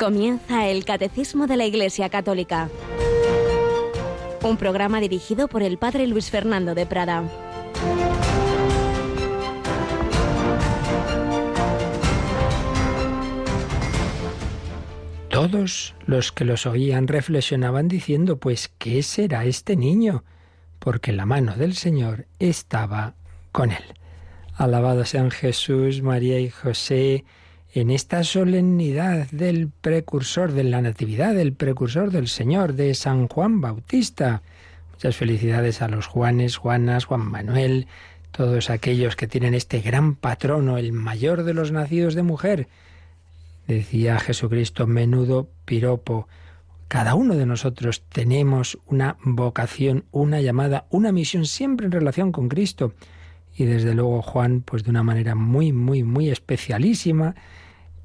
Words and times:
Comienza 0.00 0.66
el 0.66 0.86
Catecismo 0.86 1.46
de 1.46 1.58
la 1.58 1.66
Iglesia 1.66 2.08
Católica. 2.08 2.70
Un 4.42 4.56
programa 4.56 4.98
dirigido 4.98 5.46
por 5.46 5.62
el 5.62 5.76
Padre 5.76 6.06
Luis 6.06 6.30
Fernando 6.30 6.74
de 6.74 6.86
Prada. 6.86 7.22
Todos 15.28 15.94
los 16.06 16.32
que 16.32 16.46
los 16.46 16.64
oían 16.64 17.06
reflexionaban 17.06 17.86
diciendo, 17.86 18.38
pues, 18.38 18.72
¿qué 18.78 19.02
será 19.02 19.44
este 19.44 19.76
niño? 19.76 20.24
Porque 20.78 21.12
la 21.12 21.26
mano 21.26 21.56
del 21.56 21.74
Señor 21.74 22.24
estaba 22.38 23.16
con 23.52 23.70
él. 23.70 23.84
Alabado 24.54 25.04
sean 25.04 25.30
Jesús, 25.30 26.00
María 26.00 26.40
y 26.40 26.48
José, 26.48 27.26
en 27.72 27.90
esta 27.90 28.24
solemnidad 28.24 29.28
del 29.30 29.68
precursor 29.68 30.52
de 30.52 30.64
la 30.64 30.82
Natividad, 30.82 31.34
del 31.34 31.52
precursor 31.52 32.10
del 32.10 32.26
Señor, 32.28 32.74
de 32.74 32.94
San 32.94 33.28
Juan 33.28 33.60
Bautista. 33.60 34.42
Muchas 34.92 35.16
felicidades 35.16 35.80
a 35.80 35.88
los 35.88 36.06
Juanes, 36.06 36.56
Juanas, 36.56 37.04
Juan 37.04 37.20
Manuel, 37.20 37.86
todos 38.32 38.70
aquellos 38.70 39.14
que 39.14 39.28
tienen 39.28 39.54
este 39.54 39.80
gran 39.80 40.16
patrono, 40.16 40.78
el 40.78 40.92
mayor 40.92 41.44
de 41.44 41.54
los 41.54 41.70
nacidos 41.70 42.14
de 42.14 42.22
mujer. 42.22 42.68
Decía 43.68 44.18
Jesucristo, 44.18 44.88
menudo 44.88 45.48
piropo. 45.64 46.26
Cada 46.88 47.14
uno 47.14 47.36
de 47.36 47.46
nosotros 47.46 48.02
tenemos 48.08 48.78
una 48.86 49.16
vocación, 49.22 50.06
una 50.10 50.40
llamada, 50.40 50.86
una 50.90 51.12
misión 51.12 51.46
siempre 51.46 51.86
en 51.86 51.92
relación 51.92 52.32
con 52.32 52.48
Cristo. 52.48 52.94
Y 53.54 53.64
desde 53.64 53.94
luego 53.94 54.22
Juan, 54.22 54.60
pues 54.62 54.82
de 54.82 54.90
una 54.90 55.04
manera 55.04 55.36
muy, 55.36 55.72
muy, 55.72 56.02
muy 56.02 56.30
especialísima, 56.30 57.36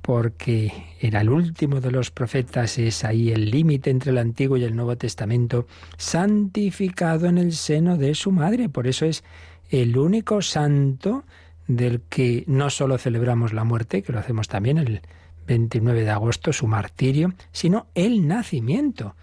porque 0.05 0.71
era 0.99 1.21
el 1.21 1.31
último 1.31 1.81
de 1.81 1.89
los 1.89 2.11
profetas, 2.11 2.77
es 2.77 3.03
ahí 3.03 3.31
el 3.31 3.49
límite 3.49 3.89
entre 3.89 4.11
el 4.11 4.19
Antiguo 4.19 4.55
y 4.55 4.63
el 4.63 4.75
Nuevo 4.75 4.95
Testamento, 4.95 5.65
santificado 5.97 7.25
en 7.25 7.39
el 7.39 7.53
seno 7.53 7.97
de 7.97 8.13
su 8.13 8.29
madre. 8.29 8.69
Por 8.69 8.85
eso 8.85 9.07
es 9.07 9.23
el 9.71 9.97
único 9.97 10.43
santo 10.43 11.23
del 11.67 12.01
que 12.01 12.43
no 12.45 12.69
solo 12.69 12.99
celebramos 12.99 13.51
la 13.51 13.63
muerte, 13.63 14.03
que 14.03 14.13
lo 14.13 14.19
hacemos 14.19 14.47
también 14.47 14.77
el 14.77 15.01
29 15.47 16.03
de 16.03 16.11
agosto, 16.11 16.53
su 16.53 16.67
martirio, 16.67 17.33
sino 17.51 17.87
el 17.95 18.27
nacimiento. 18.27 19.15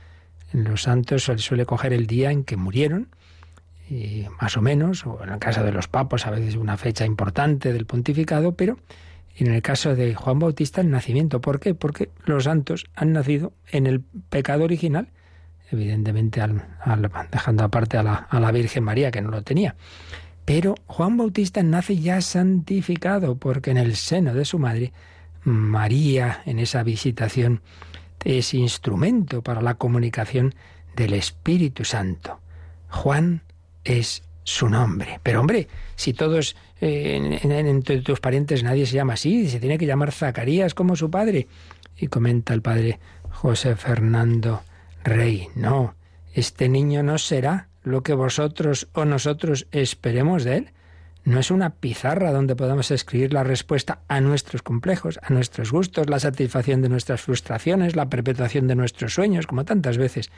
En 0.52 0.64
los 0.64 0.82
santos 0.82 1.30
suele 1.36 1.64
coger 1.64 1.92
el 1.92 2.08
día 2.08 2.32
en 2.32 2.42
que 2.42 2.56
murieron, 2.56 3.06
más 4.40 4.56
o 4.56 4.62
menos, 4.62 5.06
o 5.06 5.22
en 5.22 5.30
el 5.30 5.38
caso 5.38 5.62
de 5.62 5.70
los 5.70 5.86
papos 5.86 6.26
a 6.26 6.32
veces 6.32 6.56
una 6.56 6.76
fecha 6.76 7.06
importante 7.06 7.72
del 7.72 7.86
pontificado, 7.86 8.56
pero 8.56 8.78
en 9.36 9.52
el 9.52 9.62
caso 9.62 9.94
de 9.94 10.14
Juan 10.14 10.38
Bautista, 10.38 10.80
el 10.80 10.90
nacimiento. 10.90 11.40
¿Por 11.40 11.60
qué? 11.60 11.74
Porque 11.74 12.10
los 12.24 12.44
santos 12.44 12.86
han 12.94 13.12
nacido 13.12 13.52
en 13.70 13.86
el 13.86 14.00
pecado 14.00 14.64
original, 14.64 15.08
evidentemente 15.70 16.42
dejando 17.30 17.64
aparte 17.64 17.96
a 17.96 18.02
la, 18.02 18.14
a 18.14 18.40
la 18.40 18.52
Virgen 18.52 18.84
María, 18.84 19.10
que 19.10 19.22
no 19.22 19.30
lo 19.30 19.42
tenía. 19.42 19.74
Pero 20.44 20.74
Juan 20.86 21.16
Bautista 21.16 21.62
nace 21.62 21.96
ya 21.96 22.20
santificado, 22.20 23.36
porque 23.36 23.70
en 23.70 23.78
el 23.78 23.96
seno 23.96 24.34
de 24.34 24.44
su 24.44 24.58
madre, 24.58 24.92
María, 25.44 26.42
en 26.46 26.58
esa 26.58 26.82
visitación, 26.82 27.62
es 28.24 28.54
instrumento 28.54 29.42
para 29.42 29.62
la 29.62 29.74
comunicación 29.74 30.54
del 30.94 31.14
Espíritu 31.14 31.84
Santo. 31.84 32.40
Juan 32.88 33.42
es 33.84 34.24
su 34.44 34.68
nombre. 34.68 35.20
Pero 35.22 35.40
hombre, 35.40 35.68
si 35.96 36.12
todos 36.12 36.56
entre 36.80 38.02
tus 38.02 38.20
parientes 38.20 38.62
nadie 38.62 38.86
se 38.86 38.96
llama 38.96 39.14
así, 39.14 39.48
se 39.48 39.60
tiene 39.60 39.78
que 39.78 39.86
llamar 39.86 40.12
Zacarías 40.12 40.74
como 40.74 40.96
su 40.96 41.10
padre. 41.10 41.46
Y 41.96 42.08
comenta 42.08 42.54
el 42.54 42.62
padre 42.62 42.98
José 43.30 43.76
Fernando 43.76 44.62
Rey, 45.04 45.48
no, 45.54 45.94
este 46.34 46.68
niño 46.68 47.02
no 47.02 47.18
será 47.18 47.68
lo 47.82 48.02
que 48.02 48.14
vosotros 48.14 48.88
o 48.92 49.04
nosotros 49.04 49.66
esperemos 49.72 50.44
de 50.44 50.56
él. 50.56 50.70
No 51.24 51.38
es 51.38 51.52
una 51.52 51.70
pizarra 51.70 52.32
donde 52.32 52.56
podamos 52.56 52.90
escribir 52.90 53.32
la 53.32 53.44
respuesta 53.44 54.00
a 54.08 54.20
nuestros 54.20 54.62
complejos, 54.62 55.20
a 55.22 55.32
nuestros 55.32 55.70
gustos, 55.70 56.10
la 56.10 56.18
satisfacción 56.18 56.82
de 56.82 56.88
nuestras 56.88 57.20
frustraciones, 57.20 57.94
la 57.94 58.08
perpetuación 58.08 58.66
de 58.66 58.74
nuestros 58.74 59.14
sueños, 59.14 59.46
como 59.46 59.64
tantas 59.64 59.98
veces. 59.98 60.30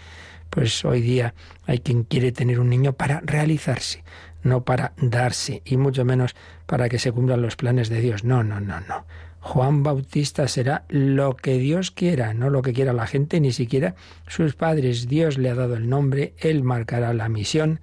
Pues 0.54 0.84
hoy 0.84 1.00
día 1.00 1.34
hay 1.66 1.80
quien 1.80 2.04
quiere 2.04 2.30
tener 2.30 2.60
un 2.60 2.70
niño 2.70 2.92
para 2.92 3.20
realizarse, 3.24 4.04
no 4.44 4.62
para 4.62 4.92
darse, 4.98 5.62
y 5.64 5.76
mucho 5.76 6.04
menos 6.04 6.36
para 6.66 6.88
que 6.88 7.00
se 7.00 7.10
cumplan 7.10 7.42
los 7.42 7.56
planes 7.56 7.88
de 7.88 8.00
Dios. 8.00 8.22
No, 8.22 8.44
no, 8.44 8.60
no, 8.60 8.78
no. 8.82 9.04
Juan 9.40 9.82
Bautista 9.82 10.46
será 10.46 10.84
lo 10.88 11.34
que 11.34 11.58
Dios 11.58 11.90
quiera, 11.90 12.34
no 12.34 12.50
lo 12.50 12.62
que 12.62 12.72
quiera 12.72 12.92
la 12.92 13.08
gente, 13.08 13.40
ni 13.40 13.50
siquiera 13.50 13.96
sus 14.28 14.54
padres. 14.54 15.08
Dios 15.08 15.38
le 15.38 15.50
ha 15.50 15.56
dado 15.56 15.74
el 15.74 15.88
nombre, 15.88 16.34
Él 16.38 16.62
marcará 16.62 17.12
la 17.14 17.28
misión, 17.28 17.80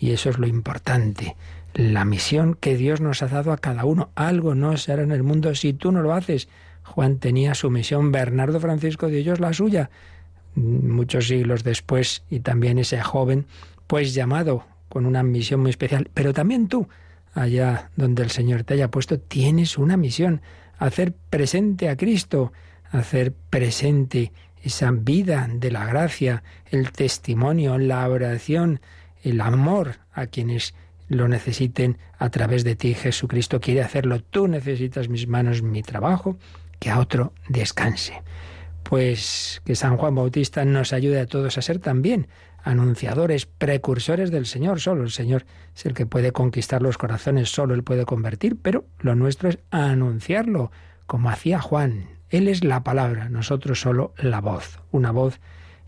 y 0.00 0.12
eso 0.12 0.30
es 0.30 0.38
lo 0.38 0.46
importante. 0.46 1.36
La 1.74 2.06
misión 2.06 2.54
que 2.54 2.78
Dios 2.78 3.02
nos 3.02 3.22
ha 3.22 3.28
dado 3.28 3.52
a 3.52 3.58
cada 3.58 3.84
uno. 3.84 4.08
Algo 4.14 4.54
no 4.54 4.74
se 4.78 4.90
hará 4.90 5.02
en 5.02 5.12
el 5.12 5.22
mundo 5.22 5.54
si 5.54 5.74
tú 5.74 5.92
no 5.92 6.00
lo 6.00 6.14
haces. 6.14 6.48
Juan 6.82 7.18
tenía 7.18 7.54
su 7.54 7.70
misión, 7.70 8.10
Bernardo 8.10 8.58
Francisco 8.58 9.08
de 9.08 9.18
ellos 9.18 9.38
la 9.38 9.52
suya. 9.52 9.90
Muchos 10.56 11.28
siglos 11.28 11.62
después, 11.62 12.24
y 12.30 12.40
también 12.40 12.78
ese 12.78 13.00
joven, 13.00 13.46
pues 13.86 14.14
llamado 14.14 14.64
con 14.88 15.06
una 15.06 15.22
misión 15.22 15.60
muy 15.60 15.70
especial. 15.70 16.10
Pero 16.14 16.32
también 16.32 16.66
tú, 16.66 16.88
allá 17.34 17.90
donde 17.96 18.22
el 18.22 18.30
Señor 18.30 18.64
te 18.64 18.74
haya 18.74 18.90
puesto, 18.90 19.20
tienes 19.20 19.78
una 19.78 19.96
misión, 19.96 20.40
hacer 20.78 21.12
presente 21.30 21.88
a 21.88 21.96
Cristo, 21.96 22.52
hacer 22.90 23.32
presente 23.50 24.32
esa 24.62 24.90
vida 24.90 25.48
de 25.52 25.70
la 25.70 25.84
gracia, 25.84 26.42
el 26.70 26.90
testimonio, 26.90 27.78
la 27.78 28.08
oración, 28.08 28.80
el 29.22 29.40
amor 29.40 29.98
a 30.12 30.26
quienes 30.26 30.74
lo 31.08 31.28
necesiten 31.28 31.98
a 32.18 32.30
través 32.30 32.64
de 32.64 32.74
ti. 32.74 32.94
Jesucristo 32.94 33.60
quiere 33.60 33.82
hacerlo. 33.82 34.22
Tú 34.22 34.48
necesitas 34.48 35.08
mis 35.08 35.28
manos, 35.28 35.62
mi 35.62 35.82
trabajo, 35.82 36.36
que 36.80 36.90
a 36.90 36.98
otro 36.98 37.32
descanse. 37.48 38.22
Pues 38.88 39.62
que 39.64 39.74
San 39.74 39.96
Juan 39.96 40.14
Bautista 40.14 40.64
nos 40.64 40.92
ayude 40.92 41.20
a 41.20 41.26
todos 41.26 41.58
a 41.58 41.62
ser 41.62 41.80
también 41.80 42.28
anunciadores, 42.62 43.46
precursores 43.46 44.30
del 44.30 44.46
Señor. 44.46 44.80
Solo 44.80 45.02
el 45.02 45.10
Señor 45.10 45.44
es 45.74 45.86
el 45.86 45.94
que 45.94 46.06
puede 46.06 46.32
conquistar 46.32 46.82
los 46.82 46.96
corazones, 46.96 47.50
solo 47.50 47.74
Él 47.74 47.82
puede 47.82 48.04
convertir, 48.04 48.56
pero 48.60 48.84
lo 49.00 49.14
nuestro 49.14 49.48
es 49.48 49.58
anunciarlo, 49.70 50.70
como 51.06 51.30
hacía 51.30 51.60
Juan. 51.60 52.10
Él 52.30 52.48
es 52.48 52.64
la 52.64 52.84
palabra, 52.84 53.28
nosotros 53.28 53.80
solo 53.80 54.14
la 54.18 54.40
voz, 54.40 54.80
una 54.92 55.10
voz 55.10 55.40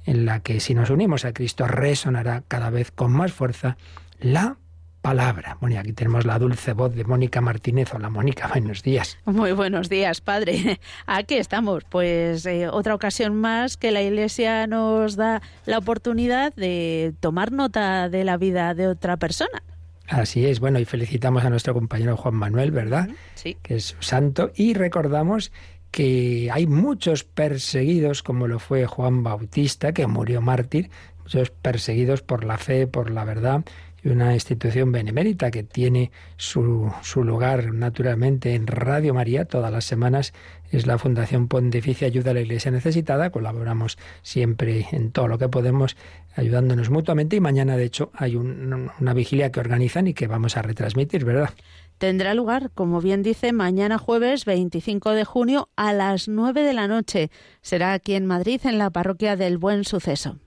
en 0.04 0.24
la 0.24 0.40
que 0.40 0.58
si 0.58 0.74
nos 0.74 0.90
unimos 0.90 1.24
a 1.24 1.32
Cristo 1.32 1.66
resonará 1.66 2.42
cada 2.48 2.70
vez 2.70 2.90
con 2.90 3.12
más 3.12 3.32
fuerza 3.32 3.76
la 4.20 4.56
palabra. 5.00 5.56
Bueno, 5.60 5.78
aquí 5.78 5.92
tenemos 5.92 6.26
la 6.26 6.38
dulce 6.38 6.72
voz 6.72 6.94
de 6.94 7.04
Mónica 7.04 7.40
Martínez. 7.40 7.94
Hola 7.94 8.10
Mónica, 8.10 8.48
buenos 8.52 8.82
días. 8.82 9.18
Muy 9.24 9.52
buenos 9.52 9.88
días, 9.88 10.20
padre. 10.20 10.80
Aquí 11.06 11.34
estamos, 11.34 11.84
pues 11.84 12.44
eh, 12.46 12.68
otra 12.68 12.94
ocasión 12.94 13.34
más 13.34 13.76
que 13.76 13.90
la 13.90 14.02
Iglesia 14.02 14.66
nos 14.66 15.16
da 15.16 15.42
la 15.66 15.78
oportunidad 15.78 16.54
de 16.54 17.14
tomar 17.20 17.52
nota 17.52 18.08
de 18.08 18.24
la 18.24 18.36
vida 18.36 18.74
de 18.74 18.88
otra 18.88 19.16
persona. 19.16 19.62
Así 20.08 20.46
es, 20.46 20.58
bueno, 20.58 20.78
y 20.78 20.86
felicitamos 20.86 21.44
a 21.44 21.50
nuestro 21.50 21.74
compañero 21.74 22.16
Juan 22.16 22.34
Manuel, 22.34 22.70
¿verdad? 22.70 23.10
Sí. 23.34 23.58
Que 23.62 23.76
es 23.76 23.94
santo, 24.00 24.50
y 24.56 24.72
recordamos 24.72 25.52
que 25.90 26.50
hay 26.52 26.66
muchos 26.66 27.24
perseguidos, 27.24 28.22
como 28.22 28.46
lo 28.46 28.58
fue 28.58 28.86
Juan 28.86 29.22
Bautista, 29.22 29.92
que 29.92 30.06
murió 30.06 30.40
mártir, 30.40 30.90
muchos 31.20 31.50
perseguidos 31.50 32.22
por 32.22 32.44
la 32.44 32.56
fe, 32.56 32.86
por 32.86 33.10
la 33.10 33.24
verdad, 33.24 33.64
y 34.02 34.08
una 34.08 34.34
institución 34.34 34.92
benemérita 34.92 35.50
que 35.50 35.62
tiene 35.62 36.10
su, 36.36 36.92
su, 37.02 37.24
lugar 37.24 37.72
naturalmente 37.72 38.54
en 38.54 38.66
Radio 38.66 39.14
María 39.14 39.44
todas 39.44 39.72
las 39.72 39.84
semanas 39.84 40.32
es 40.70 40.86
la 40.86 40.98
Fundación 40.98 41.48
Pontificia 41.48 42.06
Ayuda 42.06 42.30
a 42.30 42.34
la 42.34 42.40
Iglesia 42.40 42.70
Necesitada. 42.70 43.30
Colaboramos 43.30 43.98
siempre 44.22 44.86
en 44.92 45.10
todo 45.10 45.28
lo 45.28 45.38
que 45.38 45.48
podemos, 45.48 45.96
ayudándonos 46.36 46.90
mutuamente 46.90 47.36
y 47.36 47.40
mañana 47.40 47.76
de 47.76 47.84
hecho 47.84 48.10
hay 48.14 48.36
una 48.36 49.14
vigilia 49.14 49.50
que 49.50 49.60
organizan 49.60 50.06
y 50.06 50.14
que 50.14 50.26
vamos 50.26 50.56
a 50.56 50.62
retransmitir, 50.62 51.24
¿verdad? 51.24 51.50
Tendrá 51.98 52.32
lugar, 52.34 52.70
como 52.74 53.00
bien 53.00 53.24
dice, 53.24 53.52
mañana 53.52 53.98
jueves 53.98 54.44
25 54.44 55.10
de 55.12 55.24
junio 55.24 55.68
a 55.74 55.92
las 55.92 56.28
9 56.28 56.62
de 56.62 56.72
la 56.72 56.86
noche. 56.86 57.30
Será 57.60 57.92
aquí 57.92 58.14
en 58.14 58.24
Madrid, 58.24 58.60
en 58.64 58.78
la 58.78 58.90
parroquia 58.90 59.34
del 59.34 59.58
Buen 59.58 59.82
Suceso. 59.84 60.38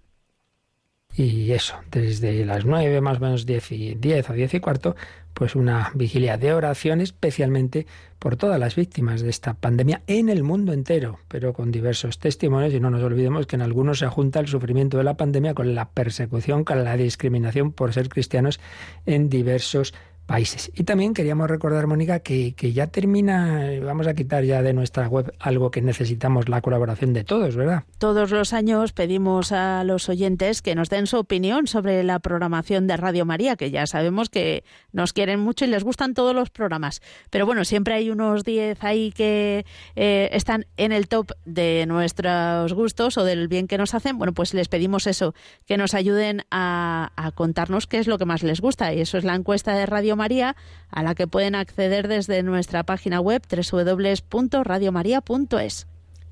Y 1.15 1.51
eso, 1.51 1.75
desde 1.91 2.45
las 2.45 2.65
nueve 2.65 3.01
más 3.01 3.17
o 3.17 3.21
menos 3.21 3.45
diez, 3.45 3.71
y, 3.71 3.95
diez 3.95 4.29
o 4.29 4.33
diez 4.33 4.53
y 4.53 4.59
cuarto, 4.59 4.95
pues 5.33 5.55
una 5.55 5.91
vigilia 5.93 6.37
de 6.37 6.53
oración 6.53 7.01
especialmente 7.01 7.87
por 8.19 8.37
todas 8.37 8.59
las 8.59 8.75
víctimas 8.75 9.21
de 9.21 9.29
esta 9.29 9.53
pandemia 9.53 10.03
en 10.07 10.29
el 10.29 10.43
mundo 10.43 10.73
entero, 10.73 11.19
pero 11.27 11.53
con 11.53 11.71
diversos 11.71 12.19
testimonios. 12.19 12.73
Y 12.73 12.79
no 12.79 12.89
nos 12.89 13.03
olvidemos 13.03 13.47
que 13.47 13.55
en 13.55 13.61
algunos 13.61 13.99
se 13.99 14.07
junta 14.07 14.39
el 14.39 14.47
sufrimiento 14.47 14.97
de 14.97 15.03
la 15.03 15.17
pandemia 15.17 15.53
con 15.53 15.73
la 15.73 15.89
persecución, 15.89 16.63
con 16.63 16.83
la 16.83 16.95
discriminación 16.95 17.71
por 17.71 17.93
ser 17.93 18.09
cristianos 18.09 18.59
en 19.05 19.29
diversos 19.29 19.93
Y 20.75 20.83
también 20.83 21.13
queríamos 21.13 21.49
recordar, 21.49 21.87
Mónica, 21.87 22.19
que, 22.19 22.53
que, 22.53 22.73
ya 22.73 22.87
termina, 22.87 23.69
vamos 23.83 24.07
a 24.07 24.13
quitar 24.13 24.43
ya 24.43 24.61
de 24.61 24.73
nuestra 24.73 25.07
web 25.07 25.33
algo 25.39 25.71
que 25.71 25.81
necesitamos 25.81 26.49
la 26.49 26.61
colaboración 26.61 27.13
de 27.13 27.23
todos, 27.23 27.55
¿verdad? 27.55 27.83
Todos 27.97 28.31
los 28.31 28.53
años 28.53 28.93
pedimos 28.93 29.51
a 29.51 29.83
los 29.83 30.09
oyentes 30.09 30.61
que 30.61 30.75
nos 30.75 30.89
den 30.89 31.07
su 31.07 31.17
opinión 31.17 31.67
sobre 31.67 32.03
la 32.03 32.19
programación 32.19 32.87
de 32.87 32.97
Radio 32.97 33.25
María, 33.25 33.55
que 33.55 33.71
ya 33.71 33.87
sabemos 33.87 34.29
que 34.29 34.63
nos 34.91 35.13
quieren 35.13 35.39
mucho 35.39 35.65
y 35.65 35.67
les 35.67 35.83
gustan 35.83 36.13
todos 36.13 36.33
los 36.35 36.49
programas. 36.49 37.01
Pero 37.29 37.45
bueno, 37.45 37.65
siempre 37.65 37.93
hay 37.95 38.09
unos 38.09 38.43
10 38.43 38.83
ahí 38.83 39.11
que 39.11 39.65
eh, 39.95 40.29
están 40.31 40.65
en 40.77 40.91
el 40.91 41.07
top 41.07 41.31
de 41.45 41.85
nuestros 41.87 42.73
gustos 42.73 43.17
o 43.17 43.23
del 43.23 43.47
bien 43.47 43.67
que 43.67 43.77
nos 43.77 43.93
hacen. 43.93 44.17
Bueno, 44.17 44.33
pues 44.33 44.53
les 44.53 44.67
pedimos 44.67 45.07
eso, 45.07 45.33
que 45.65 45.77
nos 45.77 45.93
ayuden 45.93 46.43
a, 46.51 47.11
a 47.15 47.31
contarnos 47.31 47.87
qué 47.87 47.99
es 47.99 48.07
lo 48.07 48.17
que 48.17 48.25
más 48.25 48.43
les 48.43 48.61
gusta. 48.61 48.93
Y 48.93 49.01
eso 49.01 49.17
es 49.17 49.23
la 49.23 49.35
encuesta 49.35 49.73
de 49.73 49.85
Radio 49.85 50.15
María, 50.15 50.20
a 50.89 51.03
la 51.03 51.15
que 51.15 51.27
pueden 51.27 51.55
acceder 51.55 52.07
desde 52.07 52.43
nuestra 52.43 52.83
página 52.83 53.19
web 53.19 53.41
www.radiomaria.es. 53.49 55.87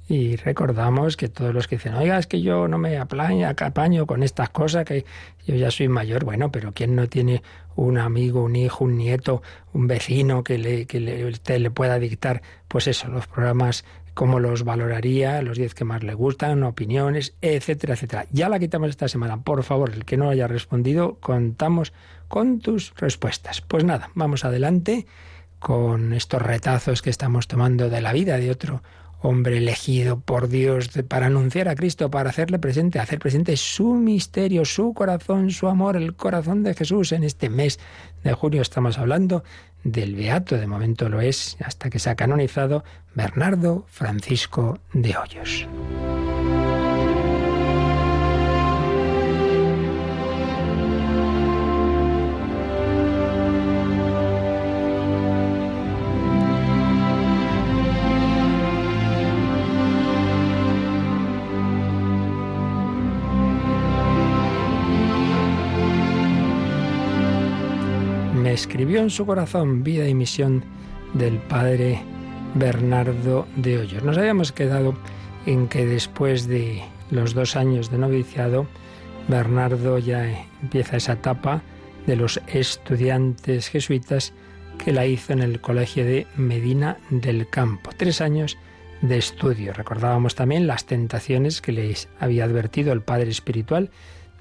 Y 0.10 0.38
recordamos 0.38 1.18
que 1.18 1.30
todos 1.30 1.54
los 1.54 1.68
que 1.68 1.76
dicen, 1.76 1.94
oiga, 1.94 2.18
es 2.18 2.26
que 2.26 2.42
yo 2.42 2.68
no 2.68 2.80
me 2.80 2.98
apaño 2.98 4.08
con 4.08 4.24
estas 4.24 4.50
cosas, 4.50 4.84
que 4.84 5.06
yo 5.46 5.54
ya 5.54 5.70
soy 5.70 5.88
mayor, 5.88 6.26
bueno, 6.26 6.52
pero 6.52 6.72
¿quién 6.74 6.96
no 6.96 7.08
tiene 7.08 7.44
un 7.76 8.00
amigo, 8.00 8.44
un 8.44 8.56
hijo, 8.56 8.86
un 8.86 8.98
nieto, 8.98 9.44
un 9.72 9.86
vecino 9.86 10.44
que 10.44 10.58
le, 10.58 10.88
que 10.88 11.00
le, 11.00 11.60
le 11.60 11.72
pueda 11.72 12.00
dictar, 12.00 12.42
pues 12.68 12.88
eso, 12.88 13.08
los 13.08 13.28
programas 13.28 13.86
cómo 14.20 14.42
los 14.42 14.66
valoraría, 14.66 15.42
los 15.42 15.58
10 15.58 15.74
que 15.74 15.86
más 15.86 16.04
le 16.04 16.14
gustan, 16.14 16.64
opiniones, 16.64 17.36
etcétera, 17.40 17.94
etcétera. 17.94 18.26
Ya 18.34 18.50
la 18.50 18.60
quitamos 18.60 18.90
esta 18.90 19.08
semana. 19.08 19.44
Por 19.44 19.64
favor, 19.64 19.92
el 19.94 20.04
que 20.04 20.18
no 20.18 20.30
haya 20.30 20.46
respondido, 20.46 21.16
contamos 21.22 21.94
con 22.28 22.60
tus 22.60 22.94
respuestas. 22.98 23.62
Pues 23.62 23.86
nada, 23.86 24.10
vamos 24.16 24.44
adelante 24.44 25.08
con 25.60 26.12
estos 26.12 26.42
retazos 26.42 27.02
que 27.02 27.10
estamos 27.10 27.48
tomando 27.48 27.90
de 27.90 28.02
la 28.02 28.12
vida 28.12 28.36
de 28.36 28.52
otro 28.52 28.84
hombre 29.22 29.58
elegido 29.58 30.20
por 30.20 30.48
Dios 30.48 30.90
para 31.08 31.28
anunciar 31.28 31.68
a 31.68 31.76
Cristo, 31.76 32.10
para 32.10 32.30
hacerle 32.30 32.60
presente, 32.60 33.00
hacer 33.00 33.20
presente 33.20 33.58
su 33.58 33.94
misterio, 33.96 34.66
su 34.66 34.94
corazón, 34.94 35.52
su 35.52 35.68
amor, 35.68 35.98
el 35.98 36.16
corazón 36.16 36.64
de 36.64 36.74
Jesús. 36.74 37.12
En 37.12 37.24
este 37.24 37.50
mes 37.50 37.80
de 38.24 38.34
junio 38.34 38.62
estamos 38.62 38.98
hablando 38.98 39.44
del 39.84 40.16
Beato, 40.16 40.58
de 40.58 40.68
momento 40.68 41.10
lo 41.10 41.22
es, 41.22 41.58
hasta 41.64 41.90
que 41.90 42.00
se 42.00 42.10
ha 42.10 42.16
canonizado, 42.16 42.84
Bernardo 43.14 43.86
Francisco 43.88 44.80
de 44.94 45.16
Hoyos. 45.18 45.68
Escribió 68.60 69.00
en 69.00 69.10
su 69.10 69.26
corazón 69.26 69.84
vida 69.84 70.06
y 70.10 70.14
misión 70.14 70.66
del 71.14 71.38
padre 71.38 72.02
Bernardo 72.56 73.48
de 73.56 73.78
Hoyos. 73.78 74.04
Nos 74.04 74.18
habíamos 74.18 74.52
quedado 74.52 74.96
en 75.46 75.70
que 75.70 75.86
después 75.86 76.46
de 76.46 76.84
los 77.10 77.34
dos 77.34 77.56
años 77.56 77.90
de 77.90 77.98
noviciado, 77.98 78.68
Bernardo 79.30 79.98
ya 79.98 80.46
empieza 80.62 80.98
esa 80.98 81.14
etapa 81.14 81.62
de 82.06 82.18
los 82.18 82.42
estudiantes 82.48 83.70
jesuitas 83.70 84.34
que 84.78 84.92
la 84.92 85.06
hizo 85.06 85.32
en 85.32 85.40
el 85.40 85.62
colegio 85.62 86.04
de 86.04 86.28
Medina 86.36 86.98
del 87.10 87.48
Campo. 87.50 87.92
Tres 87.96 88.20
años 88.20 88.58
de 89.02 89.18
estudio. 89.18 89.72
Recordábamos 89.72 90.36
también 90.36 90.68
las 90.68 90.86
tentaciones 90.86 91.62
que 91.62 91.72
les 91.72 92.10
había 92.20 92.44
advertido 92.44 92.92
el 92.92 93.02
padre 93.02 93.30
espiritual 93.30 93.90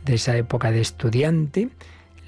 de 0.04 0.14
esa 0.14 0.36
época 0.36 0.72
de 0.72 0.80
estudiante 0.80 1.68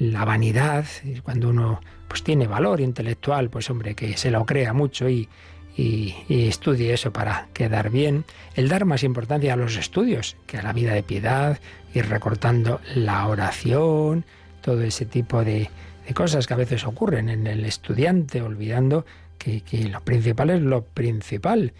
la 0.00 0.24
vanidad, 0.24 0.86
cuando 1.22 1.50
uno 1.50 1.80
pues 2.08 2.24
tiene 2.24 2.48
valor 2.48 2.80
intelectual, 2.80 3.50
pues 3.50 3.70
hombre, 3.70 3.94
que 3.94 4.16
se 4.16 4.30
lo 4.30 4.44
crea 4.46 4.72
mucho 4.72 5.08
y, 5.08 5.28
y, 5.76 6.14
estudie 6.28 6.92
eso 6.92 7.12
para 7.12 7.48
quedar 7.52 7.90
bien, 7.90 8.24
el 8.56 8.68
dar 8.68 8.86
más 8.86 9.04
importancia 9.04 9.52
a 9.52 9.56
los 9.56 9.76
estudios 9.76 10.36
que 10.46 10.58
a 10.58 10.62
la 10.62 10.72
vida 10.72 10.94
de 10.94 11.02
piedad, 11.02 11.60
ir 11.94 12.08
recortando 12.08 12.80
la 12.94 13.26
oración, 13.28 14.24
todo 14.62 14.82
ese 14.82 15.04
tipo 15.04 15.44
de, 15.44 15.70
de 16.08 16.14
cosas 16.14 16.46
que 16.46 16.54
a 16.54 16.56
veces 16.56 16.84
ocurren 16.84 17.28
en 17.28 17.46
el 17.46 17.64
estudiante, 17.66 18.40
olvidando 18.40 19.04
que, 19.38 19.60
que 19.60 19.88
lo 19.88 20.00
principal 20.00 20.50
es 20.50 20.62
lo 20.62 20.82
principal. 20.82 21.74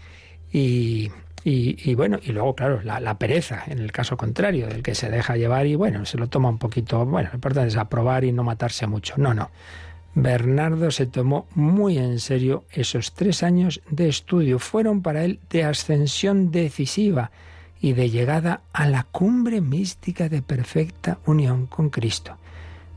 Y, 0.53 1.11
y, 1.43 1.95
bueno, 1.95 2.19
y 2.21 2.31
luego, 2.31 2.55
claro, 2.55 2.81
la, 2.83 3.17
pereza, 3.17 3.63
en 3.67 3.79
el 3.79 3.91
caso 3.91 4.15
contrario, 4.15 4.67
del 4.67 4.83
que 4.83 4.93
se 4.93 5.09
deja 5.09 5.37
llevar 5.37 5.65
y 5.65 5.75
bueno, 5.75 6.05
se 6.05 6.17
lo 6.17 6.27
toma 6.27 6.49
un 6.49 6.59
poquito, 6.59 7.03
bueno, 7.05 7.29
lo 7.29 7.35
importante 7.35 7.69
es 7.69 7.77
aprobar 7.77 8.23
y 8.23 8.31
no 8.31 8.43
matarse 8.43 8.85
mucho. 8.85 9.15
No, 9.17 9.33
no. 9.33 9.49
Bernardo 10.13 10.91
se 10.91 11.05
tomó 11.05 11.47
muy 11.55 11.97
en 11.97 12.19
serio 12.19 12.65
esos 12.71 13.13
tres 13.13 13.43
años 13.43 13.81
de 13.89 14.09
estudio. 14.09 14.59
Fueron 14.59 15.01
para 15.01 15.23
él 15.23 15.39
de 15.49 15.63
ascensión 15.63 16.51
decisiva 16.51 17.31
y 17.79 17.93
de 17.93 18.09
llegada 18.09 18.61
a 18.73 18.87
la 18.87 19.03
cumbre 19.03 19.61
mística 19.61 20.29
de 20.29 20.41
perfecta 20.41 21.19
unión 21.25 21.65
con 21.65 21.89
Cristo. 21.89 22.37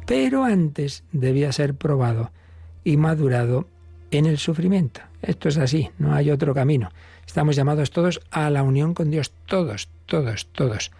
Pero 0.06 0.44
antes 0.44 1.04
debía 1.12 1.52
ser 1.52 1.74
probado 1.74 2.30
y 2.82 2.98
madurado 2.98 3.68
en 4.10 4.26
el 4.26 4.36
sufrimiento. 4.36 5.00
Esto 5.22 5.48
es 5.48 5.56
así, 5.56 5.90
no 5.98 6.14
hay 6.14 6.30
otro 6.30 6.52
camino. 6.52 6.90
Estamos 7.26 7.56
llamados 7.56 7.90
todos 7.90 8.20
a 8.30 8.50
la 8.50 8.62
unión 8.62 8.94
con 8.94 9.10
Dios, 9.10 9.32
todos, 9.46 9.88
todos, 10.06 10.46
todos. 10.52 10.90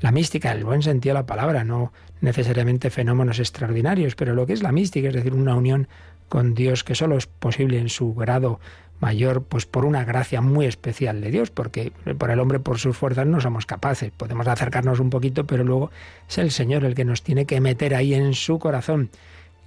La 0.00 0.12
mística, 0.12 0.52
el 0.52 0.64
buen 0.64 0.82
sentido 0.82 1.14
de 1.14 1.20
la 1.20 1.26
palabra, 1.26 1.64
no 1.64 1.92
necesariamente 2.20 2.90
fenómenos 2.90 3.38
extraordinarios, 3.38 4.14
pero 4.14 4.34
lo 4.34 4.46
que 4.46 4.52
es 4.52 4.62
la 4.62 4.72
mística, 4.72 5.08
es 5.08 5.14
decir, 5.14 5.34
una 5.34 5.54
unión 5.54 5.88
con 6.28 6.54
Dios 6.54 6.84
que 6.84 6.94
solo 6.94 7.16
es 7.16 7.26
posible 7.26 7.78
en 7.78 7.88
su 7.88 8.14
grado 8.14 8.60
mayor, 9.00 9.42
pues 9.42 9.66
por 9.66 9.84
una 9.84 10.04
gracia 10.04 10.40
muy 10.40 10.66
especial 10.66 11.20
de 11.20 11.30
Dios, 11.30 11.50
porque 11.50 11.92
por 12.18 12.30
el 12.30 12.38
hombre, 12.38 12.60
por 12.60 12.78
sus 12.78 12.96
fuerzas, 12.96 13.26
no 13.26 13.40
somos 13.40 13.66
capaces. 13.66 14.12
Podemos 14.16 14.46
acercarnos 14.46 15.00
un 15.00 15.10
poquito, 15.10 15.46
pero 15.46 15.64
luego 15.64 15.90
es 16.28 16.38
el 16.38 16.50
Señor 16.50 16.84
el 16.84 16.94
que 16.94 17.04
nos 17.04 17.22
tiene 17.22 17.46
que 17.46 17.60
meter 17.60 17.94
ahí 17.94 18.14
en 18.14 18.34
su 18.34 18.58
corazón. 18.58 19.10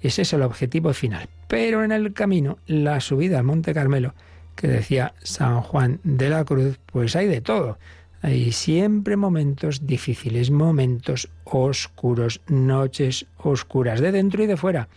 Ese 0.00 0.22
es 0.22 0.32
el 0.32 0.42
objetivo 0.42 0.92
final. 0.94 1.28
Pero 1.48 1.82
en 1.84 1.92
el 1.92 2.12
camino, 2.12 2.58
la 2.66 3.00
subida 3.00 3.38
al 3.38 3.44
Monte 3.44 3.74
Carmelo, 3.74 4.14
que 4.54 4.68
decía 4.68 5.14
San 5.22 5.60
Juan 5.60 6.00
de 6.04 6.28
la 6.28 6.44
Cruz, 6.44 6.78
pues 6.86 7.16
hay 7.16 7.26
de 7.26 7.40
todo. 7.40 7.78
Hay 8.22 8.52
siempre 8.52 9.16
momentos 9.16 9.86
difíciles, 9.86 10.50
momentos 10.50 11.28
oscuros, 11.44 12.40
noches 12.48 13.26
oscuras, 13.36 14.00
de 14.00 14.12
dentro 14.12 14.42
y 14.42 14.46
de 14.46 14.56
fuera. 14.56 14.88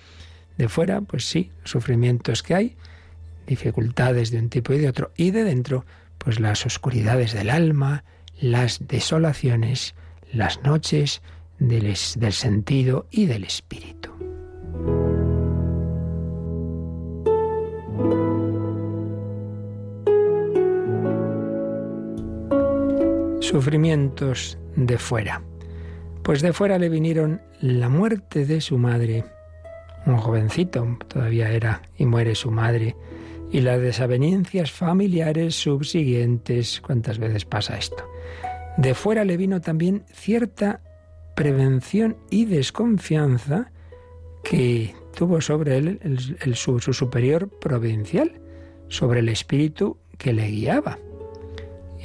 De 0.58 0.70
fuera, 0.70 1.02
pues 1.02 1.26
sí, 1.28 1.52
sufrimientos 1.66 2.42
que 2.42 2.56
hay, 2.56 2.76
dificultades 3.46 4.32
de 4.32 4.40
un 4.40 4.50
tipo 4.50 4.74
y 4.74 4.78
de 4.78 4.88
otro. 4.88 5.12
Y 5.18 5.32
de 5.32 5.44
dentro, 5.44 5.86
pues 6.18 6.40
las 6.40 6.66
oscuridades 6.66 7.34
del 7.34 7.50
alma, 7.50 8.06
las 8.40 8.88
desolaciones, 8.88 9.94
las 10.32 10.64
noches 10.64 11.22
del, 11.60 11.96
del 12.16 12.34
sentido 12.34 13.08
y 13.12 13.26
del 13.26 13.44
espíritu. 13.44 14.12
Sufrimientos 23.48 24.58
de 24.76 24.98
fuera. 24.98 25.42
Pues 26.22 26.42
de 26.42 26.52
fuera 26.52 26.78
le 26.78 26.90
vinieron 26.90 27.42
la 27.62 27.88
muerte 27.88 28.46
de 28.46 28.60
su 28.60 28.78
madre, 28.78 29.24
un 30.06 30.18
jovencito 30.18 30.98
todavía 31.08 31.50
era, 31.52 31.82
y 31.98 32.06
muere 32.06 32.36
su 32.36 32.52
madre, 32.52 32.98
y 33.50 33.62
las 33.62 33.80
desavenencias 33.80 34.74
familiares 34.74 35.56
subsiguientes. 35.56 36.82
¿Cuántas 36.82 37.20
veces 37.20 37.46
pasa 37.46 37.78
esto? 37.78 38.04
De 38.76 38.94
fuera 38.94 39.24
le 39.24 39.38
vino 39.38 39.62
también 39.62 40.04
cierta 40.12 40.82
prevención 41.34 42.18
y 42.30 42.44
desconfianza 42.44 43.72
que 44.44 44.94
tuvo 45.16 45.40
sobre 45.40 45.78
él 45.78 46.38
su, 46.54 46.82
superior 46.82 47.48
provincial, 47.62 48.42
sobre 48.90 49.22
el 49.22 49.30
espíritu 49.30 49.98
que 50.18 50.34
le 50.34 50.48
guiaba. 50.50 51.00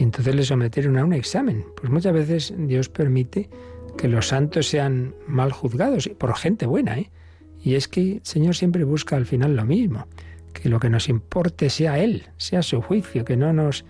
Entonces 0.02 0.34
le 0.34 0.44
sometieron 0.44 0.98
a 0.98 1.04
un 1.04 1.12
examen. 1.12 1.64
Pues 1.76 1.90
muchas 1.90 2.12
veces 2.12 2.54
Dios 2.56 2.88
permite 2.88 3.48
que 3.96 4.08
los 4.08 4.28
santos 4.28 4.68
sean 4.68 5.14
mal 5.26 5.52
juzgados 5.52 6.08
por 6.18 6.34
gente 6.34 6.66
buena, 6.66 6.98
¿eh? 6.98 7.10
Y 7.62 7.74
es 7.74 7.86
que 7.86 8.14
el 8.14 8.20
Señor 8.24 8.56
siempre 8.56 8.84
busca 8.84 9.16
al 9.16 9.26
final 9.26 9.54
lo 9.54 9.64
mismo, 9.64 10.08
que 10.52 10.68
lo 10.68 10.80
que 10.80 10.90
nos 10.90 11.08
importe 11.08 11.70
sea 11.70 11.98
Él, 11.98 12.24
sea 12.36 12.62
su 12.62 12.82
juicio, 12.82 13.24
que 13.24 13.36
no 13.36 13.52
nos 13.52 13.84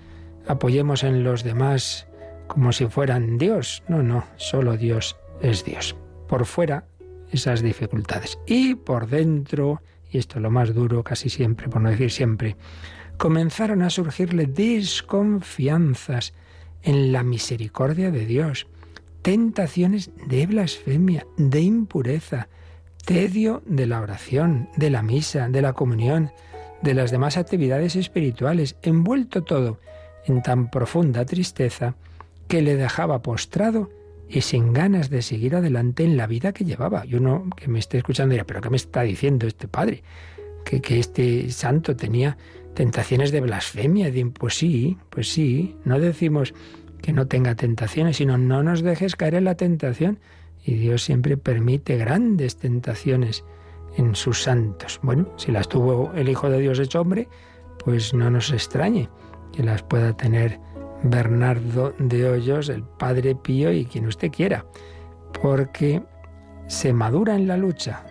apoyemos 0.47 1.04
en 1.04 1.25
los 1.25 1.42
demás 1.42 2.07
como 2.49 2.73
si 2.73 2.87
fueran 2.87 3.38
Dios. 3.38 3.83
No, 3.88 4.02
no, 4.02 4.25
solo 4.37 4.76
Dios 4.76 5.16
es 5.40 5.64
Dios. 5.64 5.97
Por 6.28 6.45
fuera 6.45 6.85
esas 7.31 7.62
dificultades. 7.62 8.38
Y 8.47 8.75
por 8.75 9.07
dentro 9.07 9.81
y 10.12 10.19
esto 10.19 10.38
es 10.38 10.42
lo 10.42 10.50
más 10.50 10.75
duro 10.75 11.02
casi 11.02 11.31
siempre, 11.31 11.69
por 11.69 11.81
no 11.81 11.90
decir 11.90 12.11
siempre, 12.11 12.57
comenzaron 13.23 13.83
a 13.83 13.91
surgirle 13.91 14.47
desconfianzas 14.47 16.35
en 16.83 17.12
la 17.12 17.23
misericordia 17.23 18.11
de 18.11 18.26
Dios, 18.26 18.67
tentaciones 19.23 20.11
de 20.26 20.45
blasfemia, 20.47 21.25
de 21.37 21.61
impureza, 21.61 22.49
tedio 23.05 23.62
de 23.64 23.87
la 23.87 24.00
oración, 24.00 24.69
de 24.76 24.91
la 24.91 25.05
misa, 25.05 25.49
de 25.49 25.62
la 25.62 25.73
comunión, 25.73 26.33
de 26.83 26.95
las 26.95 27.12
demás 27.12 27.37
actividades 27.37 27.95
espirituales, 27.95 28.75
envuelto 28.83 29.45
todo 29.45 29.79
en 30.26 30.43
tan 30.43 30.69
profunda 30.69 31.25
tristeza 31.25 31.95
que 32.49 32.61
le 32.61 32.75
dejaba 32.75 33.23
postrado 33.23 33.88
y 34.29 34.41
sin 34.41 34.73
ganas 34.73 35.11
de 35.11 35.23
seguir 35.23 35.55
adelante 35.55 36.02
en 36.02 36.17
la 36.17 36.26
vida 36.26 36.52
que 36.52 36.64
llevaba. 36.64 37.07
Y 37.07 37.14
uno 37.14 37.49
que 37.57 37.69
me 37.69 37.79
esté 37.79 37.99
escuchando 37.99 38.33
dirá, 38.33 38.43
pero 38.43 38.61
¿qué 38.61 38.71
me 38.71 38.79
está 38.79 39.02
diciendo 39.02 39.47
este 39.47 39.69
padre? 39.69 40.02
Que, 40.64 40.81
que 40.81 40.99
este 40.99 41.52
santo 41.52 41.95
tenía 41.95 42.37
tentaciones 42.75 43.33
de 43.33 43.41
blasfemia. 43.41 44.11
Pues 44.38 44.55
sí, 44.55 44.99
pues 45.11 45.33
sí, 45.33 45.76
no 45.85 45.99
decimos 45.99 46.55
que 47.00 47.12
no 47.12 47.26
tenga 47.26 47.55
tentaciones, 47.55 48.17
sino 48.17 48.38
no 48.38 48.62
nos 48.62 48.83
dejes 48.83 49.17
caer 49.17 49.35
en 49.35 49.45
la 49.45 49.57
tentación. 49.57 50.19
Y 50.64 50.75
Dios 50.75 51.02
siempre 51.02 51.37
permite 51.37 51.97
grandes 51.97 52.57
tentaciones 52.57 53.45
en 53.97 54.14
sus 54.14 54.43
santos. 54.43 55.00
Bueno, 55.02 55.29
si 55.37 55.52
las 55.52 55.69
tuvo 55.69 56.12
el 56.14 56.29
Hijo 56.29 56.49
de 56.49 56.61
Dios 56.61 56.79
hecho 56.79 57.00
hombre, 57.00 57.29
pues 57.85 58.14
no 58.14 58.31
nos 58.31 58.52
extrañe 58.52 59.09
que 59.52 59.62
las 59.62 59.83
pueda 59.83 60.17
tener 60.17 60.61
Bernardo 61.02 61.95
de 61.99 62.29
Hoyos, 62.29 62.69
el 62.69 62.85
Padre 62.85 63.35
Pío 63.35 63.73
y 63.73 63.85
quien 63.85 64.07
usted 64.07 64.31
quiera, 64.31 64.64
porque 65.41 66.02
se 66.69 66.93
madura 66.93 67.35
en 67.35 67.49
la 67.49 67.57
lucha 67.57 68.05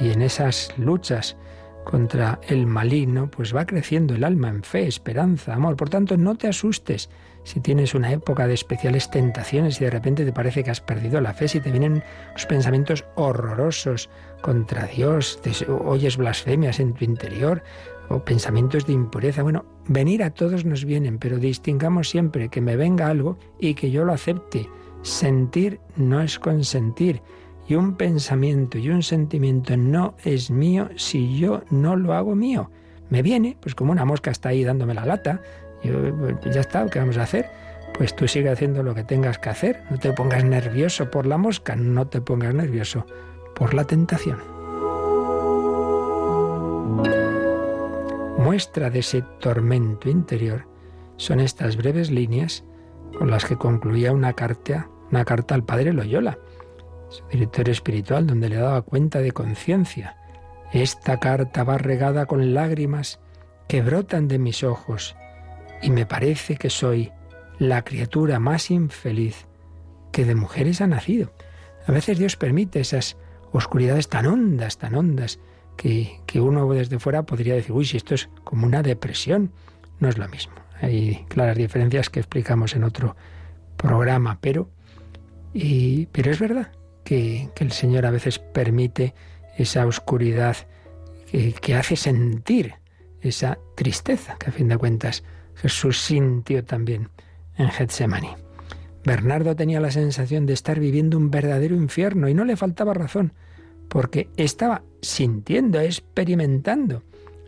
y 0.00 0.10
en 0.10 0.22
esas 0.22 0.72
luchas 0.78 1.36
contra 1.84 2.40
el 2.48 2.66
maligno, 2.66 3.30
pues 3.30 3.54
va 3.54 3.66
creciendo 3.66 4.14
el 4.14 4.24
alma 4.24 4.48
en 4.48 4.62
fe, 4.62 4.86
esperanza, 4.86 5.54
amor. 5.54 5.76
Por 5.76 5.90
tanto, 5.90 6.16
no 6.16 6.36
te 6.36 6.48
asustes 6.48 7.08
si 7.48 7.60
tienes 7.60 7.94
una 7.94 8.12
época 8.12 8.46
de 8.46 8.52
especiales 8.52 9.10
tentaciones 9.10 9.80
y 9.80 9.84
de 9.84 9.90
repente 9.90 10.26
te 10.26 10.34
parece 10.34 10.62
que 10.62 10.70
has 10.70 10.82
perdido 10.82 11.18
la 11.22 11.32
fe, 11.32 11.48
si 11.48 11.60
te 11.60 11.70
vienen 11.70 12.02
los 12.34 12.44
pensamientos 12.44 13.06
horrorosos 13.14 14.10
contra 14.42 14.86
Dios, 14.86 15.40
te 15.42 15.52
oyes 15.70 16.18
blasfemias 16.18 16.78
en 16.78 16.92
tu 16.92 17.06
interior 17.06 17.62
o 18.10 18.22
pensamientos 18.22 18.86
de 18.86 18.92
impureza. 18.92 19.42
Bueno, 19.42 19.64
venir 19.86 20.22
a 20.22 20.30
todos 20.30 20.66
nos 20.66 20.84
vienen, 20.84 21.18
pero 21.18 21.38
distingamos 21.38 22.10
siempre 22.10 22.50
que 22.50 22.60
me 22.60 22.76
venga 22.76 23.08
algo 23.08 23.38
y 23.58 23.72
que 23.72 23.90
yo 23.90 24.04
lo 24.04 24.12
acepte. 24.12 24.68
Sentir 25.00 25.80
no 25.96 26.20
es 26.20 26.38
consentir. 26.38 27.22
Y 27.68 27.74
un 27.74 27.96
pensamiento 27.96 28.78
y 28.78 28.88
un 28.88 29.02
sentimiento 29.02 29.76
no 29.76 30.14
es 30.24 30.50
mío 30.50 30.88
si 30.96 31.38
yo 31.38 31.62
no 31.70 31.96
lo 31.96 32.14
hago 32.14 32.34
mío. 32.34 32.70
Me 33.10 33.20
viene, 33.22 33.58
pues 33.60 33.74
como 33.74 33.92
una 33.92 34.06
mosca 34.06 34.30
está 34.30 34.48
ahí 34.48 34.64
dándome 34.64 34.94
la 34.94 35.04
lata, 35.04 35.42
pues 35.82 36.54
ya 36.54 36.62
está, 36.62 36.86
¿qué 36.86 36.98
vamos 36.98 37.18
a 37.18 37.24
hacer? 37.24 37.46
Pues 37.96 38.16
tú 38.16 38.26
sigue 38.26 38.48
haciendo 38.48 38.82
lo 38.82 38.94
que 38.94 39.04
tengas 39.04 39.38
que 39.38 39.50
hacer. 39.50 39.82
No 39.90 39.98
te 39.98 40.12
pongas 40.12 40.44
nervioso 40.44 41.10
por 41.10 41.26
la 41.26 41.36
mosca, 41.36 41.76
no 41.76 42.06
te 42.06 42.22
pongas 42.22 42.54
nervioso 42.54 43.04
por 43.54 43.74
la 43.74 43.84
tentación. 43.84 44.38
Muestra 48.38 48.88
de 48.88 49.00
ese 49.00 49.22
tormento 49.40 50.08
interior 50.08 50.64
son 51.16 51.40
estas 51.40 51.76
breves 51.76 52.10
líneas 52.10 52.64
con 53.18 53.30
las 53.30 53.44
que 53.44 53.56
concluía 53.56 54.12
una 54.12 54.32
carta, 54.32 54.88
una 55.10 55.24
carta 55.24 55.54
al 55.54 55.64
padre 55.64 55.92
Loyola, 55.92 56.38
su 57.08 57.26
director 57.28 57.68
espiritual, 57.68 58.26
donde 58.26 58.48
le 58.48 58.56
daba 58.56 58.82
cuenta 58.82 59.20
de 59.20 59.32
conciencia. 59.32 60.16
Esta 60.72 61.18
carta 61.18 61.64
va 61.64 61.78
regada 61.78 62.26
con 62.26 62.54
lágrimas 62.54 63.20
que 63.66 63.82
brotan 63.82 64.28
de 64.28 64.38
mis 64.38 64.62
ojos 64.62 65.16
y 65.82 65.90
me 65.90 66.06
parece 66.06 66.56
que 66.56 66.70
soy 66.70 67.12
la 67.58 67.82
criatura 67.84 68.38
más 68.38 68.70
infeliz 68.70 69.46
que 70.12 70.24
de 70.24 70.34
mujeres 70.34 70.80
ha 70.80 70.86
nacido. 70.86 71.32
A 71.86 71.92
veces 71.92 72.18
Dios 72.18 72.36
permite 72.36 72.80
esas 72.80 73.16
oscuridades 73.52 74.08
tan 74.08 74.26
hondas, 74.26 74.78
tan 74.78 74.94
hondas, 74.94 75.38
que, 75.76 76.20
que, 76.26 76.40
uno 76.40 76.68
desde 76.72 76.98
fuera 76.98 77.22
podría 77.22 77.54
decir, 77.54 77.72
uy, 77.72 77.84
si 77.84 77.96
esto 77.96 78.14
es 78.14 78.28
como 78.42 78.66
una 78.66 78.82
depresión, 78.82 79.52
no 80.00 80.08
es 80.08 80.18
lo 80.18 80.28
mismo. 80.28 80.54
Hay 80.80 81.24
claras 81.28 81.56
diferencias 81.56 82.10
que 82.10 82.20
explicamos 82.20 82.74
en 82.74 82.82
otro 82.82 83.16
programa, 83.76 84.38
pero, 84.40 84.70
y, 85.54 86.06
pero 86.06 86.32
es 86.32 86.40
verdad 86.40 86.72
que, 87.08 87.48
el 87.58 87.72
Señor 87.72 88.04
a 88.04 88.10
veces 88.10 88.38
permite 88.38 89.14
esa 89.56 89.86
oscuridad 89.86 90.56
que, 91.30 91.54
que 91.54 91.74
hace 91.74 91.96
sentir 91.96 92.74
esa 93.22 93.58
tristeza, 93.76 94.36
que 94.38 94.50
a 94.50 94.52
fin 94.52 94.68
de 94.68 94.76
cuentas 94.76 95.24
Jesús 95.54 96.02
sintió 96.02 96.62
también 96.64 97.08
en 97.56 97.70
Getsemaní. 97.70 98.28
Bernardo 99.04 99.56
tenía 99.56 99.80
la 99.80 99.90
sensación 99.90 100.44
de 100.44 100.52
estar 100.52 100.78
viviendo 100.78 101.16
un 101.16 101.30
verdadero 101.30 101.74
infierno 101.76 102.28
y 102.28 102.34
no 102.34 102.44
le 102.44 102.56
faltaba 102.56 102.92
razón, 102.92 103.32
porque 103.88 104.28
estaba 104.36 104.82
sintiendo, 105.00 105.80
experimentando 105.80 107.04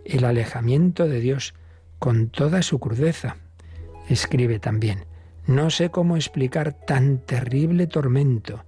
el 0.07 0.25
alejamiento 0.25 1.07
de 1.07 1.21
Dios 1.21 1.53
con 1.99 2.31
toda 2.31 2.63
su 2.63 2.79
crudeza. 2.79 3.37
Escribe 4.09 4.59
también, 4.59 5.05
no 5.47 5.69
sé 5.69 5.91
cómo 5.91 6.17
explicar 6.17 6.73
tan 6.73 7.19
terrible 7.19 7.87
tormento, 7.87 8.65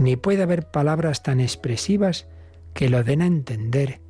ni 0.00 0.16
puede 0.16 0.42
haber 0.42 0.70
palabras 0.70 1.22
tan 1.22 1.40
expresivas 1.40 2.26
que 2.72 2.88
lo 2.88 3.04
den 3.04 3.20
a 3.20 3.26
entender. 3.26 4.00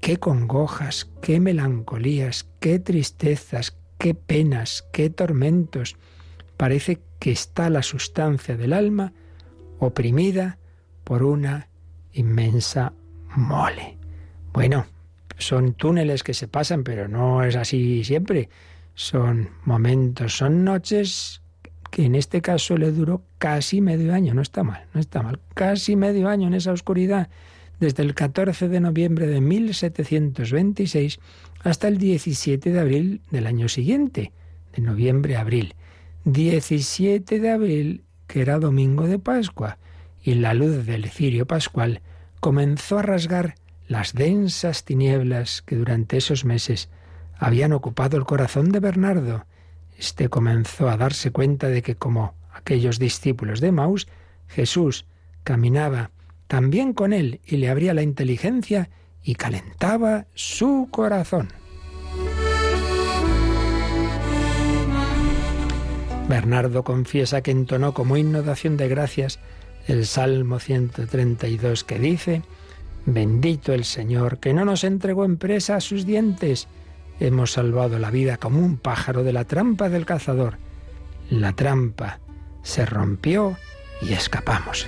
Qué 0.00 0.16
congojas, 0.16 1.10
qué 1.20 1.40
melancolías, 1.40 2.48
qué 2.58 2.78
tristezas, 2.78 3.76
qué 3.98 4.14
penas, 4.14 4.88
qué 4.94 5.10
tormentos. 5.10 5.96
Parece 6.56 7.02
que 7.18 7.32
está 7.32 7.68
la 7.68 7.82
sustancia 7.82 8.56
del 8.56 8.72
alma 8.72 9.12
oprimida 9.78 10.58
por 11.04 11.22
una 11.22 11.68
inmensa 12.14 12.94
mole. 13.36 13.98
Bueno, 14.54 14.86
son 15.36 15.74
túneles 15.74 16.22
que 16.22 16.32
se 16.32 16.48
pasan, 16.48 16.82
pero 16.82 17.08
no 17.08 17.44
es 17.44 17.56
así 17.56 18.04
siempre. 18.04 18.48
Son 18.94 19.50
momentos, 19.66 20.34
son 20.34 20.64
noches 20.64 21.42
que 21.96 22.04
en 22.04 22.14
este 22.14 22.42
caso 22.42 22.76
le 22.76 22.92
duró 22.92 23.22
casi 23.38 23.80
medio 23.80 24.12
año. 24.12 24.34
No 24.34 24.42
está 24.42 24.62
mal, 24.62 24.84
no 24.92 25.00
está 25.00 25.22
mal. 25.22 25.40
Casi 25.54 25.96
medio 25.96 26.28
año 26.28 26.46
en 26.46 26.52
esa 26.52 26.72
oscuridad, 26.72 27.30
desde 27.80 28.02
el 28.02 28.12
14 28.14 28.68
de 28.68 28.80
noviembre 28.80 29.26
de 29.26 29.40
1726 29.40 31.18
hasta 31.64 31.88
el 31.88 31.96
17 31.96 32.70
de 32.70 32.78
abril 32.78 33.22
del 33.30 33.46
año 33.46 33.70
siguiente, 33.70 34.32
de 34.76 34.82
noviembre 34.82 35.36
a 35.36 35.40
abril. 35.40 35.74
17 36.26 37.40
de 37.40 37.50
abril, 37.50 38.04
que 38.26 38.42
era 38.42 38.58
domingo 38.58 39.06
de 39.06 39.18
Pascua, 39.18 39.78
y 40.22 40.34
la 40.34 40.52
luz 40.52 40.84
del 40.84 41.08
cirio 41.08 41.46
pascual 41.46 42.02
comenzó 42.40 42.98
a 42.98 43.02
rasgar 43.04 43.54
las 43.88 44.12
densas 44.12 44.84
tinieblas 44.84 45.62
que 45.62 45.76
durante 45.76 46.18
esos 46.18 46.44
meses 46.44 46.90
habían 47.38 47.72
ocupado 47.72 48.18
el 48.18 48.24
corazón 48.24 48.70
de 48.70 48.80
Bernardo. 48.80 49.46
Este 49.98 50.28
comenzó 50.28 50.88
a 50.88 50.96
darse 50.96 51.30
cuenta 51.30 51.68
de 51.68 51.82
que, 51.82 51.96
como 51.96 52.34
aquellos 52.52 52.98
discípulos 52.98 53.60
de 53.60 53.72
Maus, 53.72 54.08
Jesús 54.48 55.06
caminaba 55.42 56.10
también 56.46 56.92
con 56.92 57.12
él 57.12 57.40
y 57.44 57.56
le 57.56 57.70
abría 57.70 57.94
la 57.94 58.02
inteligencia 58.02 58.90
y 59.22 59.34
calentaba 59.34 60.26
su 60.34 60.88
corazón. 60.90 61.48
Bernardo 66.28 66.82
confiesa 66.82 67.40
que 67.40 67.52
entonó 67.52 67.94
como 67.94 68.16
acción 68.16 68.76
de 68.76 68.88
gracias 68.88 69.38
el 69.86 70.06
Salmo 70.06 70.58
132 70.58 71.84
que 71.84 71.98
dice, 71.98 72.42
Bendito 73.04 73.72
el 73.72 73.84
Señor, 73.84 74.38
que 74.38 74.52
no 74.52 74.64
nos 74.64 74.82
entregó 74.82 75.24
en 75.24 75.36
presa 75.36 75.76
a 75.76 75.80
sus 75.80 76.04
dientes. 76.04 76.66
Hemos 77.18 77.52
salvado 77.52 77.98
la 77.98 78.10
vida 78.10 78.36
como 78.36 78.60
un 78.60 78.76
pájaro 78.76 79.22
de 79.22 79.32
la 79.32 79.44
trampa 79.44 79.88
del 79.88 80.04
cazador. 80.04 80.58
La 81.30 81.52
trampa 81.52 82.20
se 82.62 82.84
rompió 82.84 83.56
y 84.02 84.12
escapamos. 84.12 84.86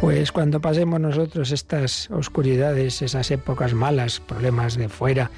Pues 0.00 0.32
cuando 0.32 0.60
pasemos 0.60 0.98
nosotros 0.98 1.52
estas 1.52 2.10
oscuridades, 2.10 3.02
esas 3.02 3.30
épocas 3.30 3.72
malas, 3.72 4.18
problemas 4.18 4.76
de 4.76 4.88
fuera, 4.88 5.30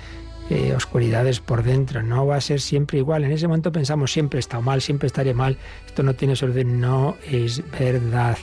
eh, 0.48 0.72
oscuridades 0.74 1.40
por 1.40 1.62
dentro, 1.62 2.02
no 2.02 2.26
va 2.26 2.36
a 2.36 2.40
ser 2.40 2.62
siempre 2.62 2.96
igual. 2.96 3.24
En 3.24 3.32
ese 3.32 3.46
momento 3.46 3.72
pensamos 3.72 4.10
siempre 4.10 4.38
he 4.38 4.40
estado 4.40 4.62
mal, 4.62 4.80
siempre 4.80 5.06
estaré 5.06 5.34
mal, 5.34 5.58
esto 5.86 6.02
no 6.02 6.14
tiene 6.14 6.34
solución. 6.34 6.80
No 6.80 7.16
es 7.30 7.62
verdad. 7.78 8.38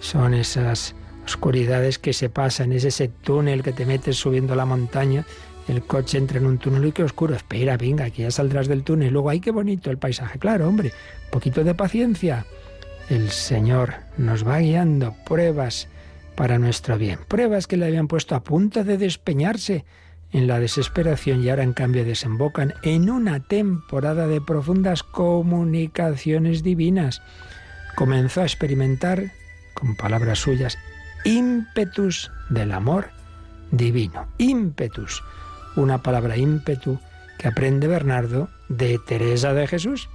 Son 0.00 0.34
esas 0.34 0.94
oscuridades 1.24 1.98
que 1.98 2.12
se 2.12 2.28
pasan, 2.28 2.72
es 2.72 2.84
ese 2.84 3.08
túnel 3.08 3.62
que 3.62 3.72
te 3.72 3.86
metes 3.86 4.16
subiendo 4.16 4.54
la 4.54 4.64
montaña, 4.64 5.24
el 5.68 5.82
coche 5.82 6.18
entra 6.18 6.38
en 6.38 6.46
un 6.46 6.58
túnel 6.58 6.86
y 6.86 6.92
qué 6.92 7.04
oscuro. 7.04 7.34
Espera, 7.34 7.76
venga, 7.76 8.10
que 8.10 8.22
ya 8.22 8.30
saldrás 8.30 8.66
del 8.66 8.82
túnel. 8.82 9.12
Luego, 9.12 9.30
ay, 9.30 9.40
qué 9.40 9.52
bonito 9.52 9.90
el 9.90 9.98
paisaje. 9.98 10.38
Claro, 10.38 10.68
hombre, 10.68 10.92
poquito 11.30 11.62
de 11.62 11.74
paciencia 11.74 12.44
el 13.08 13.30
Señor 13.30 13.94
nos 14.16 14.46
va 14.46 14.58
guiando 14.58 15.14
pruebas 15.26 15.88
para 16.34 16.58
nuestro 16.58 16.98
bien. 16.98 17.18
Pruebas 17.28 17.66
que 17.66 17.76
le 17.76 17.86
habían 17.86 18.08
puesto 18.08 18.34
a 18.34 18.42
punto 18.42 18.84
de 18.84 18.96
despeñarse 18.96 19.84
en 20.32 20.46
la 20.46 20.58
desesperación 20.58 21.42
y 21.42 21.50
ahora 21.50 21.62
en 21.62 21.74
cambio 21.74 22.04
desembocan 22.04 22.72
en 22.82 23.10
una 23.10 23.40
temporada 23.40 24.26
de 24.26 24.40
profundas 24.40 25.02
comunicaciones 25.02 26.62
divinas. 26.62 27.22
Comenzó 27.96 28.40
a 28.40 28.44
experimentar, 28.44 29.32
con 29.74 29.94
palabras 29.94 30.38
suyas, 30.38 30.78
ímpetus 31.24 32.30
del 32.50 32.72
amor 32.72 33.10
divino. 33.70 34.26
Ímpetus, 34.38 35.22
una 35.76 36.02
palabra 36.02 36.36
ímpetu 36.36 36.98
que 37.38 37.48
aprende 37.48 37.88
Bernardo 37.88 38.48
de 38.68 38.98
Teresa 38.98 39.52
de 39.52 39.66
Jesús 39.66 40.08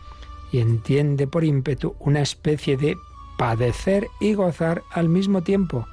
y 0.51 0.59
entiende 0.59 1.27
por 1.27 1.43
ímpetu 1.43 1.95
una 1.99 2.21
especie 2.21 2.77
de 2.77 2.97
padecer 3.37 4.07
y 4.19 4.33
gozar 4.33 4.83
al 4.91 5.09
mismo 5.09 5.43
tiempo, 5.43 5.87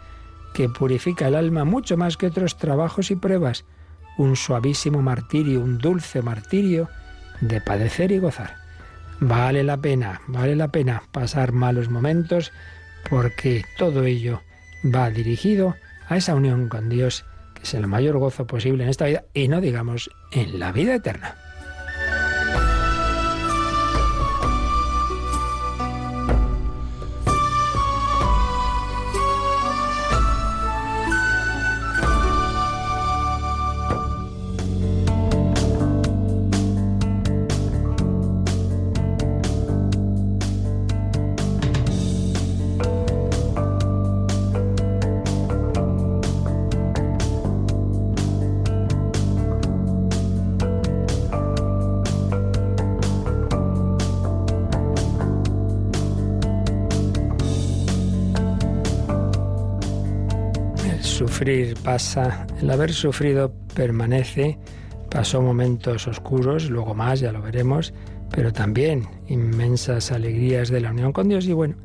que 0.53 0.69
purifica 0.69 1.29
el 1.29 1.35
alma 1.35 1.65
mucho 1.65 1.97
más 1.97 2.17
que 2.17 2.27
otros 2.27 2.57
trabajos 2.57 3.11
y 3.11 3.17
pruebas, 3.17 3.65
un 4.17 4.37
suavísimo 4.37 5.03
martirio, 5.03 5.61
un 5.61 5.79
dulce 5.79 6.23
martirio 6.23 6.89
de 7.41 7.61
padecer 7.61 8.13
y 8.13 8.19
gozar. 8.19 8.57
Vale 9.21 9.63
la 9.65 9.77
pena, 9.77 10.21
vale 10.27 10.57
la 10.57 10.69
pena 10.69 11.03
pasar 11.13 11.53
malos 11.53 11.89
momentos 11.89 12.53
porque 13.09 13.65
todo 13.77 14.05
ello 14.05 14.41
va 14.85 15.11
dirigido 15.11 15.77
a 16.09 16.17
esa 16.17 16.35
unión 16.35 16.69
con 16.69 16.89
Dios 16.89 17.25
que 17.55 17.63
es 17.63 17.75
el 17.75 17.87
mayor 17.87 18.19
gozo 18.19 18.47
posible 18.47 18.85
en 18.85 18.91
esta 18.91 19.07
vida 19.07 19.25
y 19.33 19.49
no 19.49 19.61
digamos 19.61 20.11
en 20.33 20.59
la 20.59 20.73
vida 20.73 20.95
eterna. 20.95 21.37
Sufrir 61.45 61.77
pasa, 61.85 62.47
el 62.63 62.71
haber 62.71 62.91
sufrido 62.95 63.53
permanece, 63.75 64.59
pasó 65.11 65.43
momentos 65.43 66.09
oscuros, 66.09 66.71
luego 66.71 66.95
más, 66.95 67.21
ya 67.21 67.33
lo 67.33 67.43
veremos, 67.43 67.93
pero 68.31 68.51
también 68.51 69.07
inmensas 69.29 70.11
alegrías 70.11 70.71
de 70.71 70.81
la 70.81 70.91
unión 70.91 71.13
con 71.13 71.29
Dios 71.29 71.45
y 71.45 71.53
bueno, 71.53 71.77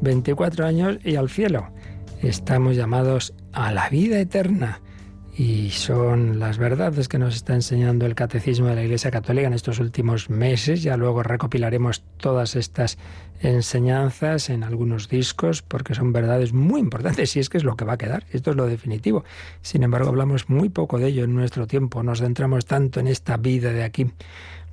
24 0.00 0.64
años 0.64 0.98
y 1.04 1.16
al 1.16 1.28
cielo. 1.28 1.68
Estamos 2.22 2.74
llamados 2.74 3.34
a 3.52 3.70
la 3.72 3.90
vida 3.90 4.18
eterna 4.18 4.80
y 5.34 5.70
son 5.70 6.38
las 6.38 6.58
verdades 6.58 7.08
que 7.08 7.18
nos 7.18 7.36
está 7.36 7.54
enseñando 7.54 8.04
el 8.04 8.14
Catecismo 8.14 8.66
de 8.66 8.74
la 8.74 8.82
Iglesia 8.82 9.10
Católica 9.10 9.46
en 9.46 9.54
estos 9.54 9.78
últimos 9.78 10.28
meses. 10.28 10.82
Ya 10.82 10.98
luego 10.98 11.22
recopilaremos 11.22 12.02
todas 12.18 12.54
estas 12.54 12.98
enseñanzas 13.40 14.50
en 14.50 14.62
algunos 14.62 15.08
discos 15.08 15.62
porque 15.62 15.94
son 15.94 16.12
verdades 16.12 16.52
muy 16.52 16.80
importantes 16.80 17.34
y 17.34 17.40
es 17.40 17.48
que 17.48 17.56
es 17.56 17.64
lo 17.64 17.76
que 17.76 17.86
va 17.86 17.94
a 17.94 17.98
quedar. 17.98 18.26
Esto 18.30 18.50
es 18.50 18.56
lo 18.56 18.66
definitivo. 18.66 19.24
Sin 19.62 19.82
embargo, 19.82 20.10
hablamos 20.10 20.50
muy 20.50 20.68
poco 20.68 20.98
de 20.98 21.06
ello 21.06 21.24
en 21.24 21.34
nuestro 21.34 21.66
tiempo. 21.66 22.02
Nos 22.02 22.20
centramos 22.20 22.66
tanto 22.66 23.00
en 23.00 23.06
esta 23.06 23.38
vida 23.38 23.72
de 23.72 23.84
aquí. 23.84 24.12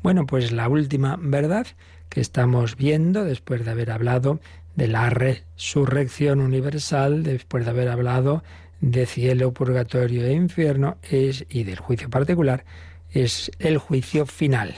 Bueno, 0.04 0.26
pues 0.26 0.52
la 0.52 0.68
última 0.68 1.18
verdad 1.22 1.68
que 2.10 2.20
estamos 2.20 2.76
viendo 2.76 3.24
después 3.24 3.64
de 3.64 3.72
haber 3.72 3.92
hablado 3.92 4.42
de 4.76 4.88
la 4.88 5.10
resurrección 5.10 6.42
universal, 6.42 7.24
después 7.24 7.64
de 7.64 7.72
haber 7.72 7.88
hablado 7.88 8.44
de 8.82 9.06
cielo, 9.06 9.54
purgatorio 9.54 10.26
e 10.26 10.34
infierno 10.34 10.98
es, 11.02 11.46
y 11.50 11.64
del 11.64 11.80
juicio 11.80 12.10
particular 12.10 12.66
es 13.12 13.52
el 13.60 13.78
juicio 13.78 14.26
final. 14.26 14.76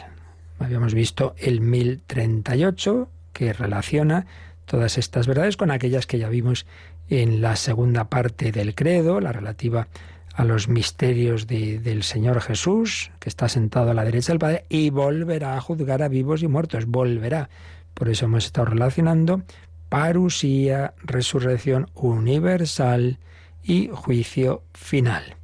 Habíamos 0.60 0.94
visto 0.94 1.36
el 1.38 1.62
1038 1.62 3.10
que 3.34 3.54
relaciona 3.54 4.26
todas 4.66 4.98
estas 4.98 5.28
verdades 5.28 5.58
con 5.58 5.72
aquellas 5.72 6.08
que 6.08 6.20
ya 6.20 6.30
vimos 6.30 6.66
en 7.10 7.42
la 7.42 7.56
segunda 7.56 8.06
parte 8.06 8.52
del 8.52 8.74
credo, 8.74 9.20
la 9.20 9.34
relativa 9.34 9.88
a 10.34 10.46
los 10.46 10.70
misterios 10.70 11.46
del 11.48 12.04
Señor 12.04 12.42
Jesús, 12.42 13.12
que 13.20 13.28
está 13.28 13.50
sentado 13.50 13.92
a 13.92 13.94
la 13.94 14.06
derecha 14.06 14.32
del 14.32 14.40
Padre, 14.40 14.66
y 14.70 14.90
volverá 14.90 15.58
a 15.58 15.62
juzgar 15.62 16.04
a 16.04 16.08
vivos 16.08 16.42
y 16.42 16.48
muertos, 16.48 16.86
volverá. 16.86 17.50
Por 17.94 18.08
eso 18.08 18.26
hemos 18.26 18.46
estado 18.46 18.68
relacionando 18.68 19.44
parusía, 19.90 20.94
resurrección 21.04 21.90
universal, 21.96 23.20
y 23.63 23.89
juicio 23.93 24.63
final. 24.74 25.36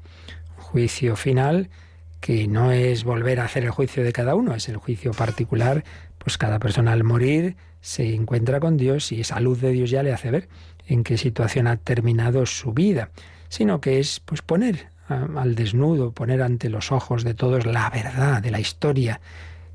Juicio 0.57 1.15
final 1.15 1.69
que 2.19 2.47
no 2.47 2.71
es 2.71 3.03
volver 3.03 3.39
a 3.39 3.45
hacer 3.45 3.63
el 3.63 3.71
juicio 3.71 4.03
de 4.03 4.13
cada 4.13 4.35
uno, 4.35 4.55
es 4.55 4.67
el 4.69 4.77
juicio 4.77 5.11
particular, 5.11 5.83
pues 6.17 6.37
cada 6.37 6.59
persona 6.59 6.91
al 6.91 7.03
morir 7.03 7.55
se 7.81 8.13
encuentra 8.13 8.59
con 8.59 8.75
Dios 8.77 9.11
y 9.11 9.21
esa 9.21 9.39
luz 9.39 9.61
de 9.61 9.71
Dios 9.71 9.89
ya 9.89 10.03
le 10.03 10.11
hace 10.11 10.31
ver 10.31 10.49
en 10.87 11.03
qué 11.03 11.17
situación 11.17 11.67
ha 11.67 11.77
terminado 11.77 12.45
su 12.45 12.73
vida, 12.73 13.11
sino 13.49 13.79
que 13.81 13.99
es 13.99 14.19
pues 14.19 14.41
poner 14.41 14.87
al 15.07 15.55
desnudo, 15.55 16.11
poner 16.11 16.41
ante 16.41 16.69
los 16.69 16.91
ojos 16.91 17.23
de 17.23 17.33
todos 17.33 17.65
la 17.65 17.89
verdad 17.89 18.41
de 18.41 18.51
la 18.51 18.59
historia, 18.59 19.21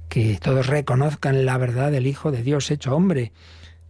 que 0.09 0.39
todos 0.43 0.67
reconozcan 0.67 1.47
la 1.47 1.57
verdad 1.57 1.91
del 1.91 2.07
Hijo 2.07 2.33
de 2.33 2.43
Dios 2.43 2.71
hecho 2.71 2.95
hombre, 2.95 3.33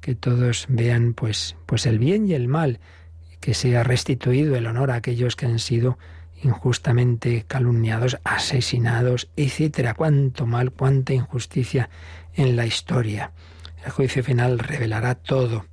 que 0.01 0.15
todos 0.15 0.67
vean 0.69 1.15
pues 1.15 1.57
pues 1.67 1.87
el 1.87 1.99
bien 1.99 2.29
y 2.29 2.35
el 2.35 2.47
mal, 2.47 2.79
que 3.43 3.55
sea 3.55 3.83
restituido 3.83 4.55
el 4.55 4.69
honor 4.69 4.93
a 4.93 4.95
aquellos 4.95 5.35
que 5.35 5.47
han 5.47 5.59
sido 5.59 5.99
injustamente 6.45 7.45
calumniados, 7.47 8.19
asesinados, 8.23 9.29
etcétera. 9.37 9.95
Cuánto 9.95 10.47
mal, 10.47 10.71
cuánta 10.71 11.13
injusticia 11.13 11.91
en 12.35 12.55
la 12.57 12.67
historia. 12.67 13.33
El 13.85 13.91
juicio 13.91 14.23
final 14.23 14.61
revelará 14.61 15.17
todo 15.17 15.67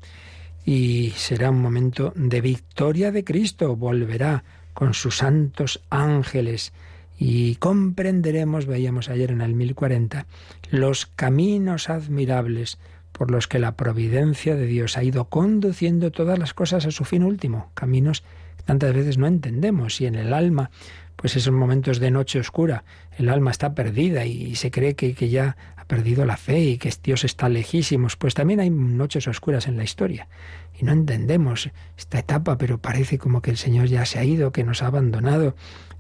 y 0.66 1.14
será 1.16 1.52
un 1.52 1.62
momento 1.62 2.12
de 2.16 2.42
victoria 2.42 3.12
de 3.12 3.24
Cristo. 3.24 3.76
Volverá 3.76 4.44
con 4.74 4.96
sus 4.96 5.18
santos 5.18 5.82
ángeles 5.92 6.74
y 7.20 7.56
comprenderemos, 7.56 8.66
veíamos 8.66 9.10
ayer 9.10 9.30
en 9.30 9.42
el 9.42 9.54
1040, 9.54 10.26
los 10.72 11.06
caminos 11.06 11.90
admirables 11.90 12.80
por 13.12 13.32
los 13.32 13.48
que 13.48 13.60
la 13.60 13.76
providencia 13.76 14.56
de 14.56 14.66
Dios 14.66 14.98
ha 14.98 15.04
ido 15.04 15.26
conduciendo 15.26 16.12
todas 16.12 16.40
las 16.40 16.54
cosas 16.54 16.86
a 16.86 16.92
su 16.92 17.06
fin 17.06 17.24
último, 17.24 17.72
caminos 17.74 18.24
que 18.58 18.64
tantas 18.64 18.94
veces 18.94 19.18
no 19.18 19.28
entendemos. 19.28 20.00
Y 20.02 20.06
en 20.06 20.16
el 20.16 20.34
alma, 20.34 20.72
pues 21.16 21.36
esos 21.36 21.54
momentos 21.54 22.00
de 22.00 22.12
noche 22.12 22.40
oscura, 22.40 22.84
el 23.18 23.30
alma 23.30 23.52
está 23.52 23.76
perdida 23.76 24.26
y 24.26 24.56
se 24.56 24.72
cree 24.72 24.96
que, 24.96 25.14
que 25.14 25.30
ya 25.30 25.58
ha 25.76 25.86
perdido 25.86 26.26
la 26.26 26.38
fe 26.38 26.60
y 26.62 26.78
que 26.78 26.94
Dios 27.04 27.24
está 27.24 27.50
lejísimos, 27.50 28.16
pues 28.16 28.34
también 28.34 28.60
hay 28.60 28.70
noches 28.70 29.28
oscuras 29.28 29.68
en 29.68 29.78
la 29.78 29.84
historia 29.84 30.28
y 30.80 30.86
no 30.86 30.94
entendemos 30.94 31.70
esta 31.98 32.20
etapa, 32.20 32.58
pero 32.58 32.78
parece 32.78 33.18
como 33.18 33.42
que 33.42 33.52
el 33.52 33.58
Señor 33.58 33.88
ya 33.88 34.06
se 34.06 34.20
ha 34.20 34.24
ido, 34.24 34.52
que 34.52 34.64
nos 34.64 34.82
ha 34.82 34.88
abandonado, 34.88 35.56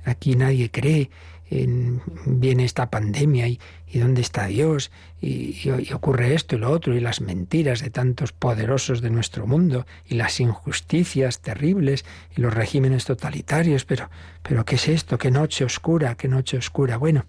aquí 0.05 0.35
nadie 0.35 0.71
cree 0.71 1.09
viene 1.49 2.63
esta 2.63 2.89
pandemia 2.89 3.47
y, 3.47 3.59
dónde 3.93 4.21
está 4.21 4.45
Dios 4.45 4.91
y, 5.19 5.69
ocurre 5.93 6.35
esto 6.35 6.55
y 6.55 6.59
lo 6.59 6.69
otro 6.69 6.95
y 6.95 6.99
las 6.99 7.21
mentiras 7.21 7.81
de 7.81 7.89
tantos 7.89 8.31
poderosos 8.31 9.01
de 9.01 9.09
nuestro 9.09 9.47
mundo 9.47 9.85
y 10.07 10.15
las 10.15 10.39
injusticias 10.39 11.41
terribles 11.41 12.05
y 12.35 12.41
los 12.41 12.53
regímenes 12.53 13.05
totalitarios, 13.05 13.85
pero, 13.85 14.09
pero 14.43 14.63
¿qué 14.63 14.75
es 14.75 14.87
esto? 14.87 15.17
¿Qué 15.17 15.31
noche 15.31 15.65
oscura? 15.65 16.15
¿Qué 16.15 16.27
noche 16.27 16.57
oscura? 16.57 16.97
Bueno, 16.97 17.25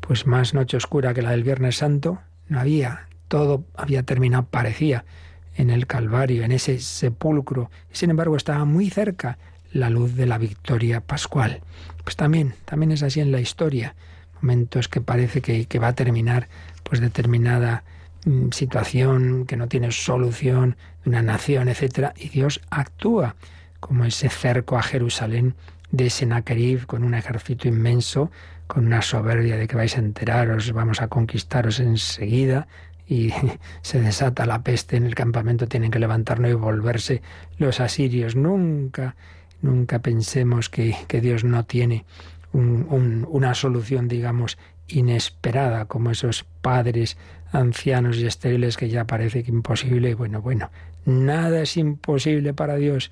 pues 0.00 0.26
más 0.26 0.54
noche 0.54 0.76
oscura 0.76 1.12
que 1.12 1.22
la 1.22 1.30
del 1.30 1.44
Viernes 1.44 1.76
Santo 1.76 2.20
no 2.48 2.60
había, 2.60 3.08
todo 3.28 3.64
había 3.74 4.02
terminado, 4.04 4.46
parecía, 4.46 5.04
en 5.56 5.70
el 5.70 5.86
Calvario, 5.86 6.44
en 6.44 6.52
ese 6.52 6.78
sepulcro, 6.78 7.70
y 7.92 7.96
sin 7.96 8.10
embargo 8.10 8.36
estaba 8.36 8.64
muy 8.64 8.90
cerca 8.90 9.38
la 9.72 9.90
luz 9.90 10.14
de 10.14 10.26
la 10.26 10.38
victoria 10.38 11.00
pascual. 11.00 11.60
Pues 12.04 12.16
también, 12.16 12.54
también 12.64 12.92
es 12.92 13.02
así 13.02 13.20
en 13.20 13.32
la 13.32 13.40
historia. 13.40 13.94
Momentos 14.40 14.88
que 14.88 15.00
parece 15.00 15.40
que, 15.42 15.78
va 15.78 15.88
a 15.88 15.94
terminar 15.94 16.48
pues 16.82 17.00
determinada 17.00 17.84
mm, 18.24 18.50
situación 18.50 19.46
que 19.46 19.56
no 19.56 19.68
tiene 19.68 19.92
solución 19.92 20.76
una 21.04 21.22
nación, 21.22 21.68
etcétera, 21.68 22.14
y 22.16 22.28
Dios 22.28 22.60
actúa 22.70 23.36
como 23.80 24.04
ese 24.04 24.28
cerco 24.28 24.76
a 24.76 24.82
Jerusalén 24.82 25.54
de 25.90 26.10
Sennacherib 26.10 26.86
con 26.86 27.04
un 27.04 27.14
ejército 27.14 27.68
inmenso, 27.68 28.30
con 28.66 28.86
una 28.86 29.02
soberbia 29.02 29.56
de 29.56 29.66
que 29.66 29.76
vais 29.76 29.96
a 29.96 30.00
enteraros, 30.00 30.72
vamos 30.72 31.00
a 31.00 31.08
conquistaros 31.08 31.80
enseguida, 31.80 32.68
y 33.06 33.32
se 33.82 34.00
desata 34.00 34.46
la 34.46 34.62
peste 34.62 34.96
en 34.96 35.04
el 35.04 35.14
campamento, 35.14 35.66
tienen 35.66 35.90
que 35.90 35.98
levantarnos 35.98 36.50
y 36.50 36.54
volverse 36.54 37.22
los 37.58 37.80
asirios. 37.80 38.36
Nunca 38.36 39.16
nunca 39.62 40.00
pensemos 40.00 40.68
que, 40.68 40.96
Dios 41.20 41.44
no 41.44 41.64
tiene 41.64 42.04
una 42.52 43.54
solución, 43.54 44.08
digamos, 44.08 44.58
inesperada, 44.88 45.84
como 45.84 46.10
esos 46.10 46.44
padres 46.62 47.16
ancianos 47.52 48.16
y 48.18 48.26
estériles 48.26 48.76
que 48.76 48.88
ya 48.88 49.06
parece 49.06 49.42
que 49.42 49.50
imposible. 49.50 50.14
Bueno, 50.14 50.42
bueno, 50.42 50.70
nada 51.04 51.62
es 51.62 51.76
imposible 51.76 52.54
para 52.54 52.76
Dios, 52.76 53.10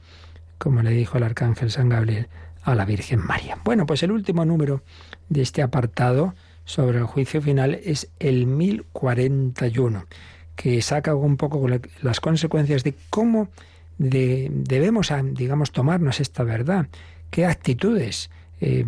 como 0.58 0.82
le 0.82 0.90
dijo 0.90 1.18
el 1.18 1.24
arcángel 1.24 1.70
San 1.70 1.88
Gabriel 1.88 2.28
a 2.62 2.74
la 2.74 2.84
Virgen 2.84 3.20
María. 3.24 3.58
Bueno, 3.64 3.86
pues 3.86 4.02
el 4.02 4.12
último 4.12 4.44
número 4.44 4.82
de 5.28 5.42
este 5.42 5.62
apartado 5.62 6.34
sobre 6.64 6.98
el 6.98 7.04
juicio 7.04 7.40
final 7.40 7.74
es 7.82 8.10
el 8.18 8.46
1041, 8.46 10.06
que 10.54 10.82
saca 10.82 11.14
un 11.14 11.36
poco 11.36 11.66
las 12.02 12.20
consecuencias 12.20 12.84
de 12.84 12.94
cómo 13.10 13.48
debemos, 13.98 15.12
digamos, 15.32 15.72
tomarnos 15.72 16.20
esta 16.20 16.44
verdad, 16.44 16.86
qué 17.30 17.46
actitudes 17.46 18.30
eh, 18.60 18.84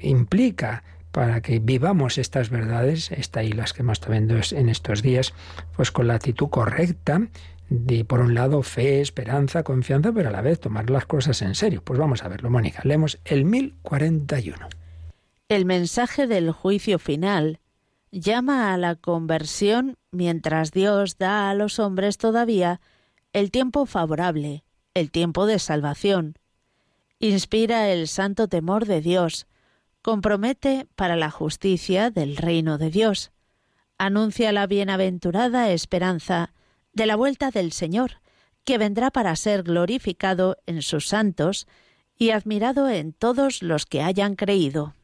implica 0.00 0.84
para 1.10 1.42
que 1.42 1.58
vivamos 1.58 2.16
estas 2.16 2.48
verdades, 2.48 3.12
está 3.12 3.40
ahí 3.40 3.52
las 3.52 3.74
que 3.74 3.82
hemos 3.82 3.96
estado 3.96 4.12
viendo 4.12 4.34
en 4.52 4.68
estos 4.68 5.02
días, 5.02 5.34
pues 5.76 5.90
con 5.90 6.06
la 6.06 6.14
actitud 6.14 6.48
correcta, 6.48 7.28
de 7.68 8.04
por 8.04 8.20
un 8.20 8.34
lado 8.34 8.62
fe, 8.62 9.00
esperanza, 9.00 9.62
confianza, 9.62 10.12
pero 10.12 10.28
a 10.28 10.32
la 10.32 10.42
vez 10.42 10.60
tomar 10.60 10.90
las 10.90 11.06
cosas 11.06 11.40
en 11.42 11.54
serio. 11.54 11.82
Pues 11.82 11.98
vamos 11.98 12.22
a 12.22 12.28
verlo, 12.28 12.50
Mónica. 12.50 12.82
Leemos 12.84 13.18
el 13.24 13.44
1041. 13.44 14.68
El 15.48 15.64
mensaje 15.64 16.26
del 16.26 16.50
juicio 16.50 16.98
final 16.98 17.60
llama 18.10 18.72
a 18.72 18.76
la 18.76 18.96
conversión 18.96 19.96
mientras 20.10 20.70
Dios 20.72 21.16
da 21.18 21.50
a 21.50 21.54
los 21.54 21.78
hombres 21.78 22.18
todavía 22.18 22.80
el 23.32 23.50
tiempo 23.50 23.86
favorable, 23.86 24.64
el 24.94 25.10
tiempo 25.10 25.46
de 25.46 25.58
salvación. 25.58 26.36
Inspira 27.18 27.90
el 27.90 28.08
santo 28.08 28.48
temor 28.48 28.86
de 28.86 29.00
Dios, 29.00 29.46
compromete 30.02 30.86
para 30.96 31.16
la 31.16 31.30
justicia 31.30 32.10
del 32.10 32.36
reino 32.36 32.76
de 32.76 32.90
Dios, 32.90 33.32
anuncia 33.96 34.52
la 34.52 34.66
bienaventurada 34.66 35.70
esperanza 35.70 36.52
de 36.92 37.06
la 37.06 37.16
vuelta 37.16 37.50
del 37.50 37.72
Señor, 37.72 38.20
que 38.64 38.78
vendrá 38.78 39.10
para 39.10 39.34
ser 39.36 39.62
glorificado 39.62 40.58
en 40.66 40.82
sus 40.82 41.08
santos 41.08 41.66
y 42.16 42.30
admirado 42.30 42.88
en 42.88 43.12
todos 43.12 43.62
los 43.62 43.86
que 43.86 44.02
hayan 44.02 44.36
creído. 44.36 44.94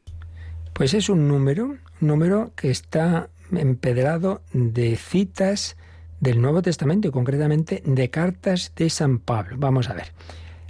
Pues 0.73 0.93
es 0.93 1.09
un 1.09 1.27
número, 1.27 1.77
un 2.01 2.07
número 2.07 2.53
que 2.55 2.69
está 2.69 3.29
empedrado 3.51 4.41
de 4.53 4.95
citas 4.95 5.75
del 6.19 6.41
Nuevo 6.41 6.61
Testamento 6.61 7.07
y 7.07 7.11
concretamente 7.11 7.81
de 7.85 8.09
cartas 8.09 8.73
de 8.75 8.89
San 8.89 9.19
Pablo. 9.19 9.57
Vamos 9.57 9.89
a 9.89 9.93
ver. 9.93 10.11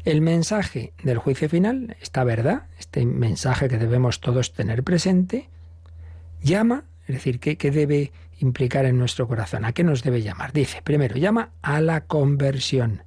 El 0.06 0.22
mensaje 0.22 0.94
del 1.04 1.18
juicio 1.18 1.50
final, 1.50 1.98
esta 2.02 2.24
verdad, 2.24 2.64
este 2.78 3.06
mensaje 3.06 3.68
que 3.68 3.78
debemos 3.78 4.22
todos 4.22 4.54
tener 4.54 4.84
presente, 4.84 5.50
llama, 6.42 6.86
es 7.08 7.16
decir, 7.16 7.40
¿qué, 7.40 7.58
qué 7.58 7.72
debe 7.72 8.12
implicar 8.40 8.86
en 8.86 8.98
nuestro 8.98 9.28
corazón? 9.28 9.66
¿A 9.66 9.74
qué 9.74 9.84
nos 9.84 10.04
debe 10.04 10.22
llamar? 10.22 10.54
Dice, 10.54 10.82
primero, 10.82 11.18
llama 11.18 11.52
a 11.62 11.82
la 11.82 12.02
conversión. 12.02 13.04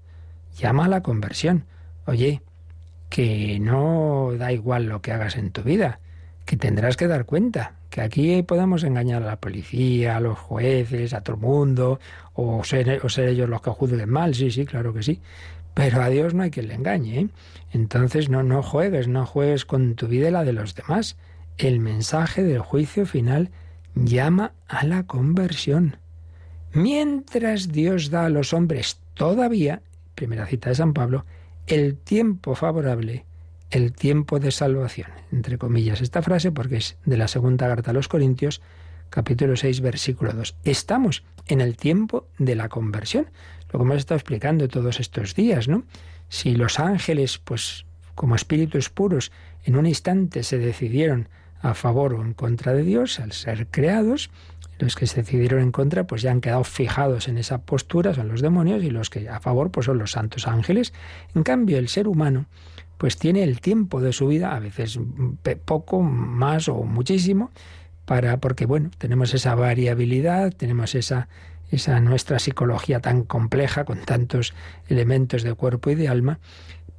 Llama 0.57 0.85
a 0.85 0.89
la 0.89 1.03
conversión. 1.03 1.65
Oye, 2.07 2.43
que 3.09 3.59
no 3.61 4.33
da 4.39 4.53
igual 4.53 4.87
lo 4.87 5.03
que 5.03 5.13
hagas 5.13 5.37
en 5.37 5.51
tu 5.51 5.63
vida, 5.63 6.01
que 6.45 6.57
tendrás 6.57 6.97
que 6.97 7.07
dar 7.07 7.25
cuenta, 7.25 7.75
que 7.93 8.01
aquí 8.01 8.43
podemos 8.43 8.85
engañar 8.85 9.23
a 9.23 9.27
la 9.27 9.37
policía, 9.37 10.17
a 10.17 10.21
los 10.21 10.39
jueces, 10.39 11.13
a 11.13 11.21
todo 11.21 11.37
el 11.37 11.43
mundo, 11.43 12.01
o 12.33 12.65
ser, 12.65 12.89
ellos 12.89 13.51
los 13.51 13.61
que 13.61 13.71
juzguen 13.71 14.09
mal, 14.09 14.35
sí, 14.35 14.51
sí, 14.51 14.65
claro 14.65 14.95
que 14.95 15.03
sí. 15.03 15.21
Pero 15.75 16.01
a 16.01 16.09
Dios 16.09 16.33
no 16.33 16.43
hay 16.43 16.51
quien 16.51 16.69
le 16.69 16.75
engañe. 16.75 17.21
¿eh? 17.21 17.29
Entonces 17.71 18.31
no, 18.31 18.43
no 18.43 18.63
juegues, 18.63 19.09
no 19.09 19.27
juegues 19.27 19.67
con 19.67 19.95
tu 19.95 20.09
vida 20.09 20.29
y 20.29 20.31
la 20.31 20.43
de 20.43 20.55
los 20.55 20.75
demás. 20.75 21.19
El 21.59 21.81
mensaje 21.81 22.43
del 22.43 22.61
juicio 22.61 23.05
final 23.05 23.51
llama 23.95 24.53
a 24.69 24.87
la 24.87 25.03
conversión. 25.03 25.99
Mientras 26.73 27.73
Dios 27.73 28.09
da 28.09 28.25
a 28.25 28.31
los 28.31 28.55
hombres 28.55 29.01
todavía, 29.13 29.83
primera 30.15 30.47
cita 30.47 30.71
de 30.71 30.77
San 30.77 30.95
Pablo, 30.95 31.27
el 31.67 31.99
tiempo 31.99 32.55
favorable, 32.55 33.27
el 33.73 33.93
tiempo 33.93 34.39
de 34.39 34.51
salvación, 34.51 35.11
entre 35.33 35.57
comillas 35.57 36.03
esta 36.03 36.21
frase 36.21 36.53
porque 36.53 36.77
es 36.77 36.97
de 37.07 37.17
la 37.17 37.27
segunda 37.27 37.67
carta 37.67 37.91
a 37.91 37.95
los 37.95 38.07
Corintios, 38.07 38.61
capítulo 39.09 39.57
6, 39.57 39.81
versículo 39.81 40.33
2. 40.33 40.57
Estamos 40.65 41.25
en 41.47 41.63
el 41.63 41.77
tiempo 41.77 42.29
de 42.39 42.55
la 42.55 42.69
conversión, 42.69 43.31
lo 43.73 43.79
que 43.79 43.85
hemos 43.85 43.97
estado 43.97 44.19
explicando 44.19 44.69
todos 44.69 45.01
estos 45.01 45.35
días, 45.35 45.69
¿no? 45.69 45.85
Si 46.29 46.55
los 46.55 46.79
ángeles, 46.79 47.39
pues 47.39 47.87
como 48.15 48.35
espíritus 48.35 48.91
puros, 48.91 49.33
en 49.65 49.77
un 49.77 49.87
instante 49.87 50.43
se 50.43 50.59
decidieron 50.59 51.31
a 51.63 51.73
favor 51.73 52.13
o 52.13 52.23
en 52.23 52.35
contra 52.35 52.75
de 52.75 52.83
Dios 52.83 53.21
al 53.21 53.33
ser 53.33 53.69
creados. 53.69 54.31
Los 54.79 54.97
que 54.97 55.07
se 55.07 55.23
decidieron 55.23 55.61
en 55.61 55.73
contra, 55.73 56.07
pues 56.07 56.21
ya 56.21 56.31
han 56.31 56.41
quedado 56.41 56.65
fijados 56.65 57.29
en 57.29 57.39
esa 57.39 57.63
postura, 57.63 58.13
son 58.15 58.29
los 58.29 58.43
demonios, 58.43 58.83
y 58.83 58.91
los 58.91 59.09
que 59.09 59.29
a 59.29 59.41
favor, 59.41 59.71
pues 59.71 59.87
son 59.87 59.99
los 59.99 60.11
santos 60.11 60.47
ángeles. 60.47 60.93
En 61.35 61.45
cambio, 61.45 61.79
el 61.79 61.89
ser 61.89 62.09
humano, 62.09 62.47
pues 63.03 63.17
tiene 63.17 63.43
el 63.43 63.61
tiempo 63.61 64.01
de 64.01 64.13
su 64.13 64.29
vida, 64.29 64.55
a 64.55 64.61
veces 64.61 65.01
poco, 65.65 66.03
más 66.03 66.69
o 66.69 66.85
muchísimo, 66.85 67.51
para, 68.05 68.37
porque 68.37 68.65
bueno, 68.65 68.93
tenemos 68.97 69.35
esa 69.35 69.57
variabilidad, 69.57 70.53
tenemos 70.53 70.95
esa, 70.95 71.27
esa 71.73 71.99
nuestra 71.99 72.39
psicología 72.39 73.01
tan 73.01 73.25
compleja, 73.25 73.85
con 73.85 73.99
tantos 74.03 74.55
elementos 74.87 75.43
de 75.43 75.53
cuerpo 75.55 75.91
y 75.91 75.97
de 75.97 76.07
alma, 76.07 76.39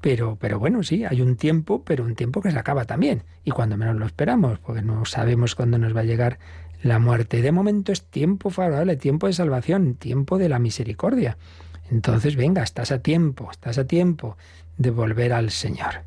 pero, 0.01 0.35
pero 0.35 0.59
bueno, 0.59 0.83
sí, 0.83 1.05
hay 1.05 1.21
un 1.21 1.37
tiempo, 1.37 1.85
pero 1.85 2.03
un 2.03 2.15
tiempo 2.15 2.41
que 2.41 2.51
se 2.51 2.59
acaba 2.59 2.83
también. 2.83 3.23
Y 3.45 3.51
cuando 3.51 3.77
menos 3.77 3.95
lo 3.95 4.05
esperamos, 4.05 4.59
porque 4.59 4.81
no 4.81 5.05
sabemos 5.05 5.55
cuándo 5.55 5.77
nos 5.77 5.95
va 5.95 6.01
a 6.01 6.03
llegar 6.03 6.37
la 6.81 6.99
muerte. 6.99 7.41
De 7.41 7.53
momento 7.53 7.93
es 7.93 8.03
tiempo 8.03 8.49
favorable, 8.49 8.97
tiempo 8.97 9.27
de 9.27 9.31
salvación, 9.31 9.95
tiempo 9.95 10.37
de 10.37 10.49
la 10.49 10.59
misericordia. 10.59 11.37
Entonces, 11.89 12.35
venga, 12.35 12.61
estás 12.61 12.91
a 12.91 12.99
tiempo, 12.99 13.49
estás 13.51 13.77
a 13.77 13.87
tiempo 13.87 14.35
de 14.77 14.91
volver 14.91 15.33
al 15.33 15.51
Señor. 15.51 16.03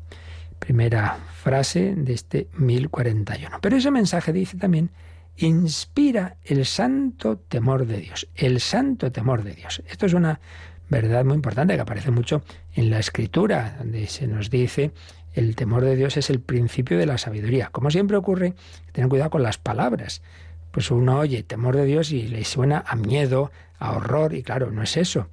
Primera 0.59 1.17
frase 1.41 1.93
de 1.95 2.13
este 2.13 2.47
1041. 2.57 3.59
Pero 3.61 3.77
ese 3.77 3.91
mensaje 3.91 4.33
dice 4.33 4.57
también, 4.57 4.89
inspira 5.37 6.37
el 6.43 6.65
santo 6.65 7.37
temor 7.37 7.85
de 7.85 7.99
Dios, 7.99 8.27
el 8.35 8.59
santo 8.59 9.11
temor 9.11 9.43
de 9.43 9.53
Dios. 9.53 9.83
Esto 9.87 10.05
es 10.05 10.13
una 10.13 10.39
verdad 10.89 11.25
muy 11.25 11.35
importante 11.35 11.75
que 11.75 11.81
aparece 11.81 12.11
mucho 12.11 12.43
en 12.73 12.89
la 12.89 12.99
escritura, 12.99 13.75
donde 13.79 14.07
se 14.07 14.27
nos 14.27 14.49
dice 14.49 14.91
el 15.37 15.55
temor 15.55 15.83
de 15.83 15.95
Dios 15.95 16.17
es 16.17 16.31
el 16.31 16.39
principio 16.39 16.97
de 16.97 17.05
la 17.05 17.19
sabiduría. 17.19 17.69
Como 17.71 17.91
siempre 17.91 18.17
ocurre, 18.17 18.55
tener 18.91 19.07
cuidado 19.07 19.29
con 19.29 19.43
las 19.43 19.59
palabras. 19.59 20.23
Pues 20.71 20.89
uno 20.89 21.19
oye 21.19 21.43
temor 21.43 21.75
de 21.75 21.85
Dios 21.85 22.11
y 22.11 22.27
le 22.27 22.43
suena 22.43 22.83
a 22.87 22.95
miedo, 22.95 23.51
a 23.77 23.91
horror, 23.91 24.33
y 24.33 24.41
claro, 24.41 24.71
no 24.71 24.81
es 24.81 24.97
eso. 24.97 25.29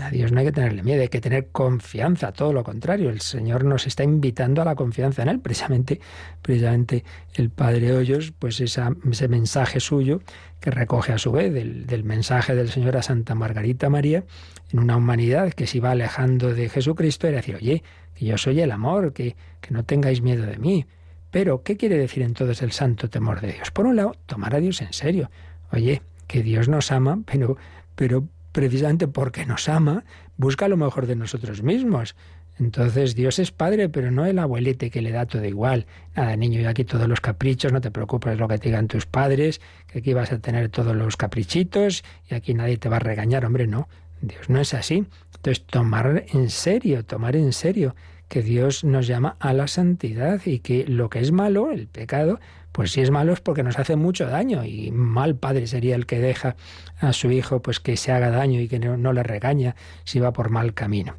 A 0.00 0.10
Dios 0.10 0.32
no 0.32 0.40
hay 0.40 0.46
que 0.46 0.52
tenerle 0.52 0.82
miedo, 0.82 1.02
hay 1.02 1.08
que 1.08 1.20
tener 1.20 1.48
confianza, 1.48 2.32
todo 2.32 2.52
lo 2.52 2.64
contrario. 2.64 3.10
El 3.10 3.20
Señor 3.20 3.64
nos 3.64 3.86
está 3.86 4.02
invitando 4.02 4.60
a 4.60 4.64
la 4.64 4.74
confianza 4.74 5.22
en 5.22 5.28
Él. 5.28 5.40
Precisamente, 5.40 6.00
precisamente 6.42 7.04
el 7.34 7.50
Padre 7.50 7.92
Hoyos, 7.92 8.32
pues 8.38 8.60
ese 8.60 9.28
mensaje 9.28 9.78
suyo 9.78 10.20
que 10.60 10.70
recoge 10.70 11.12
a 11.12 11.18
su 11.18 11.30
vez 11.30 11.52
del, 11.52 11.86
del, 11.86 12.04
mensaje 12.04 12.54
del 12.54 12.70
Señor 12.70 12.96
a 12.96 13.02
Santa 13.02 13.34
Margarita 13.34 13.88
María, 13.88 14.24
en 14.72 14.78
una 14.80 14.96
humanidad 14.96 15.52
que 15.52 15.66
se 15.66 15.78
iba 15.78 15.90
alejando 15.92 16.52
de 16.54 16.68
Jesucristo, 16.68 17.28
era 17.28 17.36
decir, 17.36 17.56
oye, 17.56 17.82
que 18.14 18.24
yo 18.24 18.38
soy 18.38 18.60
el 18.60 18.72
amor, 18.72 19.12
que, 19.12 19.36
que 19.60 19.72
no 19.72 19.84
tengáis 19.84 20.22
miedo 20.22 20.46
de 20.46 20.58
mí. 20.58 20.86
Pero, 21.30 21.62
¿qué 21.62 21.76
quiere 21.76 21.98
decir 21.98 22.22
entonces 22.22 22.62
el 22.62 22.72
santo 22.72 23.10
temor 23.10 23.40
de 23.40 23.52
Dios? 23.52 23.70
Por 23.70 23.86
un 23.86 23.96
lado, 23.96 24.16
tomar 24.26 24.54
a 24.54 24.60
Dios 24.60 24.80
en 24.82 24.92
serio. 24.92 25.30
Oye, 25.72 26.02
que 26.26 26.42
Dios 26.42 26.68
nos 26.68 26.92
ama, 26.92 27.20
pero, 27.26 27.56
pero 27.94 28.24
precisamente 28.54 29.08
porque 29.08 29.44
nos 29.46 29.68
ama, 29.68 30.04
busca 30.36 30.68
lo 30.68 30.76
mejor 30.76 31.08
de 31.08 31.16
nosotros 31.16 31.64
mismos. 31.64 32.14
Entonces 32.60 33.16
Dios 33.16 33.40
es 33.40 33.50
padre, 33.50 33.88
pero 33.88 34.12
no 34.12 34.26
el 34.26 34.38
abuelete 34.38 34.90
que 34.90 35.02
le 35.02 35.10
da 35.10 35.26
todo 35.26 35.44
igual. 35.44 35.86
Nada, 36.14 36.36
niño, 36.36 36.60
y 36.60 36.64
aquí 36.64 36.84
todos 36.84 37.08
los 37.08 37.20
caprichos, 37.20 37.72
no 37.72 37.80
te 37.80 37.90
preocupes 37.90 38.38
lo 38.38 38.46
que 38.46 38.58
te 38.58 38.68
digan 38.68 38.86
tus 38.86 39.06
padres, 39.06 39.60
que 39.88 39.98
aquí 39.98 40.14
vas 40.14 40.30
a 40.30 40.38
tener 40.38 40.68
todos 40.68 40.94
los 40.94 41.16
caprichitos 41.16 42.04
y 42.30 42.36
aquí 42.36 42.54
nadie 42.54 42.76
te 42.76 42.88
va 42.88 42.96
a 42.96 43.00
regañar. 43.00 43.44
Hombre, 43.44 43.66
no, 43.66 43.88
Dios 44.20 44.48
no 44.48 44.60
es 44.60 44.72
así. 44.72 45.04
Entonces 45.34 45.66
tomar 45.66 46.24
en 46.28 46.48
serio, 46.48 47.04
tomar 47.04 47.34
en 47.34 47.52
serio 47.52 47.96
que 48.28 48.40
Dios 48.40 48.84
nos 48.84 49.08
llama 49.08 49.36
a 49.40 49.52
la 49.52 49.66
santidad 49.66 50.40
y 50.44 50.60
que 50.60 50.86
lo 50.86 51.10
que 51.10 51.18
es 51.18 51.32
malo, 51.32 51.72
el 51.72 51.88
pecado, 51.88 52.38
pues 52.74 52.90
si 52.90 53.02
es 53.02 53.12
malo 53.12 53.32
es 53.32 53.40
porque 53.40 53.62
nos 53.62 53.78
hace 53.78 53.94
mucho 53.94 54.26
daño 54.26 54.64
y 54.64 54.90
mal 54.90 55.36
padre 55.36 55.68
sería 55.68 55.94
el 55.94 56.06
que 56.06 56.18
deja 56.18 56.56
a 56.98 57.12
su 57.12 57.30
hijo 57.30 57.62
pues 57.62 57.78
que 57.78 57.96
se 57.96 58.10
haga 58.10 58.30
daño 58.30 58.60
y 58.60 58.66
que 58.66 58.80
no, 58.80 59.12
le 59.12 59.22
regaña 59.22 59.76
si 60.02 60.18
va 60.18 60.32
por 60.32 60.50
mal 60.50 60.74
camino. 60.74 61.14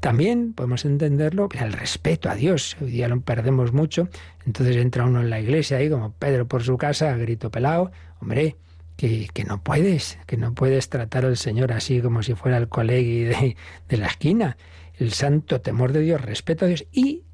También 0.00 0.54
podemos 0.54 0.86
entenderlo 0.86 1.50
el 1.60 1.74
respeto 1.74 2.30
a 2.30 2.34
Dios. 2.34 2.78
Hoy 2.80 2.90
día 2.90 3.06
lo 3.08 3.20
perdemos 3.20 3.74
mucho. 3.74 4.08
Entonces 4.46 4.76
entra 4.76 5.04
uno 5.04 5.20
en 5.20 5.28
la 5.28 5.40
iglesia 5.40 5.76
ahí 5.76 5.90
como 5.90 6.12
Pedro 6.12 6.48
por 6.48 6.62
su 6.62 6.78
casa, 6.78 7.14
grito 7.18 7.50
pelado. 7.50 7.92
Hombre, 8.22 8.56
que, 8.96 9.28
que, 9.34 9.44
no 9.44 9.62
puedes, 9.62 10.18
que 10.24 10.38
no 10.38 10.54
puedes 10.54 10.88
tratar 10.88 11.26
al 11.26 11.36
Señor 11.36 11.70
así 11.72 12.00
como 12.00 12.22
si 12.22 12.34
fuera 12.34 12.56
el 12.56 12.70
colegui 12.70 13.24
de, 13.24 13.56
de 13.90 13.96
la 13.98 14.06
esquina. 14.06 14.56
El 14.94 15.12
santo 15.12 15.60
temor 15.60 15.92
de 15.92 16.00
Dios, 16.00 16.22
respeto 16.22 16.64
a 16.64 16.68
Dios 16.68 16.86
y 16.92 17.24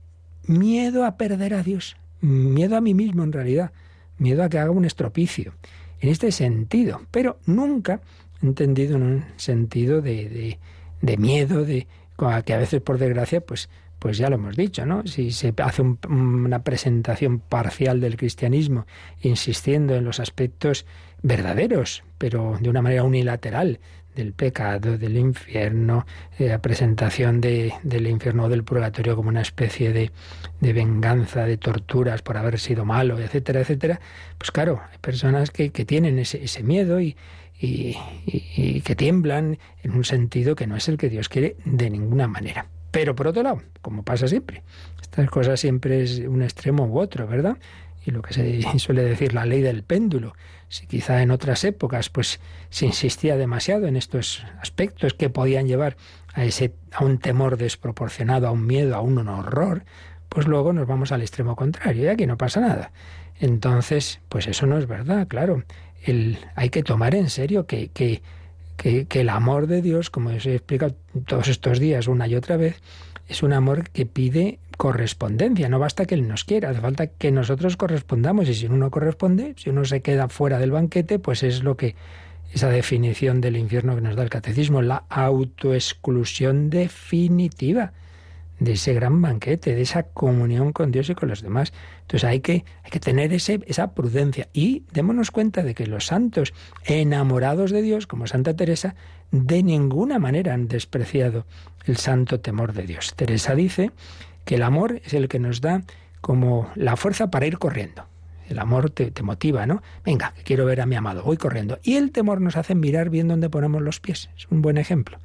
miedo 0.43 1.05
a 1.05 1.17
perder 1.17 1.55
a 1.55 1.63
Dios, 1.63 1.97
miedo 2.21 2.77
a 2.77 2.81
mí 2.81 2.95
mismo 2.95 3.23
en 3.25 3.33
realidad, 3.33 3.73
miedo 4.19 4.43
a 4.43 4.49
que 4.49 4.59
haga 4.59 4.71
un 4.71 4.85
estropicio. 4.85 5.55
En 6.01 6.09
este 6.09 6.33
sentido, 6.33 7.03
pero 7.11 7.39
nunca 7.47 8.01
entendido 8.43 8.97
en 8.97 9.03
un 9.03 9.25
sentido 9.37 10.01
de, 10.01 10.59
de, 11.01 11.17
miedo, 11.17 11.65
de 11.65 11.87
que 12.45 12.55
a 12.55 12.59
veces 12.59 12.81
por 12.81 12.99
desgracia, 12.99 13.41
pues, 13.41 13.69
pues 13.99 14.17
ya 14.17 14.31
lo 14.31 14.37
hemos 14.37 14.57
dicho, 14.57 14.87
¿no? 14.87 15.07
Si 15.07 15.31
se 15.31 15.53
hace 15.59 15.83
una 15.83 16.63
presentación 16.63 17.39
parcial 17.39 18.01
del 18.01 18.17
cristianismo, 18.17 18.87
insistiendo 19.21 19.95
en 19.95 20.05
los 20.05 20.21
aspectos 20.21 20.87
verdaderos, 21.23 22.03
pero 22.17 22.57
de 22.61 22.71
una 22.71 22.83
manera 22.83 23.05
unilateral, 23.05 23.81
del 24.15 24.33
pecado, 24.33 24.99
del 24.99 25.17
infierno, 25.17 26.07
eh, 26.39 26.49
la 26.49 26.61
presentación 26.61 27.41
de, 27.41 27.73
del 27.83 28.07
infierno 28.07 28.45
o 28.45 28.49
del 28.49 28.65
purgatorio 28.65 29.17
como 29.17 29.29
una 29.29 29.43
especie 29.43 29.93
de, 29.93 30.11
de, 30.61 30.73
venganza, 30.73 31.45
de 31.45 31.57
torturas 31.57 32.23
por 32.23 32.37
haber 32.37 32.59
sido 32.59 32.85
malo, 32.85 33.19
etcétera, 33.19 33.61
etcétera, 33.61 34.01
pues 34.39 34.51
claro, 34.51 34.81
hay 34.91 34.99
personas 34.99 35.51
que, 35.51 35.71
que 35.71 35.85
tienen 35.85 36.19
ese, 36.19 36.43
ese 36.43 36.63
miedo 36.63 37.01
y, 37.01 37.17
y, 37.61 37.97
y, 38.27 38.81
que 38.81 38.97
tiemblan 38.97 39.59
en 39.83 39.93
un 39.93 40.05
sentido 40.05 40.57
que 40.57 40.67
no 40.67 40.77
es 40.77 40.89
el 40.89 40.97
que 40.97 41.09
Dios 41.09 41.29
quiere 41.29 41.57
de 41.65 41.91
ninguna 41.91 42.27
manera. 42.27 42.67
Pero 42.91 43.15
por 43.15 43.29
otro 43.29 43.43
lado, 43.43 43.63
como 43.83 44.03
pasa 44.03 44.27
siempre, 44.27 44.63
estas 45.01 45.31
cosas 45.31 45.61
siempre 45.61 46.03
es 46.03 46.19
un 46.21 46.43
extremo 46.43 46.87
u 46.87 46.99
otro, 46.99 47.27
¿verdad? 47.27 47.57
Y 48.05 48.11
lo 48.13 48.23
que 48.23 48.35
se 48.35 48.63
suele 48.79 49.03
decir 49.03 49.35
la 49.35 49.47
ley 49.47 49.61
del 49.61 49.83
péndulo 49.83 50.35
si 50.71 50.87
quizá 50.87 51.21
en 51.21 51.33
otras 51.33 51.65
épocas 51.65 52.09
pues 52.09 52.41
se 52.71 52.87
insistía 52.87 53.37
demasiado 53.37 53.89
en 53.89 53.97
estos 53.97 54.47
aspectos 54.63 55.15
que 55.15 55.29
podían 55.29 55.67
llevar 55.67 55.97
a 56.33 56.45
ese 56.45 56.73
a 56.93 57.05
un 57.05 57.19
temor 57.19 57.57
desproporcionado, 57.57 58.47
a 58.47 58.53
un 58.53 58.67
miedo, 58.67 58.95
a 58.95 59.01
un 59.01 59.19
horror, 59.27 59.83
pues 60.29 60.47
luego 60.47 60.73
nos 60.73 60.87
vamos 60.87 61.11
al 61.11 61.23
extremo 61.23 61.57
contrario 61.57 62.05
y 62.05 62.07
aquí 62.07 62.25
no 62.25 62.39
pasa 62.39 62.61
nada. 62.61 62.93
Entonces, 63.41 64.21
pues 64.29 64.47
eso 64.47 64.67
no 64.67 64.79
es 64.79 64.87
verdad, 64.87 65.27
claro. 65.27 65.65
El, 66.05 66.39
hay 66.55 66.71
que 66.71 66.85
tomar 66.85 67.17
en 67.17 67.31
serio 67.31 67.67
que, 67.67 67.89
que, 67.89 68.23
que, 68.77 69.07
que 69.07 69.21
el 69.23 69.29
amor 69.29 69.67
de 69.67 69.83
Dios, 69.83 70.09
como 70.09 70.31
os 70.31 70.47
he 70.47 70.55
explicado 70.55 70.95
todos 71.27 71.49
estos 71.49 71.81
días 71.81 72.07
una 72.07 72.29
y 72.29 72.37
otra 72.37 72.57
vez, 72.57 72.81
es 73.31 73.45
un 73.45 73.53
amor 73.53 73.89
que 73.91 74.07
pide 74.07 74.59
correspondencia. 74.77 75.69
No 75.69 75.79
basta 75.79 76.05
que 76.05 76.17
Él 76.17 76.27
nos 76.27 76.45
quiera, 76.45 76.71
hace 76.71 76.81
falta 76.81 77.07
que 77.07 77.31
nosotros 77.31 77.77
correspondamos. 77.77 78.49
Y 78.49 78.55
si 78.55 78.67
uno 78.67 78.77
no 78.77 78.91
corresponde, 78.91 79.55
si 79.57 79.71
uno 79.71 79.85
se 79.85 80.03
queda 80.03 80.29
fuera 80.29 80.59
del 80.59 80.73
banquete, 80.73 81.21
pues 81.21 81.45
es 81.45 81.63
lo 81.63 81.77
que 81.77 81.95
esa 82.53 82.69
definición 82.69 83.41
del 83.41 83.57
infierno 83.57 83.95
que 83.95 84.01
nos 84.01 84.17
da 84.17 84.25
el 84.25 84.31
catecismo, 84.31 84.83
la 84.83 85.05
autoexclusión 85.09 86.71
definitiva 86.71 87.93
de 88.59 88.73
ese 88.73 88.93
gran 88.93 89.23
banquete, 89.23 89.77
de 89.77 89.83
esa 89.83 90.03
comunión 90.03 90.73
con 90.73 90.91
Dios 90.91 91.09
y 91.09 91.15
con 91.15 91.29
los 91.29 91.41
demás. 91.41 91.73
Entonces 92.11 92.29
hay 92.29 92.41
que, 92.41 92.65
hay 92.83 92.91
que 92.91 92.99
tener 92.99 93.33
esa 93.33 93.95
prudencia 93.95 94.49
y 94.53 94.83
démonos 94.91 95.31
cuenta 95.31 95.63
de 95.63 95.77
que 95.77 95.87
los 95.87 96.07
santos 96.07 96.53
enamorados 96.85 97.71
de 97.71 97.83
Dios, 97.83 98.09
como 98.09 98.27
Santa 98.27 98.57
Teresa, 98.57 98.97
de 99.31 99.63
ninguna 99.63 100.19
manera 100.19 100.53
han 100.53 100.67
despreciado 100.67 101.47
el 101.87 101.99
santo 101.99 102.41
temor 102.41 102.73
de 102.73 102.83
Dios. 102.83 103.15
Teresa 103.15 103.55
dice 103.55 103.93
que 104.45 104.57
el 104.57 104.65
amor 104.65 105.01
es 105.05 105.15
el 105.15 105.29
que 105.29 105.39
nos 105.39 105.61
da 105.61 105.85
como 106.21 106.69
la 106.75 106.97
fuerza 106.97 107.31
para 107.31 107.47
ir 107.47 107.59
corriendo. 107.59 108.05
El 108.49 108.59
amor 108.59 108.91
te, 108.91 109.13
motiva, 109.23 109.65
¿no? 109.67 109.81
Venga, 110.05 110.35
quiero 110.43 110.65
ver 110.65 110.81
a 110.81 110.87
mi 110.87 110.97
amado, 110.97 111.23
voy 111.23 111.37
corriendo. 111.37 111.79
Y 111.85 111.95
el 111.95 112.11
temor 112.11 112.41
nos 112.41 112.57
hace 112.57 112.75
mirar 112.75 113.09
bien 113.09 113.29
dónde 113.29 113.51
ponemos 113.51 113.83
los 113.83 114.01
pies. 114.01 114.31
Es 114.37 114.49
un 114.51 114.63
buen 114.63 114.79
ejemplo. 114.79 115.19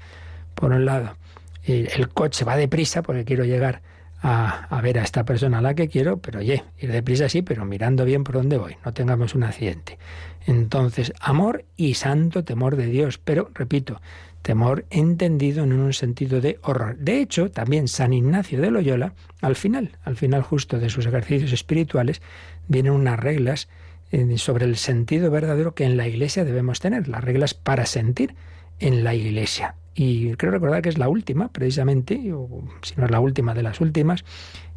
Por 0.54 0.72
un 0.72 0.86
lado, 0.86 1.18
el, 1.64 2.10
coche 2.10 2.46
va 2.46 2.56
deprisa 2.56 3.02
porque 3.02 3.26
quiero 3.26 3.44
llegar 3.44 3.82
a, 4.28 4.82
ver 4.82 4.98
a 4.98 5.04
esta 5.04 5.24
persona 5.24 5.60
a 5.60 5.62
la 5.62 5.76
que 5.76 5.88
quiero, 5.88 6.18
pero 6.18 6.40
oye, 6.40 6.64
ir 6.80 6.92
deprisa 6.92 7.30
sí, 7.30 7.44
pero 7.44 7.64
mirando 7.64 8.06
bien 8.06 8.24
por 8.24 8.36
dónde 8.36 8.58
voy, 8.58 8.76
no 8.84 8.92
tengamos 8.92 9.36
un 9.36 9.44
accidente. 9.44 10.00
Entonces, 10.48 11.14
amor 11.20 11.66
y 11.78 11.94
santo 11.94 12.44
temor 12.44 12.76
de 12.76 12.88
Dios, 12.88 13.20
pero, 13.20 13.52
repito, 13.54 14.02
temor 14.42 14.86
entendido 14.90 15.64
en 15.64 15.74
un 15.74 15.94
sentido 15.94 16.42
de 16.42 16.58
horror. 16.64 16.98
De 16.98 17.20
hecho, 17.20 17.52
también 17.52 17.88
San 17.88 18.14
Ignacio 18.14 18.60
de 18.60 18.72
Loyola, 18.72 19.14
al 19.42 19.56
final, 19.56 19.92
al 20.04 20.16
final 20.16 20.42
justo 20.42 20.80
de 20.80 20.90
sus 20.90 21.06
ejercicios 21.06 21.52
espirituales, 21.52 22.22
vienen 22.68 22.94
unas 22.94 23.20
reglas 23.20 23.70
eh, 24.12 24.38
sobre 24.40 24.66
el 24.66 24.78
sentido 24.78 25.30
verdadero 25.30 25.76
que 25.76 25.84
en 25.84 25.98
la 25.98 26.08
Iglesia 26.08 26.46
debemos 26.46 26.80
tener, 26.80 27.08
las 27.08 27.24
reglas 27.24 27.54
para 27.54 27.86
sentir 27.86 28.36
en 28.80 29.04
la 29.04 29.14
Iglesia. 29.14 29.76
Y 29.96 30.34
creo 30.36 30.52
recordar 30.52 30.82
que 30.82 30.90
es 30.90 30.98
la 30.98 31.08
última, 31.08 31.48
precisamente, 31.48 32.34
o 32.34 32.64
si 32.82 32.96
no 32.98 33.06
es 33.06 33.12
la 33.12 33.22
última 33.22 33.54
de 33.54 33.64
las 33.64 33.80
últimas, 33.80 34.26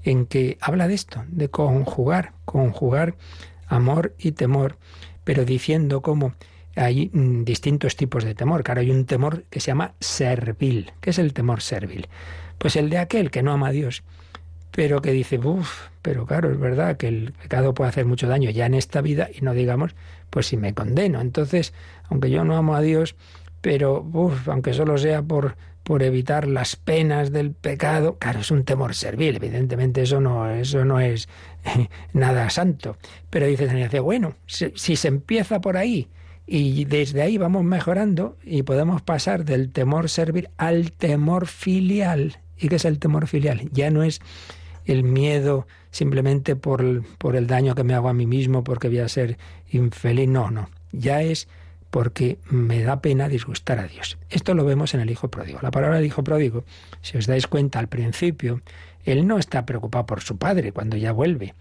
en 0.05 0.27
que 0.27 0.59
habla 0.61 0.87
de 0.87 0.95
esto, 0.95 1.25
de 1.29 1.49
conjugar, 1.49 2.33
conjugar 2.45 3.17
amor 3.67 4.15
y 4.17 4.33
temor, 4.33 4.79
pero 5.25 5.45
diciendo 5.45 6.03
cómo 6.03 6.35
hay 6.77 7.11
mm, 7.13 7.43
distintos 7.43 7.97
tipos 7.97 8.25
de 8.25 8.35
temor. 8.35 8.63
Claro, 8.63 8.81
hay 8.81 8.91
un 8.91 9.05
temor 9.05 9.45
que 9.51 9.61
se 9.61 9.69
llama 9.69 9.95
servil. 10.01 10.93
¿Qué 11.01 11.11
es 11.11 11.19
el 11.19 11.33
temor 11.33 11.61
servil? 11.61 12.09
Pues 12.59 12.77
el 12.77 12.89
de 12.89 12.99
aquel 12.99 13.31
que 13.31 13.43
no 13.43 13.53
ama 13.53 13.69
a 13.69 13.73
Dios, 13.73 14.05
pero 14.71 15.03
que 15.03 15.13
dice, 15.13 15.39
uff, 15.39 15.89
pero 16.03 16.27
claro, 16.27 16.51
es 16.53 16.59
verdad 16.59 16.97
que 16.97 17.09
el 17.09 17.33
pecado 17.33 17.75
puede 17.75 17.91
hacer 17.91 18.07
mucho 18.07 18.29
daño 18.29 18.51
ya 18.51 18.67
en 18.67 18.75
esta 18.75 19.01
vida 19.01 19.29
y 19.35 19.41
no 19.41 19.53
digamos, 19.53 19.97
pues 20.31 20.47
si 20.47 20.57
me 20.57 20.75
condeno. 20.75 21.21
Entonces, 21.21 21.75
aunque 22.09 22.31
yo 22.31 22.45
no 22.45 22.57
amo 22.57 22.77
a 22.77 22.81
Dios, 22.81 23.17
pero 23.61 24.03
uff, 24.13 24.49
aunque 24.49 24.73
solo 24.73 24.99
sea 24.99 25.23
por 25.23 25.57
por 25.83 26.03
evitar 26.03 26.47
las 26.47 26.77
penas 26.77 27.33
del 27.33 27.53
pecado, 27.53 28.19
claro, 28.19 28.41
es 28.41 28.51
un 28.51 28.65
temor 28.65 28.95
servil, 28.95 29.37
evidentemente 29.37 30.03
eso 30.03 30.21
no, 30.21 30.51
eso 30.51 30.85
no 30.85 31.01
es 31.01 31.31
nada 32.13 32.51
santo. 32.51 32.99
Pero 33.31 33.47
dice 33.47 33.67
San 33.69 34.03
bueno, 34.03 34.35
si 34.47 34.97
se 34.97 35.09
empieza 35.09 35.63
por 35.63 35.79
ahí, 35.79 36.11
y 36.51 36.87
desde 36.87 37.21
ahí 37.21 37.37
vamos 37.37 37.63
mejorando 37.63 38.39
y 38.43 38.63
podemos 38.63 39.03
pasar 39.03 39.45
del 39.45 39.71
temor 39.71 40.09
servir 40.09 40.49
al 40.57 40.93
temor 40.93 41.47
filial. 41.47 42.39
¿Y 42.59 42.69
qué 42.69 42.77
es 42.77 42.87
el 42.87 42.99
temor 42.99 43.27
filial? 43.27 43.69
Ya 43.71 43.91
no 43.91 44.03
es 44.03 44.21
el 44.87 45.05
miedo 45.05 45.67
simplemente 45.91 46.57
por 46.57 47.03
por 47.19 47.37
el 47.37 47.47
daño 47.47 47.75
que 47.75 47.85
me 47.85 47.93
hago 47.93 48.09
a 48.09 48.15
mí 48.15 48.27
mismo 48.27 48.65
porque 48.65 48.89
voy 48.89 49.01
a 49.01 49.09
ser 49.09 49.37
infeliz. 49.71 50.29
No, 50.29 50.51
no. 50.51 50.71
Ya 50.91 51.21
es 51.21 51.49
porque 51.91 52.39
me 52.51 52.83
da 52.83 53.01
pena 53.01 53.29
disgustar 53.29 53.79
a 53.79 53.87
Dios. 53.87 54.19
Esto 54.31 54.55
lo 54.55 54.65
vemos 54.65 54.95
en 54.95 55.01
el 55.01 55.11
Hijo 55.11 55.29
Pródigo. 55.29 55.59
La 55.63 55.71
palabra 55.71 55.97
del 55.97 56.07
Hijo 56.07 56.23
Pródigo, 56.23 56.65
si 57.01 57.17
os 57.17 57.27
dais 57.27 57.47
cuenta 57.47 57.79
al 57.79 57.89
principio, 57.89 58.61
él 59.05 59.27
no 59.27 59.39
está 59.39 59.65
preocupado 59.65 60.07
por 60.07 60.21
su 60.21 60.37
padre 60.37 60.73
cuando 60.73 60.97
ya 60.97 61.13
vuelve, 61.13 61.55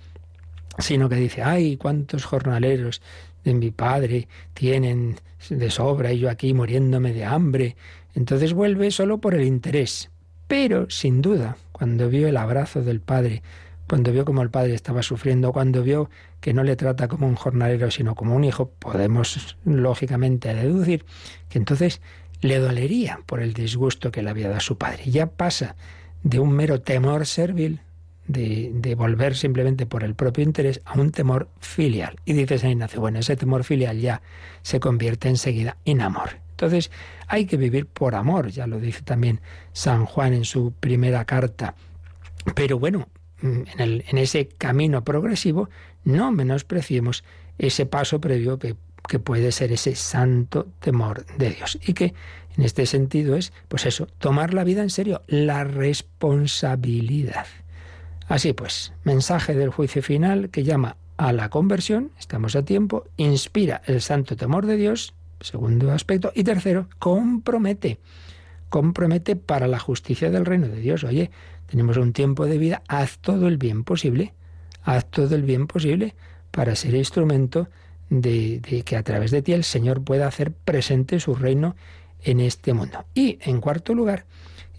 sino 0.79 1.07
que 1.09 1.15
dice, 1.15 1.43
ay, 1.43 1.77
cuántos 1.77 2.25
jornaleros 2.25 3.01
de 3.43 3.53
mi 3.53 3.71
padre 3.71 4.27
tienen 4.53 5.15
de 5.49 5.69
sobra 5.69 6.11
y 6.11 6.19
yo 6.19 6.29
aquí 6.29 6.53
muriéndome 6.53 7.13
de 7.13 7.25
hambre. 7.25 7.75
Entonces 8.15 8.53
vuelve 8.53 8.91
solo 8.91 9.19
por 9.19 9.33
el 9.33 9.43
interés. 9.43 10.09
Pero, 10.47 10.89
sin 10.89 11.21
duda, 11.21 11.57
cuando 11.71 12.09
vio 12.09 12.27
el 12.27 12.37
abrazo 12.37 12.81
del 12.81 12.99
padre, 12.99 13.43
cuando 13.87 14.11
vio 14.11 14.25
como 14.25 14.41
el 14.41 14.49
padre 14.49 14.73
estaba 14.73 15.03
sufriendo, 15.03 15.53
cuando 15.53 15.83
vio 15.83 16.09
que 16.39 16.54
no 16.54 16.63
le 16.63 16.76
trata 16.76 17.08
como 17.08 17.28
un 17.28 17.36
jornalero, 17.36 17.91
sino 17.91 18.15
como 18.15 18.36
un 18.36 18.43
hijo, 18.43 18.69
podemos 18.69 19.58
lógicamente 19.65 20.54
deducir 20.54 21.06
que 21.50 21.58
entonces 21.58 22.02
le 22.41 22.60
dolería 22.60 23.19
por 23.26 23.41
el 23.41 23.54
disgusto 23.54 24.12
que 24.12 24.21
le 24.21 24.30
había 24.30 24.47
dado 24.47 24.58
a 24.58 24.62
su 24.62 24.78
padre. 24.78 25.10
Ya 25.10 25.28
pasa 25.28 25.76
de 26.23 26.39
un 26.39 26.52
mero 26.52 26.82
temor 26.82 27.26
servil 27.26 27.82
de, 28.28 28.95
volver 28.95 29.36
simplemente 29.36 29.86
por 29.86 30.04
el 30.04 30.13
propio 30.13 30.43
interés 30.43 30.82
a 30.86 31.00
un 31.00 31.12
temor 31.12 31.50
filial. 31.60 32.17
Y 32.26 32.34
dice 32.34 32.58
San 32.58 32.71
Ignacio, 32.71 33.00
bueno, 33.00 33.19
ese 33.19 33.36
temor 33.36 33.63
filial 33.63 34.00
ya 34.00 34.21
se 34.62 34.80
convierte 34.80 35.30
enseguida 35.30 35.78
en 35.86 36.02
amor. 36.02 36.41
Entonces 36.52 36.91
hay 37.28 37.45
que 37.45 37.58
vivir 37.58 37.86
por 37.86 38.15
amor, 38.15 38.50
ya 38.50 38.67
lo 38.67 38.80
dice 38.80 39.02
también 39.04 39.41
San 39.73 40.06
Juan 40.06 40.34
en 40.34 40.45
su 40.45 40.73
primera 40.73 41.26
carta. 41.26 41.76
Pero 42.56 42.80
bueno, 42.80 43.08
en, 43.41 44.17
ese 44.17 44.47
camino 44.47 45.04
progresivo 45.04 45.69
no 46.04 46.32
menospreciemos 46.32 47.23
ese 47.58 47.86
paso 47.86 48.21
previo 48.21 48.60
que, 48.60 48.76
que 49.08 49.19
puede 49.19 49.52
ser 49.52 49.71
ese 49.71 49.95
santo 49.95 50.67
temor 50.80 51.26
de 51.38 51.52
Dios. 51.52 51.80
Y 51.86 51.93
que 51.93 52.13
en 52.58 52.63
este 52.63 52.86
sentido 52.86 53.36
es, 53.36 53.54
pues 53.67 53.86
eso, 53.86 54.08
tomar 54.17 54.54
la 54.54 54.63
vida 54.63 54.82
en 54.82 54.89
serio, 54.89 55.21
la 55.28 55.63
responsabilidad. 55.63 57.45
Así 58.28 58.54
pues, 58.54 58.93
mensaje 59.04 59.56
del 59.56 59.69
juicio 59.69 60.02
final 60.02 60.50
que 60.50 60.63
llama 60.63 60.97
a 61.17 61.34
la 61.34 61.50
conversión, 61.50 62.12
estamos 62.19 62.56
a 62.56 62.63
tiempo, 62.63 63.06
inspira 63.17 63.82
el 63.86 64.02
santo 64.02 64.36
temor 64.36 64.65
de 64.65 64.78
Dios, 64.78 65.13
segundo 65.39 65.91
aspecto, 65.91 66.32
y 66.36 66.43
tercero, 66.43 66.89
compromete, 67.00 68.00
compromete 68.69 69.36
para 69.36 69.67
la 69.67 69.80
justicia 69.80 70.30
del 70.30 70.45
reino 70.45 70.67
de 70.67 70.80
Dios. 70.80 71.03
Oye, 71.03 71.32
tenemos 71.67 71.97
un 71.97 72.13
tiempo 72.13 72.45
de 72.45 72.58
vida, 72.58 72.84
haz 72.88 73.19
todo 73.19 73.47
el 73.47 73.58
bien 73.58 73.84
posible, 73.84 74.34
haz 74.84 75.06
todo 75.06 75.36
el 75.36 75.43
bien 75.43 75.67
posible 75.67 76.15
para 76.51 76.75
ser 76.75 76.95
instrumento 76.95 77.69
de, 78.10 78.60
de 78.60 78.84
que 78.84 78.95
a 78.95 79.03
través 79.03 79.32
de 79.32 79.41
ti 79.41 79.53
el 79.53 79.63
Señor 79.63 80.03
pueda 80.03 80.27
hacer 80.27 80.51
presente 80.51 81.19
su 81.19 81.36
reino 81.36 81.75
en 82.23 82.39
este 82.39 82.73
mundo. 82.73 83.06
Y 83.13 83.38
en 83.41 83.62
cuarto 83.62 83.93
lugar, 83.93 84.25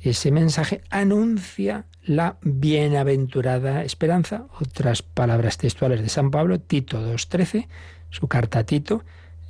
ese 0.02 0.30
mensaje 0.30 0.82
anuncia 0.90 1.86
la 2.02 2.38
bienaventurada 2.42 3.84
esperanza. 3.84 4.46
Otras 4.60 5.02
palabras 5.02 5.58
textuales 5.58 6.02
de 6.02 6.08
San 6.08 6.30
Pablo, 6.30 6.60
Tito 6.60 7.00
2.13, 7.00 7.68
su 8.10 8.28
carta 8.28 8.60
a 8.60 8.64
Tito, 8.64 9.04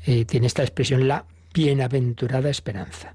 eh, 0.06 0.24
tiene 0.24 0.46
esta 0.46 0.62
expresión, 0.62 1.06
la 1.06 1.26
bienaventurada 1.54 2.50
esperanza. 2.50 3.14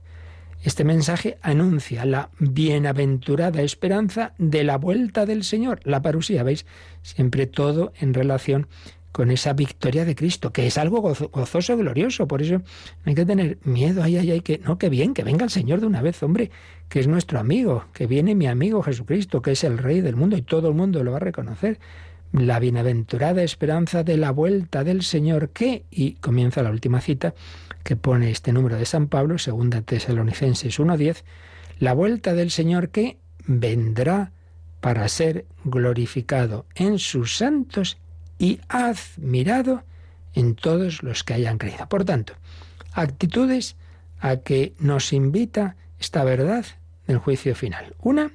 Este 0.63 0.85
mensaje 0.85 1.37
anuncia 1.41 2.05
la 2.05 2.29
bienaventurada 2.39 3.61
esperanza 3.61 4.33
de 4.37 4.63
la 4.63 4.77
vuelta 4.77 5.25
del 5.25 5.43
Señor, 5.43 5.81
la 5.83 6.01
parusía, 6.01 6.41
¿veis? 6.43 6.65
Siempre 7.01 7.47
todo 7.47 7.91
en 7.99 8.13
relación 8.13 8.67
con 9.11 9.29
esa 9.29 9.51
victoria 9.51 10.05
de 10.05 10.15
Cristo, 10.15 10.53
que 10.53 10.65
es 10.65 10.77
algo 10.77 11.01
gozoso, 11.01 11.75
glorioso. 11.75 12.29
Por 12.29 12.41
eso 12.41 12.59
no 12.59 12.63
hay 13.05 13.13
que 13.13 13.25
tener 13.25 13.57
miedo, 13.65 14.01
ay, 14.03 14.15
ay, 14.15 14.31
ay, 14.31 14.39
que 14.39 14.57
no, 14.59 14.77
que 14.77 14.87
bien, 14.87 15.13
que 15.13 15.25
venga 15.25 15.43
el 15.43 15.51
Señor 15.51 15.81
de 15.81 15.87
una 15.87 16.01
vez, 16.01 16.23
hombre, 16.23 16.49
que 16.87 17.01
es 17.01 17.07
nuestro 17.09 17.39
amigo, 17.39 17.83
que 17.91 18.07
viene 18.07 18.33
mi 18.33 18.47
amigo 18.47 18.81
Jesucristo, 18.81 19.41
que 19.41 19.51
es 19.51 19.65
el 19.65 19.77
Rey 19.77 19.99
del 19.99 20.15
mundo 20.15 20.37
y 20.37 20.43
todo 20.43 20.69
el 20.69 20.75
mundo 20.75 21.03
lo 21.03 21.11
va 21.11 21.17
a 21.17 21.19
reconocer. 21.19 21.77
La 22.31 22.59
bienaventurada 22.59 23.43
esperanza 23.43 24.03
de 24.03 24.15
la 24.15 24.31
vuelta 24.31 24.85
del 24.85 25.03
Señor, 25.03 25.49
que, 25.49 25.83
y 25.91 26.13
comienza 26.13 26.63
la 26.63 26.71
última 26.71 27.01
cita 27.01 27.35
que 27.83 27.95
pone 27.95 28.31
este 28.31 28.53
número 28.53 28.77
de 28.77 28.85
San 28.85 29.07
Pablo, 29.07 29.37
segunda 29.37 29.81
Tesalonicenses 29.81 30.79
1.10, 30.79 31.23
la 31.79 31.93
vuelta 31.93 32.33
del 32.33 32.51
Señor 32.51 32.89
que 32.89 33.17
vendrá 33.45 34.31
para 34.79 35.07
ser 35.07 35.45
glorificado 35.63 36.65
en 36.75 36.99
sus 36.99 37.37
santos 37.37 37.97
y 38.37 38.59
admirado 38.67 39.83
en 40.33 40.55
todos 40.55 41.03
los 41.03 41.23
que 41.23 41.33
hayan 41.33 41.57
creído. 41.57 41.87
Por 41.87 42.05
tanto, 42.05 42.33
actitudes 42.91 43.75
a 44.19 44.37
que 44.37 44.73
nos 44.79 45.13
invita 45.13 45.75
esta 45.99 46.23
verdad 46.23 46.65
del 47.07 47.17
juicio 47.17 47.55
final. 47.55 47.95
Una, 47.99 48.31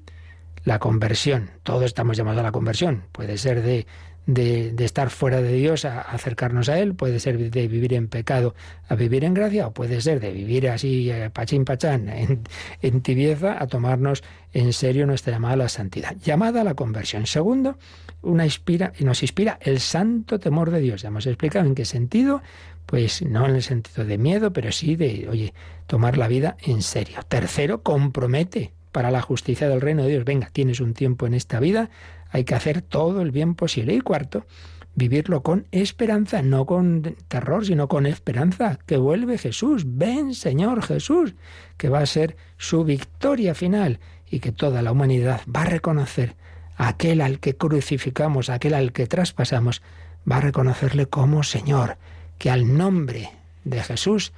la 0.64 0.78
conversión. 0.78 1.50
Todos 1.62 1.84
estamos 1.84 2.16
llamados 2.16 2.40
a 2.40 2.44
la 2.44 2.52
conversión. 2.52 3.04
Puede 3.12 3.38
ser 3.38 3.62
de, 3.62 3.86
de, 4.28 4.84
estar 4.84 5.08
fuera 5.08 5.40
de 5.40 5.54
Dios 5.54 5.86
a, 5.86 6.02
acercarnos 6.02 6.68
a 6.68 6.78
Él, 6.78 6.94
puede 6.94 7.18
ser 7.18 7.50
de 7.50 7.66
vivir 7.66 7.94
en 7.94 8.08
pecado 8.08 8.54
a 8.88 8.94
vivir 8.94 9.24
en 9.24 9.32
gracia, 9.32 9.66
o 9.66 9.72
puede 9.72 10.00
ser 10.02 10.20
de 10.20 10.30
vivir 10.32 10.68
así, 10.68 11.10
eh, 11.10 11.30
pachín 11.30 11.64
pachán, 11.64 12.08
en, 12.10 12.42
en 12.82 13.00
tibieza, 13.00 13.60
a 13.60 13.66
tomarnos 13.66 14.22
en 14.52 14.72
serio 14.72 15.06
nuestra 15.06 15.32
llamada 15.32 15.54
a 15.54 15.56
la 15.56 15.68
santidad. 15.68 16.14
Llamada 16.22 16.60
a 16.60 16.64
la 16.64 16.74
conversión. 16.74 17.26
Segundo, 17.26 17.78
una 18.20 18.44
inspira, 18.44 18.92
nos 19.00 19.22
inspira 19.22 19.58
el 19.62 19.80
santo 19.80 20.38
temor 20.38 20.70
de 20.70 20.80
Dios. 20.80 21.02
Ya 21.02 21.08
hemos 21.08 21.26
explicado 21.26 21.66
en 21.66 21.74
qué 21.74 21.86
sentido, 21.86 22.42
pues 22.84 23.22
no 23.22 23.46
en 23.46 23.54
el 23.54 23.62
sentido 23.62 24.04
de 24.04 24.18
miedo, 24.18 24.52
pero 24.52 24.72
sí 24.72 24.94
de, 24.94 25.26
oye, 25.30 25.54
tomar 25.86 26.18
la 26.18 26.28
vida 26.28 26.58
en 26.62 26.82
serio. 26.82 27.20
Tercero, 27.28 27.82
compromete 27.82 28.72
para 28.92 29.10
la 29.10 29.22
justicia 29.22 29.68
del 29.68 29.80
reino 29.80 30.02
de 30.02 30.10
Dios. 30.10 30.24
Venga, 30.24 30.50
tienes 30.52 30.80
un 30.80 30.92
tiempo 30.92 31.26
en 31.26 31.34
esta 31.34 31.60
vida, 31.60 31.88
hay 32.30 32.44
que 32.44 32.54
hacer 32.54 32.82
todo 32.82 33.22
el 33.22 33.30
bien 33.30 33.54
posible. 33.54 33.94
Y 33.94 34.00
cuarto, 34.00 34.46
vivirlo 34.94 35.42
con 35.42 35.66
esperanza, 35.70 36.42
no 36.42 36.66
con 36.66 37.16
terror, 37.28 37.64
sino 37.64 37.88
con 37.88 38.06
esperanza, 38.06 38.78
que 38.86 38.96
vuelve 38.96 39.38
Jesús. 39.38 39.84
Ven, 39.86 40.34
Señor 40.34 40.82
Jesús, 40.82 41.34
que 41.76 41.88
va 41.88 42.00
a 42.00 42.06
ser 42.06 42.36
su 42.56 42.84
victoria 42.84 43.54
final 43.54 44.00
y 44.30 44.40
que 44.40 44.52
toda 44.52 44.82
la 44.82 44.92
humanidad 44.92 45.40
va 45.54 45.62
a 45.62 45.66
reconocer 45.66 46.34
aquel 46.76 47.20
al 47.20 47.40
que 47.40 47.56
crucificamos, 47.56 48.50
aquel 48.50 48.74
al 48.74 48.92
que 48.92 49.06
traspasamos, 49.06 49.82
va 50.30 50.36
a 50.36 50.40
reconocerle 50.40 51.06
como 51.06 51.42
Señor, 51.42 51.96
que 52.38 52.50
al 52.50 52.76
nombre 52.76 53.30
de 53.64 53.82
Jesús 53.82 54.32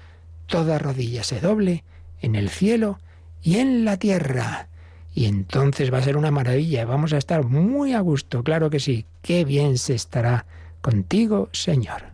toda 0.46 0.79
rodilla 0.79 1.22
se 1.22 1.40
doble 1.40 1.85
en 2.20 2.35
el 2.35 2.50
cielo 2.50 2.98
y 3.42 3.59
en 3.59 3.85
la 3.85 3.96
tierra. 3.96 4.68
Y 5.14 5.27
entonces 5.27 5.92
va 5.92 5.99
a 5.99 6.03
ser 6.03 6.16
una 6.16 6.31
maravilla, 6.31 6.85
vamos 6.85 7.12
a 7.12 7.18
estar 7.18 7.44
muy 7.44 7.92
a 7.94 8.01
gusto, 8.01 8.44
claro 8.44 8.70
que 8.70 8.81
sí, 8.81 9.07
qué 9.23 9.44
bien 9.44 9.77
se 9.79 9.94
estará 9.94 10.46
contigo, 10.81 11.49
Señor. 11.53 12.10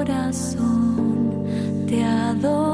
corazón 0.00 1.44
te 1.86 2.02
adoro. 2.02 2.69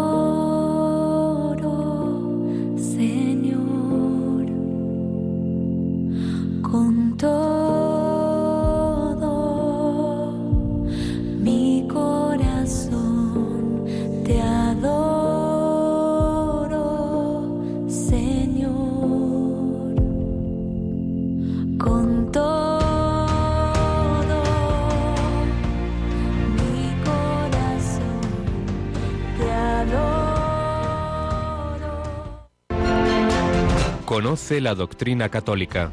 Conoce 34.16 34.62
la 34.62 34.74
doctrina 34.74 35.28
católica. 35.28 35.90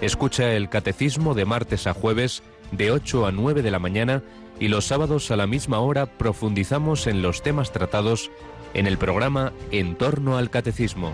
Escucha 0.00 0.52
el 0.52 0.68
catecismo 0.68 1.34
de 1.34 1.44
martes 1.44 1.88
a 1.88 1.92
jueves 1.92 2.44
de 2.70 2.92
8 2.92 3.26
a 3.26 3.32
9 3.32 3.62
de 3.62 3.70
la 3.72 3.80
mañana 3.80 4.22
y 4.60 4.68
los 4.68 4.84
sábados 4.84 5.32
a 5.32 5.36
la 5.36 5.48
misma 5.48 5.80
hora 5.80 6.06
profundizamos 6.06 7.08
en 7.08 7.20
los 7.20 7.42
temas 7.42 7.72
tratados 7.72 8.30
en 8.74 8.86
el 8.86 8.96
programa 8.96 9.52
En 9.72 9.96
torno 9.96 10.38
al 10.38 10.50
catecismo. 10.50 11.12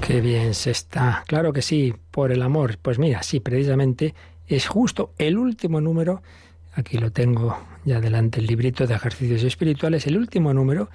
Qué 0.00 0.22
bien 0.22 0.54
se 0.54 0.70
está. 0.70 1.24
Claro 1.26 1.52
que 1.52 1.60
sí, 1.60 1.92
por 2.10 2.32
el 2.32 2.40
amor. 2.40 2.78
Pues 2.80 2.98
mira, 2.98 3.22
sí, 3.22 3.38
precisamente 3.38 4.14
es 4.46 4.66
justo 4.66 5.12
el 5.18 5.36
último 5.36 5.82
número. 5.82 6.22
Aquí 6.72 6.96
lo 6.96 7.12
tengo 7.12 7.58
ya 7.84 8.00
delante 8.00 8.40
el 8.40 8.46
librito 8.46 8.86
de 8.86 8.94
ejercicios 8.94 9.42
espirituales. 9.42 10.06
El 10.06 10.16
último 10.16 10.54
número, 10.54 10.88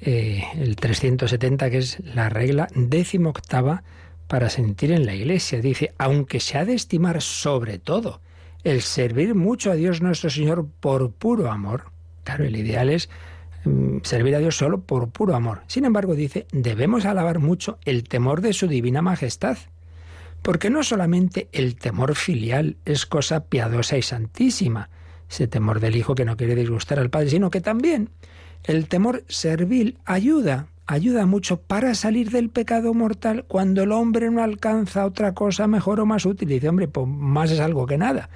eh, 0.00 0.44
el 0.56 0.76
370, 0.76 1.70
que 1.70 1.78
es 1.78 1.98
la 2.00 2.28
regla 2.28 2.68
décimo 2.74 3.30
octava 3.30 3.82
para 4.28 4.50
sentir 4.50 4.92
en 4.92 5.06
la 5.06 5.14
iglesia. 5.14 5.60
Dice, 5.60 5.92
aunque 5.98 6.40
se 6.40 6.58
ha 6.58 6.64
de 6.64 6.74
estimar 6.74 7.22
sobre 7.22 7.78
todo 7.78 8.20
el 8.64 8.82
servir 8.82 9.34
mucho 9.34 9.70
a 9.70 9.74
Dios 9.74 10.02
nuestro 10.02 10.30
Señor 10.30 10.66
por 10.80 11.12
puro 11.12 11.50
amor. 11.50 11.84
Claro, 12.24 12.44
el 12.44 12.56
ideal 12.56 12.90
es 12.90 13.08
Mm, 13.66 13.98
servir 14.04 14.36
a 14.36 14.38
Dios 14.38 14.56
solo 14.56 14.80
por 14.80 15.10
puro 15.10 15.34
amor. 15.34 15.62
Sin 15.66 15.84
embargo, 15.84 16.14
dice, 16.14 16.46
debemos 16.52 17.04
alabar 17.04 17.40
mucho 17.40 17.78
el 17.84 18.04
temor 18.04 18.40
de 18.40 18.52
su 18.52 18.68
divina 18.68 19.02
majestad. 19.02 19.58
Porque 20.42 20.70
no 20.70 20.84
solamente 20.84 21.48
el 21.50 21.74
temor 21.74 22.14
filial 22.14 22.76
es 22.84 23.06
cosa 23.06 23.46
piadosa 23.46 23.96
y 23.96 24.02
santísima, 24.02 24.88
ese 25.28 25.48
temor 25.48 25.80
del 25.80 25.96
hijo 25.96 26.14
que 26.14 26.24
no 26.24 26.36
quiere 26.36 26.54
disgustar 26.54 27.00
al 27.00 27.10
padre, 27.10 27.30
sino 27.30 27.50
que 27.50 27.60
también 27.60 28.10
el 28.66 28.88
temor 28.88 29.24
servil 29.28 29.96
ayuda, 30.04 30.66
ayuda 30.86 31.24
mucho 31.26 31.60
para 31.60 31.94
salir 31.94 32.30
del 32.30 32.50
pecado 32.50 32.94
mortal 32.94 33.44
cuando 33.46 33.82
el 33.82 33.92
hombre 33.92 34.30
no 34.30 34.42
alcanza 34.42 35.06
otra 35.06 35.34
cosa 35.34 35.66
mejor 35.66 36.00
o 36.00 36.06
más 36.06 36.26
útil. 36.26 36.48
dice, 36.48 36.68
hombre, 36.68 36.88
pues 36.88 37.06
más 37.06 37.50
es 37.50 37.60
algo 37.60 37.86
que 37.86 37.96
nada. 37.96 38.28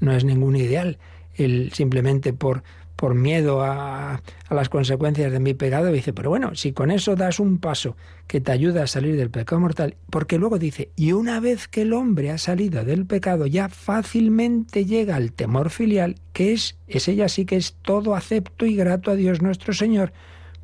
No 0.00 0.12
es 0.12 0.24
ningún 0.24 0.56
ideal 0.56 0.98
el 1.34 1.72
simplemente 1.72 2.32
por 2.32 2.62
por 2.96 3.14
miedo 3.14 3.62
a, 3.62 4.14
a, 4.48 4.54
las 4.54 4.68
consecuencias 4.68 5.32
de 5.32 5.40
mi 5.40 5.54
pecado, 5.54 5.90
dice, 5.90 6.12
pero 6.12 6.30
bueno, 6.30 6.54
si 6.54 6.72
con 6.72 6.90
eso 6.90 7.16
das 7.16 7.40
un 7.40 7.58
paso 7.58 7.96
que 8.26 8.40
te 8.40 8.52
ayuda 8.52 8.84
a 8.84 8.86
salir 8.86 9.16
del 9.16 9.30
pecado 9.30 9.60
mortal, 9.60 9.96
porque 10.10 10.38
luego 10.38 10.58
dice, 10.58 10.90
y 10.96 11.12
una 11.12 11.40
vez 11.40 11.68
que 11.68 11.82
el 11.82 11.92
hombre 11.92 12.30
ha 12.30 12.38
salido 12.38 12.84
del 12.84 13.06
pecado, 13.06 13.46
ya 13.46 13.68
fácilmente 13.68 14.84
llega 14.84 15.16
al 15.16 15.32
temor 15.32 15.70
filial, 15.70 16.16
que 16.32 16.52
es, 16.52 16.76
ese 16.88 17.16
ya 17.16 17.28
sí 17.28 17.44
que 17.44 17.56
es 17.56 17.74
todo 17.82 18.14
acepto 18.14 18.66
y 18.66 18.76
grato 18.76 19.10
a 19.10 19.16
Dios 19.16 19.42
nuestro 19.42 19.72
Señor, 19.72 20.12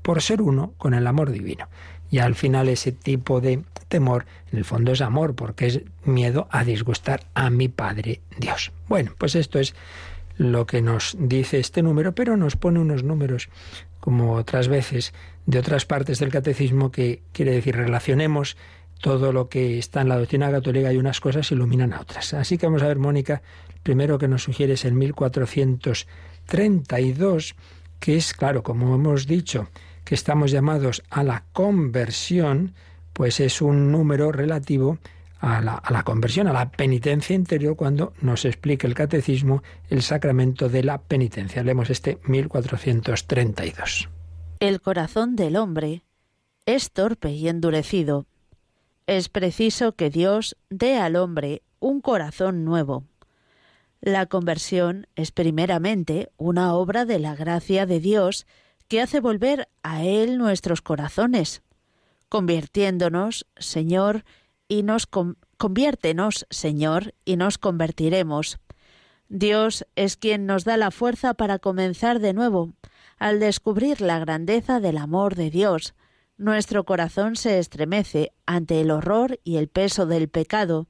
por 0.02 0.22
ser 0.22 0.40
uno 0.40 0.72
con 0.78 0.94
el 0.94 1.06
amor 1.06 1.30
divino. 1.30 1.68
Y 2.10 2.18
al 2.18 2.34
final 2.34 2.68
ese 2.68 2.92
tipo 2.92 3.40
de 3.40 3.62
temor, 3.88 4.26
en 4.50 4.58
el 4.58 4.64
fondo 4.64 4.92
es 4.92 5.00
amor, 5.00 5.34
porque 5.34 5.66
es 5.66 5.80
miedo 6.04 6.48
a 6.50 6.64
disgustar 6.64 7.26
a 7.34 7.50
mi 7.50 7.68
Padre 7.68 8.20
Dios. 8.38 8.72
Bueno, 8.88 9.12
pues 9.18 9.34
esto 9.34 9.58
es 9.58 9.74
lo 10.36 10.66
que 10.66 10.82
nos 10.82 11.16
dice 11.18 11.58
este 11.58 11.82
número, 11.82 12.14
pero 12.14 12.36
nos 12.36 12.56
pone 12.56 12.80
unos 12.80 13.04
números, 13.04 13.48
como 14.00 14.34
otras 14.34 14.68
veces, 14.68 15.12
de 15.46 15.58
otras 15.58 15.84
partes 15.84 16.18
del 16.18 16.30
catecismo, 16.30 16.90
que 16.90 17.22
quiere 17.32 17.52
decir 17.52 17.76
relacionemos 17.76 18.56
todo 19.00 19.32
lo 19.32 19.48
que 19.48 19.78
está 19.78 20.02
en 20.02 20.08
la 20.08 20.18
doctrina 20.18 20.50
católica 20.50 20.92
y 20.92 20.98
unas 20.98 21.20
cosas 21.20 21.52
iluminan 21.52 21.92
a 21.92 22.00
otras. 22.00 22.34
Así 22.34 22.58
que 22.58 22.66
vamos 22.66 22.82
a 22.82 22.88
ver, 22.88 22.98
Mónica, 22.98 23.42
primero 23.82 24.18
que 24.18 24.28
nos 24.28 24.42
sugiere 24.42 24.74
es 24.74 24.84
el 24.84 24.92
1432, 24.94 27.54
que 27.98 28.16
es, 28.16 28.34
claro, 28.34 28.62
como 28.62 28.94
hemos 28.94 29.26
dicho, 29.26 29.68
que 30.04 30.14
estamos 30.14 30.50
llamados 30.50 31.02
a 31.10 31.22
la 31.22 31.44
conversión, 31.52 32.74
pues 33.12 33.40
es 33.40 33.62
un 33.62 33.92
número 33.92 34.32
relativo 34.32 34.98
a 35.40 35.60
la, 35.60 36.02
conversión, 36.04 36.48
a 36.48 36.52
la 36.52 36.70
penitencia 36.70 37.34
interior, 37.34 37.76
cuando 37.76 38.12
nos 38.20 38.44
explica 38.44 38.86
el 38.86 38.94
catecismo 38.94 39.62
el 39.88 40.02
sacramento 40.02 40.68
de 40.68 40.84
la 40.84 40.98
penitencia. 40.98 41.62
Leemos 41.62 41.90
este 41.90 42.18
1432. 42.24 44.08
El 44.60 44.80
corazón 44.80 45.36
del 45.36 45.56
hombre 45.56 46.02
es 46.66 46.90
torpe 46.92 47.30
y 47.30 47.48
endurecido. 47.48 48.26
Es 49.06 49.28
preciso 49.28 49.92
que 49.92 50.10
Dios 50.10 50.56
dé 50.68 50.98
al 50.98 51.16
hombre 51.16 51.62
un 51.80 52.00
corazón 52.00 52.64
nuevo. 52.64 53.04
La 54.02 54.26
conversión 54.26 55.06
es 55.16 55.32
primeramente 55.32 56.30
una 56.36 56.74
obra 56.74 57.04
de 57.06 57.18
la 57.18 57.34
gracia 57.34 57.86
de 57.86 58.00
Dios 58.00 58.46
que 58.88 59.00
hace 59.00 59.20
volver 59.20 59.68
a 59.82 60.04
Él 60.04 60.36
nuestros 60.36 60.82
corazones, 60.82 61.62
convirtiéndonos, 62.28 63.46
Señor, 63.56 64.24
y 64.70 64.84
nos 64.84 65.08
conviértenos, 65.58 66.46
Señor, 66.48 67.12
y 67.24 67.34
nos 67.34 67.58
convertiremos. 67.58 68.60
Dios 69.28 69.84
es 69.96 70.16
quien 70.16 70.46
nos 70.46 70.64
da 70.64 70.76
la 70.76 70.92
fuerza 70.92 71.34
para 71.34 71.58
comenzar 71.58 72.20
de 72.20 72.32
nuevo. 72.32 72.72
Al 73.18 73.40
descubrir 73.40 74.00
la 74.00 74.20
grandeza 74.20 74.78
del 74.78 74.96
amor 74.96 75.34
de 75.34 75.50
Dios, 75.50 75.94
nuestro 76.36 76.84
corazón 76.84 77.34
se 77.34 77.58
estremece 77.58 78.32
ante 78.46 78.80
el 78.80 78.92
horror 78.92 79.40
y 79.42 79.56
el 79.56 79.66
peso 79.66 80.06
del 80.06 80.28
pecado, 80.28 80.86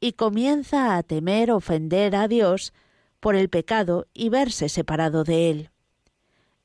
y 0.00 0.14
comienza 0.14 0.96
a 0.96 1.02
temer 1.04 1.52
ofender 1.52 2.16
a 2.16 2.26
Dios 2.26 2.74
por 3.20 3.36
el 3.36 3.48
pecado 3.48 4.08
y 4.12 4.28
verse 4.28 4.68
separado 4.68 5.22
de 5.22 5.50
él. 5.50 5.70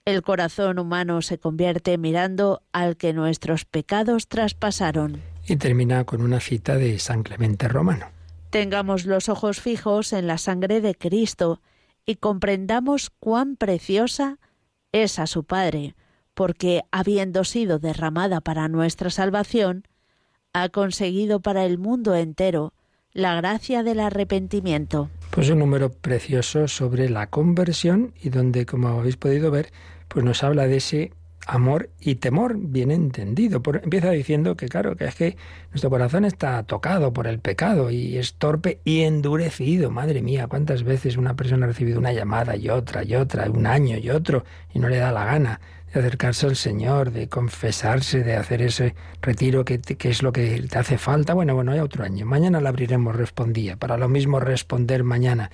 El 0.03 0.23
corazón 0.23 0.79
humano 0.79 1.21
se 1.21 1.37
convierte 1.37 1.99
mirando 1.99 2.63
al 2.71 2.97
que 2.97 3.13
nuestros 3.13 3.65
pecados 3.65 4.27
traspasaron. 4.27 5.28
Y 5.49 5.55
termina 5.57 6.03
con 6.03 6.21
una 6.21 6.39
cita 6.39 6.75
de 6.75 6.99
San 6.99 7.23
Clemente 7.23 7.67
Romano. 7.67 8.05
Tengamos 8.51 9.05
los 9.05 9.29
ojos 9.29 9.59
fijos 9.59 10.13
en 10.13 10.27
la 10.27 10.37
sangre 10.37 10.79
de 10.79 10.93
Cristo 10.93 11.59
y 12.05 12.17
comprendamos 12.17 13.09
cuán 13.19 13.55
preciosa 13.55 14.37
es 14.91 15.17
a 15.17 15.25
su 15.25 15.43
Padre, 15.43 15.95
porque, 16.35 16.83
habiendo 16.91 17.43
sido 17.43 17.79
derramada 17.79 18.41
para 18.41 18.67
nuestra 18.67 19.09
salvación, 19.09 19.87
ha 20.53 20.69
conseguido 20.69 21.39
para 21.39 21.65
el 21.65 21.79
mundo 21.79 22.15
entero 22.15 22.73
la 23.11 23.35
gracia 23.35 23.81
del 23.81 24.01
arrepentimiento. 24.01 25.09
Pues 25.31 25.49
un 25.49 25.59
número 25.59 25.91
precioso 25.91 26.67
sobre 26.67 27.09
la 27.09 27.27
conversión 27.27 28.13
y 28.21 28.29
donde, 28.29 28.67
como 28.67 28.89
habéis 28.89 29.17
podido 29.17 29.49
ver, 29.49 29.71
pues 30.07 30.23
nos 30.23 30.43
habla 30.43 30.67
de 30.67 30.77
ese 30.77 31.11
amor 31.49 31.89
y 31.99 32.15
temor 32.15 32.55
bien 32.57 32.91
entendido. 32.91 33.61
empieza 33.81 34.11
diciendo 34.11 34.55
que, 34.55 34.67
claro, 34.67 34.95
que 34.95 35.05
es 35.05 35.15
que 35.15 35.37
nuestro 35.71 35.89
corazón 35.89 36.25
está 36.25 36.61
tocado 36.63 37.11
por 37.11 37.27
el 37.27 37.39
pecado 37.39 37.89
y 37.89 38.17
es 38.17 38.35
torpe 38.35 38.79
y 38.85 39.01
endurecido. 39.01 39.89
Madre 39.89 40.21
mía, 40.21 40.47
cuántas 40.47 40.83
veces 40.83 41.17
una 41.17 41.35
persona 41.35 41.65
ha 41.65 41.69
recibido 41.69 41.99
una 41.99 42.13
llamada 42.13 42.55
y 42.55 42.69
otra 42.69 43.03
y 43.03 43.15
otra, 43.15 43.49
un 43.49 43.65
año 43.65 43.97
y 43.97 44.09
otro, 44.11 44.45
y 44.73 44.79
no 44.79 44.89
le 44.89 44.97
da 44.97 45.11
la 45.11 45.25
gana 45.25 45.59
de 45.91 45.99
acercarse 45.99 46.45
al 46.45 46.55
Señor, 46.55 47.11
de 47.11 47.29
confesarse, 47.29 48.23
de 48.23 48.35
hacer 48.35 48.61
ese 48.61 48.93
retiro 49.21 49.65
que, 49.65 49.79
que, 49.79 50.09
es 50.09 50.21
lo 50.21 50.31
que 50.31 50.61
te 50.69 50.77
hace 50.77 50.99
falta. 50.99 51.33
Bueno, 51.33 51.55
bueno, 51.55 51.71
hay 51.71 51.79
otro 51.79 52.03
año. 52.03 52.27
Mañana 52.27 52.61
la 52.61 52.69
abriremos, 52.69 53.15
respondía. 53.15 53.75
Para 53.75 53.97
lo 53.97 54.07
mismo 54.07 54.39
responder 54.39 55.03
mañana 55.03 55.49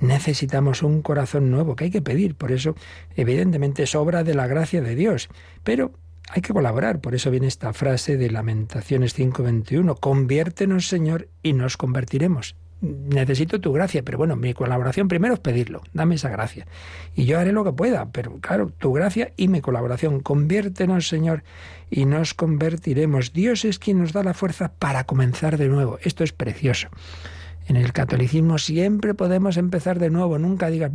necesitamos 0.00 0.82
un 0.82 1.02
corazón 1.02 1.50
nuevo 1.50 1.76
que 1.76 1.84
hay 1.84 1.90
que 1.90 2.02
pedir. 2.02 2.34
Por 2.34 2.52
eso, 2.52 2.74
evidentemente, 3.16 3.84
es 3.84 3.94
obra 3.94 4.24
de 4.24 4.34
la 4.34 4.46
gracia 4.46 4.80
de 4.80 4.94
Dios. 4.94 5.28
Pero 5.62 5.92
hay 6.28 6.42
que 6.42 6.52
colaborar. 6.52 7.00
Por 7.00 7.14
eso 7.14 7.30
viene 7.30 7.46
esta 7.46 7.72
frase 7.72 8.16
de 8.16 8.30
Lamentaciones 8.30 9.14
5:21. 9.14 9.96
Conviértenos, 9.96 10.88
Señor, 10.88 11.28
y 11.42 11.52
nos 11.52 11.76
convertiremos. 11.76 12.56
Necesito 12.80 13.60
tu 13.60 13.74
gracia, 13.74 14.02
pero 14.02 14.16
bueno, 14.16 14.36
mi 14.36 14.54
colaboración 14.54 15.06
primero 15.06 15.34
es 15.34 15.40
pedirlo. 15.40 15.82
Dame 15.92 16.14
esa 16.14 16.30
gracia. 16.30 16.66
Y 17.14 17.26
yo 17.26 17.38
haré 17.38 17.52
lo 17.52 17.62
que 17.62 17.72
pueda, 17.72 18.10
pero 18.10 18.38
claro, 18.40 18.70
tu 18.70 18.94
gracia 18.94 19.34
y 19.36 19.48
mi 19.48 19.60
colaboración. 19.60 20.20
Conviértenos, 20.20 21.06
Señor, 21.06 21.42
y 21.90 22.06
nos 22.06 22.32
convertiremos. 22.32 23.34
Dios 23.34 23.66
es 23.66 23.78
quien 23.78 23.98
nos 23.98 24.14
da 24.14 24.22
la 24.22 24.32
fuerza 24.32 24.72
para 24.78 25.04
comenzar 25.04 25.58
de 25.58 25.68
nuevo. 25.68 25.98
Esto 26.02 26.24
es 26.24 26.32
precioso. 26.32 26.88
En 27.70 27.76
el 27.76 27.92
catolicismo 27.92 28.58
siempre 28.58 29.14
podemos 29.14 29.56
empezar 29.56 30.00
de 30.00 30.10
nuevo, 30.10 30.40
nunca 30.40 30.70
digas, 30.70 30.90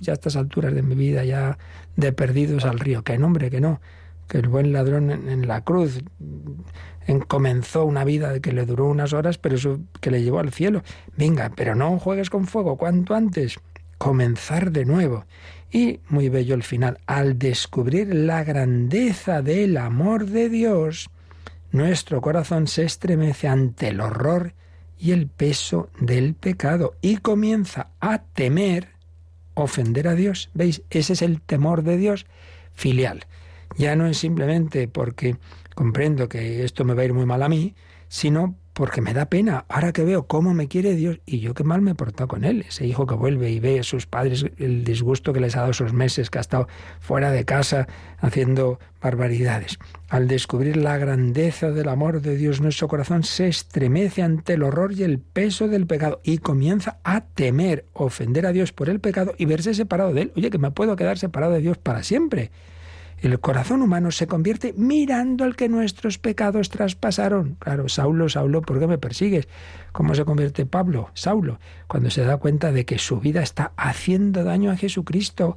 ya 0.00 0.12
a 0.12 0.14
estas 0.14 0.36
alturas 0.36 0.72
de 0.72 0.82
mi 0.82 0.94
vida 0.94 1.22
ya 1.22 1.58
de 1.96 2.14
perdidos 2.14 2.64
al 2.64 2.78
río, 2.78 3.04
que 3.04 3.18
nombre, 3.18 3.50
que 3.50 3.60
no, 3.60 3.82
que 4.26 4.38
el 4.38 4.48
buen 4.48 4.72
ladrón 4.72 5.10
en, 5.10 5.46
la 5.46 5.64
cruz 5.64 6.02
comenzó 7.28 7.84
una 7.84 8.04
vida 8.04 8.40
que 8.40 8.52
le 8.52 8.64
duró 8.64 8.86
unas 8.86 9.12
horas, 9.12 9.36
pero 9.36 9.58
que 10.00 10.10
le 10.10 10.22
llevó 10.22 10.38
al 10.38 10.50
cielo. 10.50 10.82
Venga, 11.14 11.52
pero 11.54 11.74
no 11.74 11.98
juegues 11.98 12.30
con 12.30 12.46
fuego, 12.46 12.78
cuanto 12.78 13.14
antes, 13.14 13.58
comenzar 13.98 14.72
de 14.72 14.86
nuevo. 14.86 15.26
Y 15.70 16.00
muy 16.08 16.30
bello 16.30 16.54
el 16.54 16.62
final, 16.62 17.00
al 17.04 17.38
descubrir 17.38 18.14
la 18.14 18.44
grandeza 18.44 19.42
del 19.42 19.76
amor 19.76 20.24
de 20.24 20.48
Dios, 20.48 21.10
nuestro 21.70 22.22
corazón 22.22 22.66
se 22.66 22.84
estremece 22.84 23.46
ante 23.46 23.88
el 23.88 24.00
horror 24.00 24.54
y 25.04 25.12
el 25.12 25.28
peso 25.28 25.90
del 26.00 26.34
pecado 26.34 26.94
y 27.02 27.18
comienza 27.18 27.90
a 28.00 28.22
temer 28.22 28.88
ofender 29.52 30.08
a 30.08 30.14
Dios. 30.14 30.48
¿Veis? 30.54 30.82
Ese 30.88 31.12
es 31.12 31.20
el 31.20 31.42
temor 31.42 31.82
de 31.82 31.98
Dios 31.98 32.24
filial. 32.72 33.26
Ya 33.76 33.96
no 33.96 34.06
es 34.06 34.16
simplemente 34.16 34.88
porque 34.88 35.36
comprendo 35.74 36.26
que 36.30 36.64
esto 36.64 36.86
me 36.86 36.94
va 36.94 37.02
a 37.02 37.04
ir 37.04 37.12
muy 37.12 37.26
mal 37.26 37.42
a 37.42 37.50
mí, 37.50 37.74
sino 38.08 38.54
porque 38.74 39.00
me 39.00 39.14
da 39.14 39.26
pena. 39.26 39.64
Ahora 39.68 39.92
que 39.92 40.04
veo 40.04 40.26
cómo 40.26 40.52
me 40.52 40.68
quiere 40.68 40.94
Dios 40.94 41.20
y 41.24 41.38
yo 41.38 41.54
qué 41.54 41.64
mal 41.64 41.80
me 41.80 41.92
he 41.92 41.94
portado 41.94 42.28
con 42.28 42.44
él. 42.44 42.64
Ese 42.68 42.86
hijo 42.86 43.06
que 43.06 43.14
vuelve 43.14 43.50
y 43.50 43.60
ve 43.60 43.78
a 43.78 43.84
sus 43.84 44.06
padres 44.06 44.44
el 44.58 44.84
disgusto 44.84 45.32
que 45.32 45.40
les 45.40 45.56
ha 45.56 45.60
dado 45.60 45.70
esos 45.70 45.92
meses, 45.92 46.28
que 46.28 46.38
ha 46.38 46.40
estado 46.40 46.68
fuera 47.00 47.30
de 47.30 47.44
casa 47.44 47.86
haciendo 48.18 48.80
barbaridades. 49.00 49.78
Al 50.08 50.28
descubrir 50.28 50.76
la 50.76 50.98
grandeza 50.98 51.70
del 51.70 51.88
amor 51.88 52.20
de 52.20 52.36
Dios, 52.36 52.60
nuestro 52.60 52.88
corazón 52.88 53.22
se 53.22 53.46
estremece 53.48 54.22
ante 54.22 54.54
el 54.54 54.64
horror 54.64 54.92
y 54.92 55.04
el 55.04 55.20
peso 55.20 55.68
del 55.68 55.86
pecado 55.86 56.20
y 56.24 56.38
comienza 56.38 56.98
a 57.04 57.20
temer, 57.20 57.86
ofender 57.92 58.44
a 58.44 58.52
Dios 58.52 58.72
por 58.72 58.88
el 58.88 59.00
pecado 59.00 59.34
y 59.38 59.44
verse 59.46 59.72
separado 59.72 60.12
de 60.12 60.22
él. 60.22 60.32
Oye, 60.36 60.50
que 60.50 60.58
me 60.58 60.72
puedo 60.72 60.96
quedar 60.96 61.18
separado 61.18 61.52
de 61.52 61.60
Dios 61.60 61.78
para 61.78 62.02
siempre. 62.02 62.50
El 63.24 63.40
corazón 63.40 63.80
humano 63.80 64.10
se 64.10 64.26
convierte 64.26 64.74
mirando 64.76 65.44
al 65.44 65.56
que 65.56 65.70
nuestros 65.70 66.18
pecados 66.18 66.68
traspasaron. 66.68 67.56
Claro, 67.58 67.88
Saulo, 67.88 68.28
Saulo, 68.28 68.60
¿por 68.60 68.78
qué 68.78 68.86
me 68.86 68.98
persigues? 68.98 69.48
¿Cómo 69.92 70.14
se 70.14 70.26
convierte 70.26 70.66
Pablo, 70.66 71.08
Saulo? 71.14 71.58
Cuando 71.86 72.10
se 72.10 72.22
da 72.22 72.36
cuenta 72.36 72.70
de 72.70 72.84
que 72.84 72.98
su 72.98 73.20
vida 73.20 73.42
está 73.42 73.72
haciendo 73.78 74.44
daño 74.44 74.70
a 74.70 74.76
Jesucristo, 74.76 75.56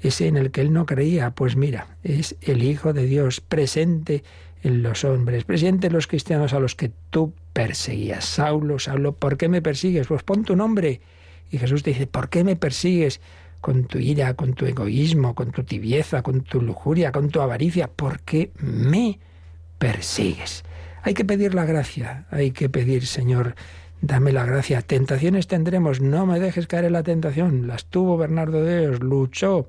ese 0.00 0.28
en 0.28 0.36
el 0.36 0.52
que 0.52 0.60
él 0.60 0.72
no 0.72 0.86
creía. 0.86 1.32
Pues 1.32 1.56
mira, 1.56 1.88
es 2.04 2.36
el 2.42 2.62
Hijo 2.62 2.92
de 2.92 3.06
Dios 3.06 3.40
presente 3.40 4.22
en 4.62 4.84
los 4.84 5.02
hombres, 5.02 5.42
presente 5.42 5.88
en 5.88 5.94
los 5.94 6.06
cristianos 6.06 6.52
a 6.52 6.60
los 6.60 6.76
que 6.76 6.92
tú 7.10 7.34
perseguías. 7.52 8.24
Saulo, 8.24 8.78
Saulo, 8.78 9.16
¿por 9.16 9.36
qué 9.36 9.48
me 9.48 9.62
persigues? 9.62 10.06
Pues 10.06 10.22
pon 10.22 10.44
tu 10.44 10.54
nombre. 10.54 11.00
Y 11.50 11.58
Jesús 11.58 11.82
te 11.82 11.90
dice, 11.90 12.06
¿por 12.06 12.28
qué 12.28 12.44
me 12.44 12.54
persigues? 12.54 13.20
Con 13.60 13.84
tu 13.84 13.98
ira, 13.98 14.34
con 14.34 14.54
tu 14.54 14.66
egoísmo, 14.66 15.34
con 15.34 15.50
tu 15.52 15.64
tibieza, 15.64 16.22
con 16.22 16.42
tu 16.42 16.60
lujuria, 16.60 17.12
con 17.12 17.28
tu 17.28 17.40
avaricia, 17.40 17.90
porque 17.94 18.52
me 18.58 19.18
persigues. 19.78 20.64
Hay 21.02 21.14
que 21.14 21.24
pedir 21.24 21.54
la 21.54 21.64
gracia, 21.64 22.26
hay 22.30 22.50
que 22.50 22.68
pedir, 22.68 23.06
Señor, 23.06 23.54
dame 24.00 24.32
la 24.32 24.44
gracia. 24.44 24.82
Tentaciones 24.82 25.46
tendremos, 25.46 26.00
no 26.00 26.26
me 26.26 26.40
dejes 26.40 26.66
caer 26.66 26.86
en 26.86 26.92
la 26.92 27.02
tentación. 27.02 27.66
Las 27.66 27.86
tuvo 27.86 28.16
Bernardo 28.16 28.62
de 28.62 28.80
Dios, 28.80 29.00
luchó 29.00 29.68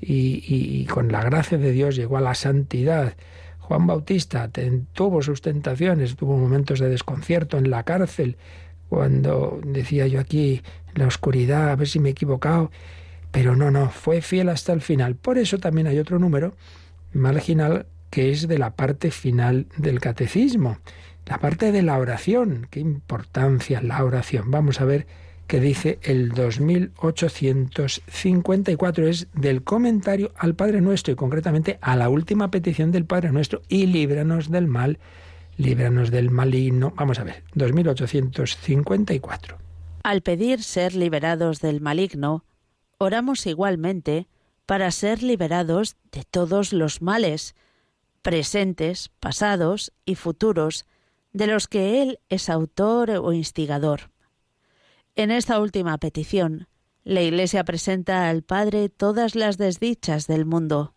y, 0.00 0.42
y, 0.46 0.86
con 0.86 1.10
la 1.12 1.22
gracia 1.22 1.58
de 1.58 1.72
Dios 1.72 1.96
llegó 1.96 2.16
a 2.16 2.20
la 2.20 2.34
santidad. 2.34 3.16
Juan 3.58 3.86
Bautista 3.86 4.50
tuvo 4.92 5.22
sus 5.22 5.40
tentaciones, 5.40 6.16
tuvo 6.16 6.36
momentos 6.36 6.80
de 6.80 6.90
desconcierto 6.90 7.56
en 7.56 7.70
la 7.70 7.82
cárcel, 7.82 8.36
cuando 8.90 9.58
decía 9.64 10.06
yo 10.06 10.20
aquí 10.20 10.62
en 10.94 11.00
la 11.00 11.06
oscuridad, 11.06 11.70
a 11.70 11.76
ver 11.76 11.88
si 11.88 11.98
me 11.98 12.10
he 12.10 12.12
equivocado, 12.12 12.70
pero 13.34 13.54
no, 13.56 13.72
no, 13.72 13.90
fue 13.90 14.22
fiel 14.22 14.48
hasta 14.48 14.72
el 14.72 14.80
final. 14.80 15.16
Por 15.16 15.36
eso 15.38 15.58
también 15.58 15.88
hay 15.88 15.98
otro 15.98 16.20
número 16.20 16.54
marginal 17.12 17.86
que 18.08 18.30
es 18.30 18.46
de 18.46 18.58
la 18.58 18.76
parte 18.76 19.10
final 19.10 19.66
del 19.76 19.98
catecismo, 19.98 20.78
la 21.26 21.38
parte 21.38 21.72
de 21.72 21.82
la 21.82 21.98
oración. 21.98 22.68
Qué 22.70 22.78
importancia 22.78 23.82
la 23.82 24.04
oración. 24.04 24.52
Vamos 24.52 24.80
a 24.80 24.84
ver 24.84 25.08
qué 25.48 25.58
dice 25.58 25.98
el 26.02 26.28
2854. 26.28 29.08
Es 29.08 29.26
del 29.34 29.64
comentario 29.64 30.30
al 30.36 30.54
Padre 30.54 30.80
Nuestro 30.80 31.14
y 31.14 31.16
concretamente 31.16 31.80
a 31.80 31.96
la 31.96 32.10
última 32.10 32.52
petición 32.52 32.92
del 32.92 33.04
Padre 33.04 33.32
Nuestro 33.32 33.62
y 33.68 33.86
líbranos 33.86 34.48
del 34.48 34.68
mal, 34.68 35.00
líbranos 35.56 36.12
del 36.12 36.30
maligno. 36.30 36.94
Vamos 36.96 37.18
a 37.18 37.24
ver, 37.24 37.42
2854. 37.54 39.58
Al 40.04 40.22
pedir 40.22 40.62
ser 40.62 40.94
liberados 40.94 41.60
del 41.60 41.80
maligno, 41.80 42.44
oramos 42.98 43.46
igualmente 43.46 44.28
para 44.66 44.90
ser 44.90 45.22
liberados 45.22 45.96
de 46.10 46.24
todos 46.24 46.72
los 46.72 47.02
males, 47.02 47.54
presentes, 48.22 49.10
pasados 49.20 49.92
y 50.04 50.14
futuros, 50.14 50.86
de 51.32 51.46
los 51.46 51.68
que 51.68 52.02
Él 52.02 52.20
es 52.28 52.48
autor 52.48 53.10
o 53.10 53.32
instigador. 53.32 54.10
En 55.16 55.30
esta 55.30 55.60
última 55.60 55.98
petición, 55.98 56.68
la 57.02 57.22
Iglesia 57.22 57.64
presenta 57.64 58.28
al 58.28 58.42
Padre 58.42 58.88
todas 58.88 59.34
las 59.34 59.58
desdichas 59.58 60.26
del 60.26 60.46
mundo, 60.46 60.94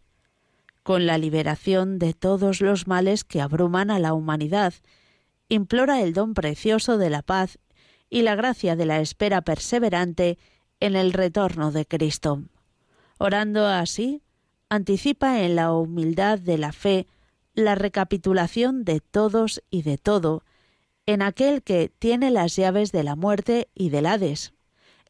con 0.83 1.05
la 1.05 1.17
liberación 1.17 1.99
de 1.99 2.13
todos 2.13 2.61
los 2.61 2.87
males 2.87 3.25
que 3.25 3.41
abruman 3.41 3.91
a 3.91 3.99
la 3.99 4.13
humanidad, 4.13 4.73
implora 5.49 6.01
el 6.01 6.13
don 6.13 6.33
precioso 6.33 6.97
de 6.97 7.09
la 7.09 7.23
paz 7.23 7.59
y 8.09 8.21
la 8.21 8.35
gracia 8.35 8.75
de 8.77 8.85
la 8.85 9.01
espera 9.01 9.41
perseverante 9.41 10.37
en 10.79 10.95
el 10.95 11.13
retorno 11.13 11.71
de 11.71 11.85
Cristo. 11.85 12.43
Orando 13.17 13.65
así, 13.67 14.21
anticipa 14.69 15.41
en 15.41 15.55
la 15.55 15.73
humildad 15.73 16.39
de 16.39 16.57
la 16.57 16.71
fe 16.71 17.07
la 17.53 17.75
recapitulación 17.75 18.83
de 18.83 18.99
todos 18.99 19.63
y 19.71 19.81
de 19.81 19.97
todo, 19.97 20.43
en 21.05 21.21
aquel 21.21 21.63
que 21.63 21.89
tiene 21.97 22.29
las 22.29 22.55
llaves 22.55 22.91
de 22.91 23.03
la 23.03 23.15
muerte 23.15 23.69
y 23.73 23.89
del 23.89 24.05
Hades, 24.05 24.53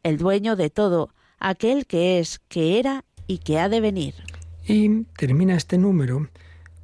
el 0.04 0.18
dueño 0.18 0.56
de 0.56 0.70
todo, 0.70 1.14
aquel 1.40 1.86
que 1.86 2.20
es, 2.20 2.40
que 2.48 2.80
era 2.80 3.04
y 3.26 3.40
que 3.40 3.60
ha 3.60 3.68
de 3.68 3.82
venir. 3.82 4.14
Y 4.66 5.04
termina 5.18 5.56
este 5.56 5.78
número 5.78 6.30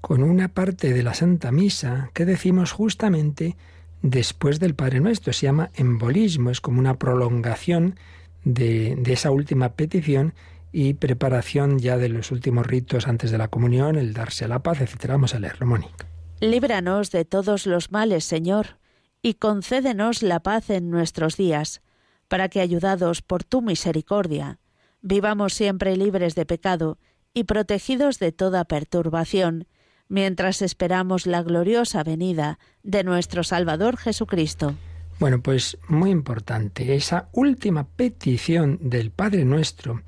con 0.02 0.24
una 0.24 0.50
parte 0.50 0.94
de 0.94 1.04
la 1.04 1.14
Santa 1.14 1.52
Misa 1.52 2.10
que 2.14 2.26
decimos 2.26 2.72
justamente 2.74 3.56
después 4.02 4.60
del 4.60 4.76
Padre 4.76 5.00
Nuestro. 5.00 5.32
Se 5.32 5.46
llama 5.46 5.72
embolismo, 5.76 6.50
es 6.50 6.60
como 6.60 6.80
una 6.80 7.00
prolongación 7.00 7.96
de, 8.44 9.02
esa 9.06 9.32
última 9.32 9.74
petición 9.74 10.34
y 10.72 10.96
preparación 10.96 11.80
ya 11.80 11.98
de 11.98 12.10
los 12.10 12.32
últimos 12.32 12.66
ritos 12.66 13.08
antes 13.08 13.32
de 13.32 13.38
la 13.38 13.48
comunión, 13.48 13.96
el 13.96 14.14
darse 14.14 14.48
la 14.48 14.64
paz, 14.64 14.82
etc. 14.82 15.06
Vamos 15.10 15.36
a 15.36 15.40
leerlo, 15.40 15.68
Mónica. 15.68 16.08
Líbranos 16.40 17.12
de 17.12 17.26
todos 17.26 17.68
los 17.68 17.92
males, 17.92 18.26
Señor, 18.26 18.80
y 19.22 19.36
concédenos 19.36 20.24
la 20.24 20.42
paz 20.42 20.70
en 20.70 20.90
nuestros 20.90 21.38
días, 21.38 21.82
para 22.28 22.50
que, 22.50 22.60
ayudados 22.60 23.22
por 23.22 23.44
tu 23.44 23.62
misericordia, 23.62 24.60
vivamos 25.02 25.54
siempre 25.54 25.96
libres 25.96 26.36
de 26.36 26.46
pecado 26.46 26.98
y 27.34 27.44
protegidos 27.46 28.20
de 28.20 28.32
toda 28.32 28.66
perturbación, 28.66 29.68
mientras 30.08 30.62
esperamos 30.62 31.26
la 31.26 31.44
gloriosa 31.44 32.04
venida 32.04 32.60
de 32.84 33.04
nuestro 33.04 33.44
Salvador 33.44 33.98
Jesucristo. 33.98 34.76
Bueno, 35.24 35.40
pues 35.42 35.78
muy 35.88 36.10
importante, 36.10 36.96
esa 36.96 37.30
última 37.32 37.86
petición 37.86 38.78
del 38.82 39.10
Padre 39.10 39.46
Nuestro, 39.46 40.02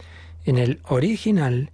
en 0.43 0.57
el 0.57 0.81
original 0.83 1.71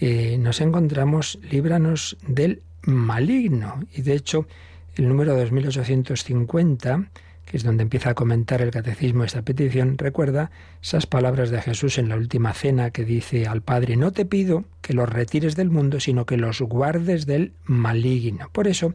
eh, 0.00 0.38
nos 0.40 0.62
encontramos 0.62 1.38
líbranos 1.50 2.16
del 2.26 2.62
maligno. 2.84 3.84
Y 3.94 4.00
de 4.00 4.14
hecho, 4.14 4.46
el 4.94 5.06
número 5.06 5.36
2850, 5.36 7.10
que 7.44 7.58
es 7.58 7.62
donde 7.62 7.82
empieza 7.82 8.08
a 8.08 8.14
comentar 8.14 8.62
el 8.62 8.70
catecismo 8.70 9.22
esta 9.22 9.42
petición, 9.42 9.98
recuerda 9.98 10.50
esas 10.82 11.04
palabras 11.04 11.50
de 11.50 11.60
Jesús 11.60 11.98
en 11.98 12.08
la 12.08 12.16
última 12.16 12.54
cena 12.54 12.90
que 12.90 13.04
dice 13.04 13.46
al 13.46 13.60
Padre, 13.60 13.96
no 13.96 14.12
te 14.12 14.24
pido 14.24 14.64
que 14.80 14.94
los 14.94 15.10
retires 15.10 15.56
del 15.56 15.68
mundo, 15.68 16.00
sino 16.00 16.24
que 16.24 16.38
los 16.38 16.62
guardes 16.62 17.26
del 17.26 17.52
maligno. 17.66 18.48
Por 18.50 18.66
eso, 18.66 18.94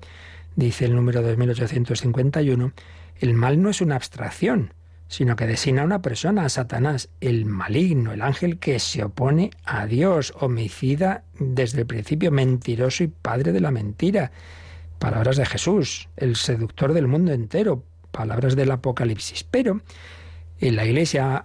dice 0.55 0.85
el 0.85 0.95
número 0.95 1.21
2851, 1.21 2.73
el 3.19 3.33
mal 3.33 3.61
no 3.61 3.69
es 3.69 3.81
una 3.81 3.95
abstracción, 3.95 4.73
sino 5.07 5.35
que 5.35 5.45
designa 5.45 5.83
a 5.83 5.85
una 5.85 6.01
persona, 6.01 6.45
a 6.45 6.49
Satanás, 6.49 7.09
el 7.21 7.45
maligno, 7.45 8.13
el 8.13 8.21
ángel 8.21 8.57
que 8.57 8.79
se 8.79 9.03
opone 9.03 9.51
a 9.63 9.85
Dios, 9.85 10.33
homicida 10.39 11.23
desde 11.39 11.81
el 11.81 11.87
principio, 11.87 12.31
mentiroso 12.31 13.03
y 13.03 13.07
padre 13.07 13.51
de 13.51 13.59
la 13.59 13.71
mentira. 13.71 14.31
Palabras 14.97 15.37
de 15.37 15.45
Jesús, 15.45 16.09
el 16.17 16.35
seductor 16.35 16.93
del 16.93 17.07
mundo 17.07 17.31
entero, 17.31 17.83
palabras 18.11 18.55
del 18.55 18.71
Apocalipsis. 18.71 19.43
Pero 19.43 19.81
en 20.59 20.75
la 20.75 20.85
Iglesia 20.85 21.43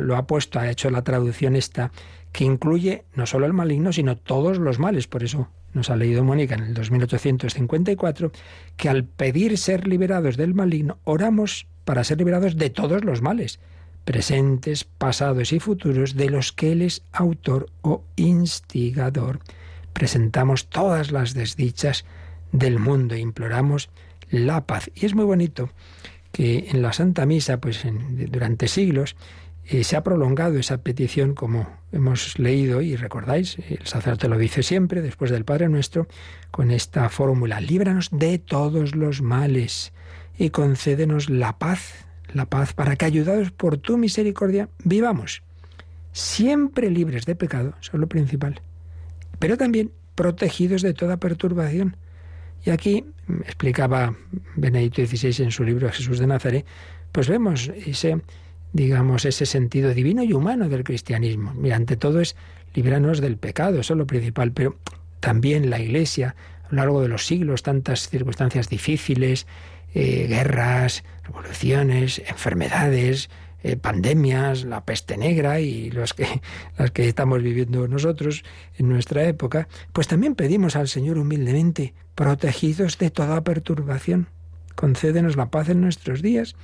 lo 0.00 0.16
ha 0.16 0.26
puesto, 0.26 0.58
ha 0.58 0.70
hecho 0.70 0.90
la 0.90 1.02
traducción 1.02 1.56
esta, 1.56 1.92
que 2.32 2.44
incluye 2.44 3.04
no 3.14 3.26
solo 3.26 3.46
el 3.46 3.52
maligno, 3.52 3.92
sino 3.92 4.16
todos 4.16 4.58
los 4.58 4.78
males. 4.78 5.06
Por 5.06 5.22
eso 5.22 5.48
nos 5.74 5.90
ha 5.90 5.96
leído 5.96 6.24
Mónica 6.24 6.54
en 6.54 6.64
el 6.64 6.74
2854, 6.74 8.32
que 8.76 8.88
al 8.88 9.04
pedir 9.04 9.58
ser 9.58 9.86
liberados 9.86 10.36
del 10.36 10.54
maligno, 10.54 10.98
oramos 11.04 11.66
para 11.84 12.04
ser 12.04 12.18
liberados 12.18 12.56
de 12.56 12.70
todos 12.70 13.04
los 13.04 13.22
males, 13.22 13.58
presentes, 14.04 14.84
pasados 14.84 15.52
y 15.52 15.60
futuros, 15.60 16.16
de 16.16 16.30
los 16.30 16.52
que 16.52 16.72
Él 16.72 16.82
es 16.82 17.02
autor 17.12 17.70
o 17.82 18.04
instigador. 18.16 19.40
Presentamos 19.92 20.68
todas 20.68 21.12
las 21.12 21.34
desdichas 21.34 22.04
del 22.52 22.78
mundo 22.78 23.14
e 23.14 23.20
imploramos 23.20 23.90
la 24.30 24.66
paz. 24.66 24.90
Y 24.94 25.06
es 25.06 25.14
muy 25.14 25.24
bonito 25.24 25.70
que 26.32 26.68
en 26.70 26.82
la 26.82 26.92
Santa 26.92 27.26
Misa, 27.26 27.60
pues 27.60 27.82
durante 27.84 28.68
siglos, 28.68 29.16
eh, 29.66 29.84
se 29.84 29.96
ha 29.96 30.02
prolongado 30.02 30.58
esa 30.58 30.78
petición, 30.78 31.34
como 31.34 31.68
hemos 31.92 32.38
leído 32.38 32.82
y 32.82 32.96
recordáis, 32.96 33.58
el 33.68 33.86
sacerdote 33.86 34.28
lo 34.28 34.38
dice 34.38 34.62
siempre, 34.62 35.02
después 35.02 35.30
del 35.30 35.44
Padre 35.44 35.68
Nuestro, 35.68 36.08
con 36.50 36.70
esta 36.70 37.08
fórmula, 37.08 37.60
líbranos 37.60 38.08
de 38.10 38.38
todos 38.38 38.94
los 38.94 39.22
males 39.22 39.92
y 40.38 40.50
concédenos 40.50 41.30
la 41.30 41.58
paz, 41.58 42.06
la 42.32 42.46
paz, 42.46 42.72
para 42.72 42.96
que 42.96 43.04
ayudados 43.04 43.50
por 43.50 43.76
tu 43.76 43.98
misericordia 43.98 44.68
vivamos 44.84 45.42
siempre 46.12 46.90
libres 46.90 47.24
de 47.24 47.34
pecado, 47.34 47.74
eso 47.80 47.92
es 47.94 48.00
lo 48.00 48.06
principal, 48.06 48.60
pero 49.38 49.56
también 49.56 49.90
protegidos 50.14 50.82
de 50.82 50.94
toda 50.94 51.16
perturbación. 51.16 51.96
Y 52.64 52.70
aquí 52.70 53.04
explicaba 53.44 54.14
Benedicto 54.54 55.04
XVI 55.04 55.44
en 55.44 55.50
su 55.50 55.64
libro 55.64 55.90
Jesús 55.90 56.18
de 56.18 56.26
Nazaret, 56.26 56.66
pues 57.10 57.28
vemos 57.28 57.70
ese, 57.86 58.20
digamos, 58.72 59.24
ese 59.24 59.46
sentido 59.46 59.92
divino 59.94 60.22
y 60.22 60.32
humano 60.32 60.68
del 60.68 60.84
cristianismo. 60.84 61.52
Mira, 61.54 61.76
ante 61.76 61.96
todo 61.96 62.20
es 62.20 62.36
librarnos 62.74 63.20
del 63.20 63.36
pecado, 63.36 63.80
eso 63.80 63.94
es 63.94 63.98
lo 63.98 64.06
principal, 64.06 64.52
pero 64.52 64.76
también 65.20 65.70
la 65.70 65.78
Iglesia, 65.78 66.34
a 66.64 66.68
lo 66.70 66.76
largo 66.76 67.02
de 67.02 67.08
los 67.08 67.26
siglos, 67.26 67.62
tantas 67.62 68.08
circunstancias 68.08 68.68
difíciles, 68.68 69.46
eh, 69.94 70.26
guerras, 70.28 71.04
revoluciones, 71.24 72.22
enfermedades, 72.26 73.28
eh, 73.62 73.76
pandemias, 73.76 74.64
la 74.64 74.84
peste 74.84 75.16
negra 75.16 75.60
y 75.60 75.90
los 75.90 76.14
que, 76.14 76.26
las 76.78 76.90
que 76.90 77.06
estamos 77.06 77.42
viviendo 77.42 77.86
nosotros 77.86 78.42
en 78.78 78.88
nuestra 78.88 79.24
época, 79.24 79.68
pues 79.92 80.08
también 80.08 80.34
pedimos 80.34 80.74
al 80.74 80.88
Señor 80.88 81.18
humildemente, 81.18 81.94
protegidos 82.14 82.98
de 82.98 83.10
toda 83.10 83.44
perturbación, 83.44 84.28
concédenos 84.74 85.36
la 85.36 85.50
paz 85.50 85.68
en 85.68 85.80
nuestros 85.80 86.22
días, 86.22 86.56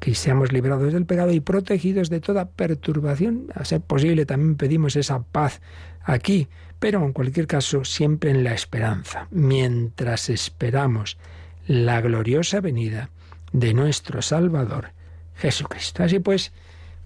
que 0.00 0.14
seamos 0.14 0.52
librados 0.52 0.92
del 0.92 1.06
pecado 1.06 1.32
y 1.32 1.40
protegidos 1.40 2.10
de 2.10 2.20
toda 2.20 2.50
perturbación. 2.50 3.48
A 3.54 3.64
ser 3.64 3.80
posible 3.80 4.26
también 4.26 4.56
pedimos 4.56 4.96
esa 4.96 5.22
paz 5.22 5.60
aquí, 6.02 6.48
pero 6.78 7.04
en 7.04 7.12
cualquier 7.12 7.46
caso 7.46 7.84
siempre 7.84 8.30
en 8.30 8.44
la 8.44 8.54
esperanza, 8.54 9.26
mientras 9.30 10.28
esperamos 10.30 11.18
la 11.66 12.00
gloriosa 12.00 12.60
venida 12.60 13.10
de 13.52 13.74
nuestro 13.74 14.22
Salvador 14.22 14.92
Jesucristo. 15.36 16.02
Así 16.02 16.18
pues, 16.18 16.52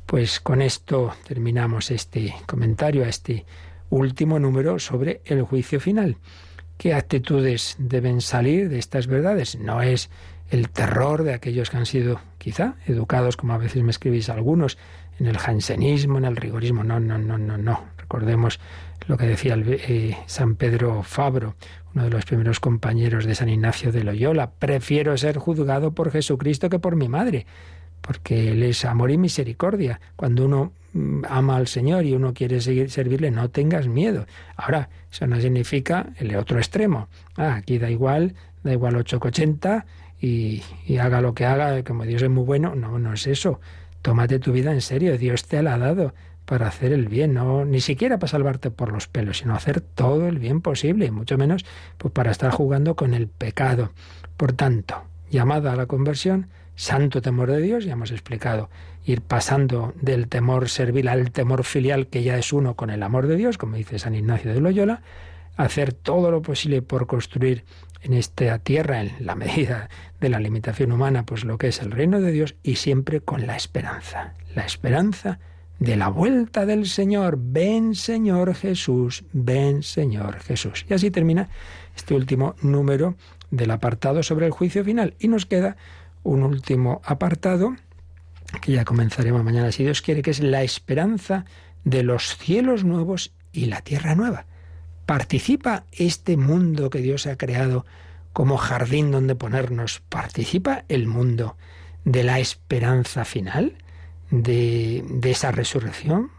pues 0.06 0.40
con 0.40 0.62
esto 0.62 1.14
terminamos 1.26 1.90
este 1.90 2.34
comentario 2.46 3.04
a 3.04 3.08
este 3.08 3.44
último 3.90 4.38
número 4.38 4.78
sobre 4.78 5.20
el 5.24 5.42
juicio 5.42 5.80
final. 5.80 6.16
¿Qué 6.78 6.94
actitudes 6.94 7.76
deben 7.78 8.20
salir 8.20 8.68
de 8.68 8.78
estas 8.78 9.06
verdades? 9.06 9.56
No 9.58 9.82
es 9.82 10.10
el 10.52 10.68
terror 10.68 11.24
de 11.24 11.32
aquellos 11.32 11.70
que 11.70 11.78
han 11.78 11.86
sido 11.86 12.20
quizá 12.38 12.74
educados, 12.86 13.36
como 13.36 13.54
a 13.54 13.58
veces 13.58 13.82
me 13.82 13.90
escribís 13.90 14.28
algunos, 14.28 14.78
en 15.18 15.26
el 15.26 15.38
jansenismo, 15.38 16.18
en 16.18 16.26
el 16.26 16.36
rigorismo. 16.36 16.84
No, 16.84 17.00
no, 17.00 17.18
no, 17.18 17.38
no, 17.38 17.56
no. 17.56 17.84
Recordemos 17.96 18.60
lo 19.06 19.16
que 19.16 19.26
decía 19.26 19.56
eh, 19.56 20.16
San 20.26 20.56
Pedro 20.56 21.02
Fabro, 21.02 21.56
uno 21.94 22.04
de 22.04 22.10
los 22.10 22.24
primeros 22.26 22.60
compañeros 22.60 23.24
de 23.24 23.34
San 23.34 23.48
Ignacio 23.48 23.92
de 23.92 24.04
Loyola. 24.04 24.50
Prefiero 24.50 25.16
ser 25.16 25.38
juzgado 25.38 25.92
por 25.92 26.12
Jesucristo 26.12 26.68
que 26.68 26.78
por 26.78 26.96
mi 26.96 27.08
madre 27.08 27.46
porque 28.02 28.50
Él 28.50 28.62
es 28.64 28.84
amor 28.84 29.10
y 29.10 29.16
misericordia. 29.16 30.00
Cuando 30.16 30.44
uno 30.44 30.72
mm, 30.92 31.22
ama 31.28 31.56
al 31.56 31.68
Señor 31.68 32.04
y 32.04 32.12
uno 32.12 32.34
quiere 32.34 32.60
seguir 32.60 32.90
servirle, 32.90 33.30
no 33.30 33.48
tengas 33.48 33.88
miedo. 33.88 34.26
Ahora, 34.56 34.90
eso 35.10 35.26
no 35.26 35.40
significa 35.40 36.10
el 36.18 36.36
otro 36.36 36.58
extremo. 36.58 37.08
Ah, 37.36 37.54
aquí 37.54 37.78
da 37.78 37.90
igual, 37.90 38.34
da 38.62 38.72
igual 38.72 38.96
8,80 38.96 39.84
y, 40.22 40.62
haga 40.98 41.20
lo 41.20 41.34
que 41.34 41.44
haga, 41.44 41.82
como 41.82 42.04
Dios 42.04 42.22
es 42.22 42.30
muy 42.30 42.44
bueno. 42.44 42.76
No, 42.76 42.98
no 42.98 43.12
es 43.12 43.26
eso. 43.26 43.60
Tómate 44.02 44.38
tu 44.38 44.52
vida 44.52 44.72
en 44.72 44.80
serio. 44.80 45.18
Dios 45.18 45.46
te 45.46 45.62
la 45.62 45.74
ha 45.74 45.78
dado 45.78 46.14
para 46.44 46.68
hacer 46.68 46.92
el 46.92 47.08
bien, 47.08 47.34
no 47.34 47.64
ni 47.64 47.80
siquiera 47.80 48.18
para 48.18 48.30
salvarte 48.30 48.70
por 48.70 48.92
los 48.92 49.08
pelos, 49.08 49.38
sino 49.38 49.54
hacer 49.54 49.80
todo 49.80 50.28
el 50.28 50.38
bien 50.38 50.60
posible, 50.60 51.06
y 51.06 51.10
mucho 51.10 51.38
menos 51.38 51.64
pues 51.98 52.12
para 52.12 52.30
estar 52.30 52.50
jugando 52.52 52.94
con 52.94 53.14
el 53.14 53.26
pecado. 53.28 53.92
Por 54.36 54.52
tanto, 54.52 55.02
llamada 55.30 55.72
a 55.72 55.76
la 55.76 55.86
conversión, 55.86 56.48
santo 56.74 57.22
temor 57.22 57.50
de 57.50 57.60
Dios, 57.60 57.84
ya 57.84 57.92
hemos 57.92 58.10
explicado, 58.10 58.70
ir 59.04 59.22
pasando 59.22 59.94
del 60.00 60.28
temor 60.28 60.68
servil 60.68 61.08
al 61.08 61.30
temor 61.30 61.64
filial, 61.64 62.08
que 62.08 62.22
ya 62.22 62.36
es 62.38 62.52
uno 62.52 62.74
con 62.74 62.90
el 62.90 63.02
amor 63.02 63.28
de 63.28 63.36
Dios, 63.36 63.56
como 63.56 63.76
dice 63.76 63.98
San 63.98 64.14
Ignacio 64.14 64.52
de 64.52 64.60
Loyola, 64.60 65.02
hacer 65.56 65.92
todo 65.92 66.30
lo 66.30 66.42
posible 66.42 66.82
por 66.82 67.06
construir 67.06 67.64
en 68.02 68.14
esta 68.14 68.58
tierra, 68.58 69.00
en 69.00 69.12
la 69.20 69.34
medida 69.34 69.88
de 70.20 70.28
la 70.28 70.40
limitación 70.40 70.92
humana, 70.92 71.24
pues 71.24 71.44
lo 71.44 71.58
que 71.58 71.68
es 71.68 71.80
el 71.80 71.90
reino 71.90 72.20
de 72.20 72.32
Dios 72.32 72.56
y 72.62 72.76
siempre 72.76 73.20
con 73.20 73.46
la 73.46 73.56
esperanza, 73.56 74.34
la 74.54 74.64
esperanza 74.64 75.38
de 75.78 75.96
la 75.96 76.08
vuelta 76.08 76.66
del 76.66 76.86
Señor. 76.86 77.38
Ven 77.40 77.94
Señor 77.94 78.54
Jesús, 78.54 79.24
ven 79.32 79.82
Señor 79.82 80.40
Jesús. 80.40 80.84
Y 80.88 80.94
así 80.94 81.10
termina 81.10 81.48
este 81.96 82.14
último 82.14 82.54
número 82.62 83.16
del 83.50 83.70
apartado 83.70 84.22
sobre 84.22 84.46
el 84.46 84.52
juicio 84.52 84.84
final 84.84 85.14
y 85.18 85.28
nos 85.28 85.46
queda 85.46 85.76
un 86.22 86.42
último 86.42 87.00
apartado, 87.04 87.74
que 88.60 88.72
ya 88.72 88.84
comenzaremos 88.84 89.42
mañana 89.42 89.72
si 89.72 89.84
Dios 89.84 90.02
quiere, 90.02 90.22
que 90.22 90.30
es 90.30 90.40
la 90.40 90.62
esperanza 90.62 91.44
de 91.84 92.02
los 92.02 92.36
cielos 92.36 92.84
nuevos 92.84 93.32
y 93.52 93.66
la 93.66 93.80
tierra 93.80 94.14
nueva. 94.14 94.46
¿Participa 95.06 95.84
este 95.92 96.36
mundo 96.36 96.90
que 96.90 97.00
Dios 97.00 97.26
ha 97.26 97.36
creado 97.36 97.84
como 98.32 98.56
jardín 98.56 99.10
donde 99.10 99.34
ponernos? 99.34 100.02
¿Participa 100.08 100.84
el 100.88 101.06
mundo 101.06 101.56
de 102.04 102.24
la 102.24 102.38
esperanza 102.38 103.24
final? 103.24 103.76
De, 104.30 105.04
de, 105.10 105.30
esa 105.30 105.50
resurrección. 105.50 106.30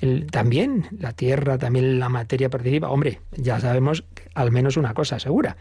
El, 0.00 0.28
también 0.30 0.86
la 0.98 1.12
tierra, 1.12 1.58
también 1.58 1.98
la 1.98 2.08
materia 2.08 2.48
participa. 2.48 2.88
Hombre, 2.88 3.20
ya 3.36 3.60
sabemos 3.60 4.04
al 4.34 4.50
menos 4.50 4.78
una 4.78 4.94
cosa 4.94 5.18
segura, 5.18 5.58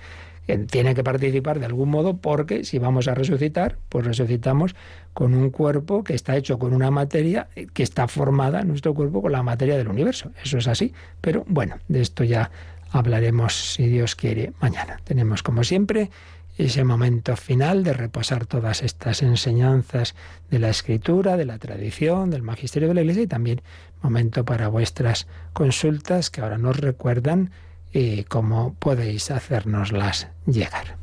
tiene 0.68 0.96
que 0.96 1.04
participar 1.04 1.60
de 1.60 1.66
algún 1.66 1.90
modo 1.90 2.18
porque 2.18 2.64
si 2.64 2.80
vamos 2.80 3.08
a 3.08 3.16
resucitar, 3.16 3.78
pues 3.90 4.06
resucitamos 4.06 4.76
con 5.14 5.34
un 5.34 5.50
cuerpo 5.50 6.04
que 6.04 6.14
está 6.14 6.36
hecho 6.36 6.60
con 6.60 6.74
una 6.74 6.92
materia 6.92 7.48
que 7.74 7.84
está 7.84 8.08
formada, 8.08 8.64
nuestro 8.64 8.94
cuerpo, 8.94 9.22
con 9.22 9.32
la 9.32 9.44
materia 9.44 9.78
del 9.78 9.88
universo. 9.88 10.32
Eso 10.44 10.58
es 10.58 10.68
así. 10.68 10.94
Pero 11.22 11.46
bueno, 11.48 11.78
de 11.88 12.02
esto 12.02 12.24
ya 12.24 12.52
hablaremos, 12.92 13.74
si 13.74 13.88
Dios 13.88 14.16
quiere, 14.16 14.54
mañana. 14.60 15.00
Tenemos, 15.04 15.44
como 15.44 15.64
siempre, 15.64 16.10
ese 16.58 16.84
momento 16.84 17.36
final 17.36 17.84
de 17.84 17.94
repasar 17.94 18.46
todas 18.46 18.84
estas 18.84 19.22
enseñanzas 19.22 20.16
de 20.50 20.60
la 20.60 20.70
escritura, 20.70 21.38
de 21.38 21.46
la 21.46 21.58
tradición, 21.58 22.30
del 22.30 22.44
magisterio 22.44 22.90
de 22.90 22.96
la 22.96 23.02
Iglesia 23.02 23.24
y 23.24 23.28
también 23.28 23.62
momento 24.02 24.44
para 24.44 24.68
vuestras 24.68 25.28
consultas 25.54 26.30
que 26.30 26.42
ahora 26.42 26.58
nos 26.58 26.78
recuerdan 26.78 27.52
y 27.94 28.24
cómo 28.24 28.76
podéis 28.76 29.32
hacérnoslas 29.32 30.30
llegar. 30.46 30.98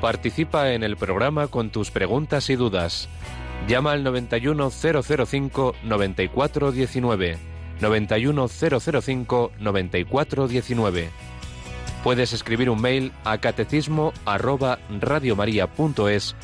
Participa 0.00 0.72
en 0.72 0.82
el 0.82 0.96
programa 0.96 1.48
con 1.48 1.68
tus 1.70 1.90
preguntas 1.90 2.48
y 2.48 2.56
dudas. 2.56 3.10
Llama 3.68 3.92
al 3.92 4.02
91005 4.02 5.74
9419. 5.84 7.38
91005 7.80 9.52
9419. 9.58 11.10
Puedes 12.02 12.32
escribir 12.32 12.70
un 12.70 12.80
mail 12.80 13.12
a 13.24 13.36
catecismo 13.38 14.14
arroba 14.24 14.78
radiomaria.es 15.00 16.34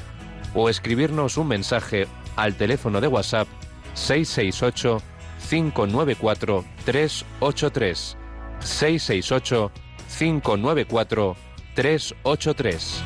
o 0.57 0.71
escribirnos 0.71 1.37
un 1.37 1.49
mensaje 1.49 2.09
al 2.35 2.55
teléfono 2.55 3.01
de 3.01 3.07
WhatsApp 3.07 3.47
668 3.95 5.03
594 5.49 6.65
383 6.85 8.17
668 8.61 9.71
594 10.19 11.37
383 11.75 13.03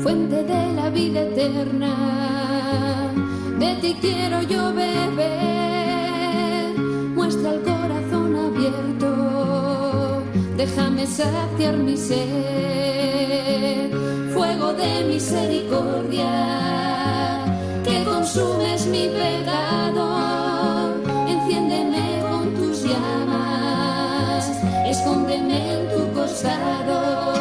Fuente 0.00 0.44
de 0.44 0.72
la 0.74 0.90
vida 0.90 1.22
eterna, 1.22 3.12
de 3.58 3.74
ti 3.80 3.96
quiero 4.00 4.42
yo 4.42 4.72
beber. 4.72 5.83
Muestra 7.24 7.52
el 7.54 7.62
corazón 7.62 8.36
abierto, 8.36 9.08
déjame 10.58 11.06
saciar 11.06 11.78
mi 11.78 11.96
sed. 11.96 13.90
Fuego 14.34 14.74
de 14.74 15.04
misericordia, 15.04 16.28
que 17.82 18.04
consumes 18.04 18.84
mi 18.88 19.08
pecado. 19.08 20.04
Enciéndeme 21.26 22.20
con 22.28 22.54
tus 22.56 22.82
llamas, 22.82 24.50
escóndeme 24.86 25.76
en 25.76 25.88
tu 25.94 26.12
costado. 26.12 27.32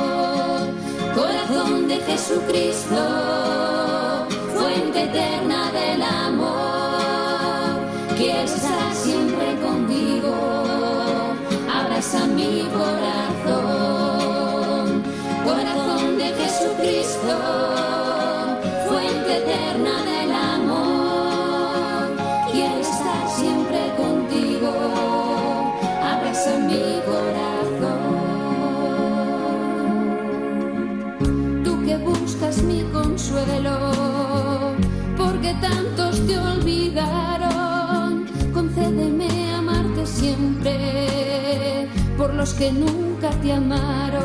Corazón 1.13 1.89
de 1.89 1.97
Jesucristo, 1.97 3.01
fuente 4.55 5.03
eterna 5.03 5.71
del 5.73 6.01
amor, 6.03 7.81
quiero 8.15 8.43
estar 8.43 8.93
eterna 19.74 20.03
del 20.03 20.32
amor. 20.32 22.15
Quiero 22.51 22.78
estar 22.78 23.30
siempre 23.30 23.80
contigo, 23.97 24.71
abraza 26.01 26.57
mi 26.59 27.01
corazón. 27.05 28.13
Tú 31.63 31.84
que 31.86 31.97
buscas 31.97 32.61
mi 32.63 32.84
consuelo, 32.91 33.91
porque 35.17 35.53
tantos 35.61 36.26
te 36.28 36.38
olvidaron, 36.38 38.26
concédeme 38.53 39.55
amarte 39.55 40.05
siempre 40.05 41.89
por 42.17 42.34
los 42.34 42.53
que 42.53 42.71
nunca 42.71 43.30
te 43.41 43.53
amaron. 43.53 44.24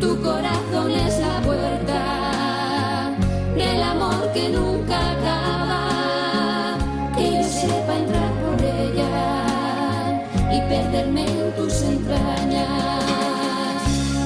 Tu 0.00 0.20
corazón 0.20 0.90
es 0.90 1.18
la 1.18 1.41
del 3.62 3.82
amor 3.82 4.32
que 4.32 4.48
nunca 4.48 4.96
acaba. 5.12 6.76
Que 7.16 7.24
yo 7.36 7.44
sepa 7.44 7.92
entrar 8.02 8.32
por 8.42 8.58
ella 8.64 9.12
y 10.56 10.58
perderme 10.72 11.22
en 11.26 11.52
tus 11.56 11.74
entrañas. 11.82 13.04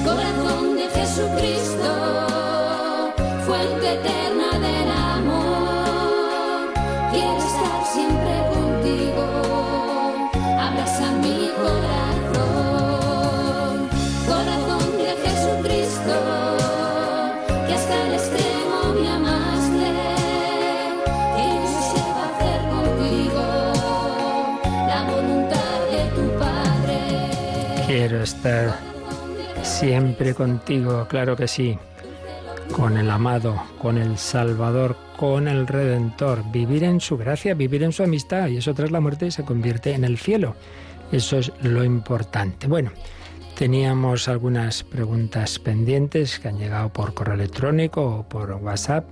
Corazón 0.05 0.75
de 0.77 0.85
Jesucristo, 0.97 1.89
fuente 3.45 3.85
eterna 3.99 4.49
del 4.67 4.89
amor. 5.15 6.73
Quiero 7.11 7.37
estar 7.51 7.79
siempre 7.93 8.26
estar 28.27 28.77
siempre 29.63 30.33
contigo, 30.33 31.07
claro 31.07 31.37
que 31.37 31.47
sí, 31.47 31.77
con 32.73 32.97
el 32.97 33.09
amado, 33.09 33.55
con 33.79 33.97
el 33.97 34.17
Salvador, 34.17 34.97
con 35.17 35.47
el 35.47 35.65
Redentor, 35.65 36.43
vivir 36.51 36.83
en 36.83 36.99
su 36.99 37.17
gracia, 37.17 37.53
vivir 37.53 37.83
en 37.83 37.93
su 37.93 38.03
amistad, 38.03 38.49
y 38.49 38.57
eso 38.57 38.73
tras 38.73 38.91
la 38.91 38.99
muerte 38.99 39.31
se 39.31 39.45
convierte 39.45 39.93
en 39.93 40.03
el 40.03 40.17
cielo. 40.17 40.55
Eso 41.11 41.37
es 41.37 41.53
lo 41.61 41.85
importante. 41.85 42.67
Bueno, 42.67 42.91
teníamos 43.57 44.27
algunas 44.27 44.83
preguntas 44.83 45.57
pendientes 45.57 46.39
que 46.39 46.49
han 46.49 46.57
llegado 46.57 46.91
por 46.91 47.13
correo 47.13 47.35
electrónico 47.35 48.03
o 48.03 48.23
por 48.23 48.51
WhatsApp. 48.51 49.05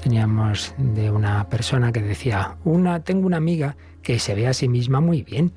Teníamos 0.00 0.74
de 0.78 1.10
una 1.10 1.48
persona 1.48 1.90
que 1.90 2.02
decía, 2.02 2.56
una, 2.64 3.02
tengo 3.02 3.26
una 3.26 3.38
amiga 3.38 3.76
que 4.02 4.20
se 4.20 4.36
ve 4.36 4.46
a 4.46 4.54
sí 4.54 4.68
misma 4.68 5.00
muy 5.00 5.22
bien, 5.22 5.52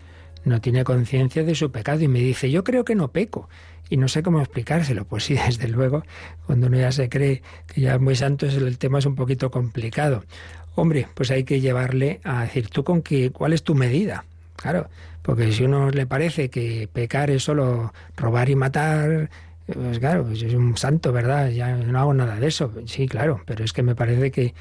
no 0.48 0.62
tiene 0.62 0.84
conciencia 0.84 1.44
de 1.44 1.56
su 1.56 1.72
pecado 1.72 2.02
y 2.02 2.08
me 2.08 2.20
dice, 2.20 2.50
yo 2.50 2.64
creo 2.64 2.86
que 2.86 2.96
no 2.96 3.10
peco 3.10 3.50
y 3.90 3.98
no 3.98 4.08
sé 4.08 4.24
cómo 4.24 4.40
explicárselo. 4.40 5.06
Pues 5.06 5.26
sí, 5.26 5.36
desde 5.46 5.68
luego, 5.68 6.04
cuando 6.46 6.68
uno 6.68 6.78
ya 6.78 6.92
se 6.92 7.10
cree 7.10 7.42
que 7.74 7.82
ya 7.82 7.96
es 7.96 8.02
muy 8.02 8.16
santo, 8.16 8.46
el 8.46 8.78
tema 8.78 9.00
es 9.00 9.06
un 9.06 9.16
poquito 9.16 9.52
complicado. 9.52 10.24
Hombre, 10.76 11.08
pues 11.14 11.32
hay 11.32 11.44
que 11.44 11.60
llevarle 11.60 12.20
a 12.24 12.44
decir, 12.44 12.70
¿tú 12.70 12.84
con 12.84 13.02
qué, 13.02 13.32
cuál 13.32 13.54
es 13.54 13.64
tu 13.64 13.74
medida? 13.74 14.26
Claro, 14.56 14.90
porque 15.22 15.52
si 15.52 15.64
uno 15.64 15.90
le 15.90 16.06
parece 16.06 16.50
que 16.50 16.88
pecar 16.92 17.30
es 17.30 17.44
solo 17.44 17.94
robar 18.16 18.50
y 18.50 18.56
matar, 18.56 19.30
pues 19.72 20.00
claro, 20.00 20.24
pues 20.26 20.42
es 20.42 20.54
un 20.54 20.78
santo, 20.78 21.12
¿verdad? 21.12 21.50
Ya 21.50 21.76
no 21.76 22.00
hago 22.00 22.14
nada 22.14 22.40
de 22.40 22.48
eso. 22.48 22.72
Sí, 22.86 23.08
claro, 23.08 23.42
pero 23.46 23.66
es 23.66 23.74
que 23.74 23.84
me 23.84 23.96
parece 23.96 24.32
que 24.32 24.54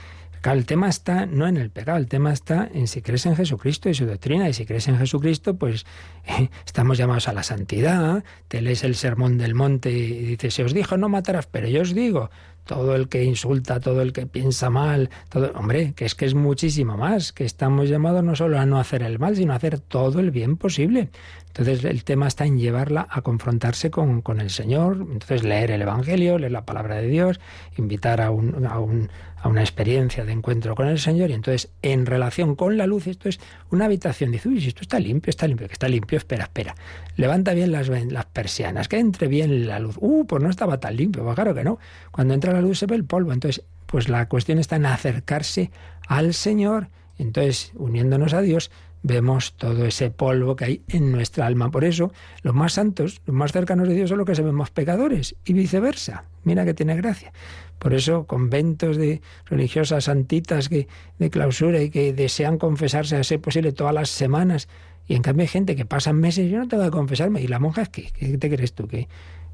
El 0.53 0.67
tema 0.67 0.89
está 0.89 1.27
no 1.27 1.47
en 1.47 1.57
el 1.57 1.71
pecado, 1.71 1.99
el 1.99 2.07
tema 2.07 2.33
está 2.33 2.69
en 2.73 2.87
si 2.87 3.03
crees 3.03 3.27
en 3.27 3.37
Jesucristo 3.37 3.89
y 3.89 3.95
su 3.95 4.07
doctrina. 4.07 4.49
Y 4.49 4.53
si 4.53 4.67
crees 4.67 4.89
en 4.89 4.99
Jesucristo, 4.99 5.57
pues 5.57 5.87
estamos 6.67 6.99
llamados 6.99 7.29
a 7.29 7.33
la 7.33 7.43
santidad. 7.43 8.25
Te 8.49 8.61
lees 8.61 8.85
el 8.85 8.95
sermón 8.95 9.39
del 9.39 9.55
monte 9.55 9.91
y 9.91 10.25
dices, 10.25 10.55
se 10.55 10.65
os 10.65 10.75
dijo 10.75 10.97
no 10.97 11.09
matarás, 11.09 11.47
pero 11.47 11.69
yo 11.69 11.83
os 11.83 11.95
digo, 11.95 12.31
todo 12.67 12.95
el 12.97 13.09
que 13.09 13.25
insulta, 13.25 13.81
todo 13.81 14.03
el 14.03 14.13
que 14.13 14.27
piensa 14.27 14.69
mal, 14.69 15.09
todo, 15.31 15.53
hombre, 15.55 15.95
que 15.95 16.05
es 16.05 16.15
que 16.15 16.27
es 16.27 16.35
muchísimo 16.35 16.97
más, 16.97 17.33
que 17.33 17.45
estamos 17.45 17.89
llamados 17.89 18.23
no 18.23 18.37
solo 18.37 18.59
a 18.59 18.67
no 18.67 18.79
hacer 18.79 19.03
el 19.03 19.19
mal, 19.19 19.37
sino 19.37 19.53
a 19.53 19.57
hacer 19.57 19.79
todo 19.79 20.21
el 20.21 20.31
bien 20.31 20.57
posible. 20.57 21.09
Entonces 21.47 21.85
el 21.85 22.05
tema 22.05 22.27
está 22.29 22.45
en 22.45 22.59
llevarla 22.59 23.07
a 23.09 23.23
confrontarse 23.23 23.91
con, 23.91 24.21
con 24.21 24.41
el 24.41 24.51
Señor, 24.51 24.99
entonces 25.11 25.43
leer 25.43 25.71
el 25.71 25.81
Evangelio, 25.81 26.39
leer 26.39 26.53
la 26.53 26.67
palabra 26.67 26.97
de 26.97 27.09
Dios, 27.09 27.41
invitar 27.79 28.21
a, 28.21 28.31
un, 28.31 28.67
a, 28.67 28.79
un, 28.79 29.09
a 29.39 29.49
una 29.49 29.63
experiencia 29.63 30.25
de 30.27 30.33
encuentro 30.33 30.75
con 30.75 30.89
el 30.89 30.99
Señor 30.99 31.31
y 31.31 31.35
entonces 31.35 31.71
en 31.81 32.05
relación 32.05 32.57
con 32.57 32.77
la 32.77 32.87
luz, 32.87 33.07
esto 33.07 33.31
es 33.31 33.41
una 33.71 33.87
habitación, 33.87 34.33
dice, 34.33 34.49
uy, 34.49 34.61
si 34.61 34.69
esto 34.69 34.83
está 34.83 34.99
limpio, 34.99 35.31
está 35.31 35.47
limpio, 35.47 35.67
que 35.67 35.73
está 35.73 35.89
limpio, 35.89 36.19
espera, 36.19 36.45
espera, 36.45 36.75
levanta 37.17 37.55
bien 37.55 37.73
las, 37.73 37.89
las 37.89 38.27
persianas, 38.27 38.89
que 38.89 38.99
entre 38.99 39.29
bien 39.29 39.67
la 39.67 39.79
luz, 39.79 39.97
uh, 40.01 40.27
pues 40.27 40.43
no 40.43 40.51
estaba 40.51 40.79
tan 40.79 40.97
limpio, 40.97 41.25
pues 41.25 41.35
claro 41.35 41.55
que 41.55 41.65
no, 41.65 41.79
cuando 42.13 42.35
entra 42.35 42.53
la 42.53 42.61
luz 42.61 42.79
se 42.79 42.87
ve 42.87 42.97
el 42.97 43.05
polvo, 43.05 43.33
entonces 43.33 43.65
pues 43.87 44.09
la 44.09 44.29
cuestión 44.29 44.59
está 44.59 44.77
en 44.77 44.87
acercarse 44.87 45.71
al 46.07 46.35
Señor, 46.35 46.89
entonces 47.19 47.73
uniéndonos 47.75 48.35
a 48.35 48.41
Dios, 48.41 48.71
vemos 49.07 49.53
todo 49.53 49.87
ese 49.87 50.11
polvo 50.11 50.57
que 50.57 50.65
hay 50.65 50.83
en 50.89 51.13
nuestra 51.13 51.47
alma. 51.47 51.71
Por 51.71 51.85
eso, 51.85 52.13
los 52.43 52.55
más 52.55 52.73
santos, 52.73 53.23
los 53.25 53.37
más 53.37 53.53
cercanos 53.53 53.89
de 53.89 53.95
Dios 53.95 54.09
son 54.09 54.19
los 54.19 54.27
que 54.27 54.35
se 54.35 54.43
ven 54.43 54.55
más 54.55 54.71
pecadores 54.71 55.37
y 55.45 55.53
viceversa. 55.53 56.25
Mira 56.43 56.65
que 56.65 56.75
tiene 56.75 56.97
gracia. 56.97 57.33
Por 57.79 57.95
eso, 57.95 58.27
conventos 58.27 58.97
de 58.97 59.23
religiosas 59.45 60.05
santitas 60.05 60.69
que, 60.69 60.89
de 61.21 61.31
clausura 61.31 61.81
y 61.83 61.91
que 61.91 62.13
desean 62.13 62.59
confesarse 62.59 63.17
a 63.17 63.23
ser 63.23 63.41
posible 63.41 63.71
todas 63.71 63.95
las 63.95 64.11
semanas. 64.11 64.69
Y 65.07 65.15
en 65.15 65.23
cambio 65.23 65.43
hay 65.43 65.49
gente 65.49 65.77
que 65.77 65.85
pasan 65.85 66.19
meses, 66.19 66.51
yo 66.51 66.59
no 66.59 66.67
tengo 66.67 66.83
que 66.83 66.91
confesarme. 66.91 67.41
¿Y 67.41 67.47
las 67.47 67.61
monjas 67.61 67.89
qué? 67.89 68.11
¿Qué 68.13 68.37
te 68.39 68.51
crees 68.51 68.73
tú? 68.73 68.89
¿Qué, 68.89 69.07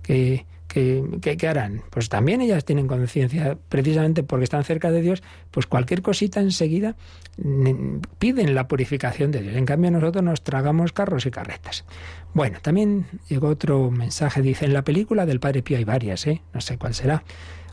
qué, 0.03 0.46
qué- 0.68 1.36
qué 1.36 1.48
harán? 1.48 1.82
Pues 1.90 2.09
también 2.09 2.40
ellas 2.40 2.64
tienen 2.64 2.86
conciencia, 2.86 3.59
precisamente 3.68 4.22
porque 4.22 4.44
están 4.44 4.64
cerca 4.64 4.90
de 4.90 5.00
Dios, 5.03 5.22
pues 5.50 5.66
cualquier 5.66 6.03
cosita 6.03 6.40
enseguida 6.40 6.96
mm, 7.38 7.98
piden 8.18 8.55
la 8.55 8.68
purificación 8.68 9.30
de 9.30 9.42
Dios. 9.42 9.57
En 9.57 9.66
cambio 9.66 9.90
nosotros 9.90 10.24
nos 10.24 10.42
tragamos 10.42 10.92
carros 10.92 11.26
y 11.26 11.30
carretas. 11.30 11.84
Bueno, 12.34 12.59
también 12.62 13.07
llegó 13.28 13.48
otro 13.48 13.90
mensaje, 13.90 14.40
dice, 14.42 14.64
en 14.64 14.72
la 14.72 14.82
película 14.82 15.26
del 15.26 15.40
Padre 15.40 15.62
Pío 15.62 15.76
hay 15.76 15.84
varias, 15.84 16.26
¿eh? 16.26 16.40
no 16.55 16.61
sé 16.61 16.78
cuál 16.78 16.94
será. 16.94 17.22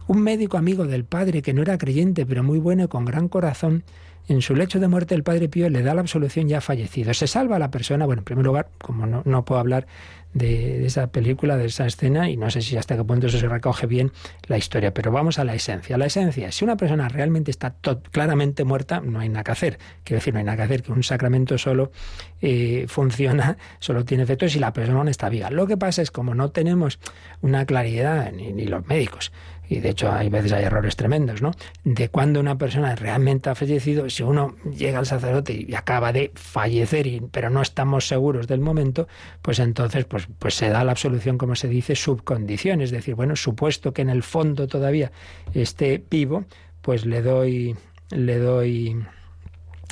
Un 0.07 0.21
médico 0.23 0.57
amigo 0.57 0.85
del 0.87 1.05
padre 1.05 1.43
que 1.43 1.53
no 1.53 1.61
era 1.61 1.77
creyente, 1.77 2.25
pero 2.25 2.43
muy 2.43 2.57
bueno 2.57 2.83
y 2.83 2.87
con 2.87 3.05
gran 3.05 3.27
corazón, 3.27 3.83
en 4.29 4.41
su 4.41 4.55
lecho 4.55 4.79
de 4.79 4.87
muerte 4.87 5.15
el 5.15 5.23
padre 5.23 5.49
Pío 5.49 5.69
le 5.69 5.81
da 5.81 5.95
la 5.95 6.01
absolución 6.01 6.47
ya 6.47 6.61
fallecido. 6.61 7.13
Se 7.13 7.25
salva 7.25 7.55
a 7.55 7.59
la 7.59 7.71
persona, 7.71 8.05
bueno, 8.05 8.21
en 8.21 8.25
primer 8.25 8.45
lugar, 8.45 8.69
como 8.77 9.05
no, 9.07 9.45
puedo 9.45 9.59
hablar 9.59 9.87
de, 10.33 10.85
esa 10.85 11.07
película, 11.07 11.57
de 11.57 11.65
esa 11.65 11.87
escena, 11.87 12.29
y 12.29 12.37
no 12.37 12.51
sé 12.51 12.61
si 12.61 12.77
hasta 12.77 12.95
qué 12.95 13.03
punto 13.03 13.25
eso 13.25 13.39
se 13.39 13.47
recoge 13.47 13.87
bien 13.87 14.11
la 14.47 14.57
historia, 14.57 14.93
pero 14.93 15.11
vamos 15.11 15.39
a 15.39 15.43
la 15.43 15.55
esencia. 15.55 15.97
La 15.97 16.05
esencia, 16.05 16.51
si 16.51 16.63
una 16.63 16.77
persona 16.77 17.09
realmente 17.09 17.49
está 17.49 17.75
claramente 18.11 18.63
muerta, 18.63 19.01
no 19.01 19.19
hay 19.19 19.29
nada 19.29 19.43
que 19.43 19.51
hacer. 19.51 19.79
Quiero 20.03 20.19
decir, 20.19 20.33
no 20.33 20.39
hay 20.39 20.45
nada 20.45 20.57
que 20.57 20.63
hacer, 20.63 20.83
que 20.83 20.91
un 20.91 21.01
sacramento 21.03 21.57
solo 21.57 21.91
eh, 22.39 22.85
funciona, 22.87 23.57
solo 23.79 24.05
tiene 24.05 24.23
efecto 24.23 24.47
si 24.47 24.59
la 24.59 24.73
persona 24.73 25.03
no 25.03 25.09
está 25.09 25.29
viva. 25.29 25.49
Lo 25.49 25.65
que 25.65 25.75
pasa 25.75 26.03
es 26.03 26.11
como 26.11 26.35
no 26.35 26.51
tenemos 26.51 26.99
una 27.41 27.65
claridad, 27.65 28.31
ni 28.31 28.65
los 28.65 28.85
médicos, 28.85 29.31
y 29.69 29.79
de 29.79 29.89
hecho 29.89 30.11
hay 30.11 30.29
veces 30.29 30.51
hay 30.51 30.63
errores 30.63 30.95
tremendos, 30.95 31.41
¿no? 31.41 31.51
De 31.83 32.09
cuando 32.09 32.39
una 32.39 32.57
persona 32.57 32.95
realmente 32.95 33.49
ha 33.49 33.55
fallecido, 33.55 34.09
si 34.09 34.23
uno 34.23 34.55
llega 34.75 34.99
al 34.99 35.05
sacerdote 35.05 35.65
y 35.67 35.75
acaba 35.75 36.11
de 36.11 36.31
fallecer, 36.35 37.05
y- 37.07 37.21
pero 37.31 37.49
no 37.49 37.61
estamos 37.61 38.07
seguros 38.07 38.47
del 38.47 38.59
momento, 38.61 39.07
pues 39.41 39.59
entonces 39.59 40.05
pues, 40.05 40.27
pues 40.39 40.55
se 40.55 40.69
da 40.69 40.83
la 40.83 40.91
absolución, 40.91 41.37
como 41.37 41.55
se 41.55 41.67
dice, 41.67 41.95
subcondición, 41.95 42.81
es 42.81 42.91
decir, 42.91 43.15
bueno, 43.15 43.35
supuesto 43.35 43.93
que 43.93 44.01
en 44.01 44.09
el 44.09 44.23
fondo 44.23 44.67
todavía 44.67 45.11
esté 45.53 46.03
vivo, 46.09 46.45
pues 46.81 47.05
le 47.05 47.21
doy, 47.21 47.75
le 48.09 48.37
doy 48.39 48.97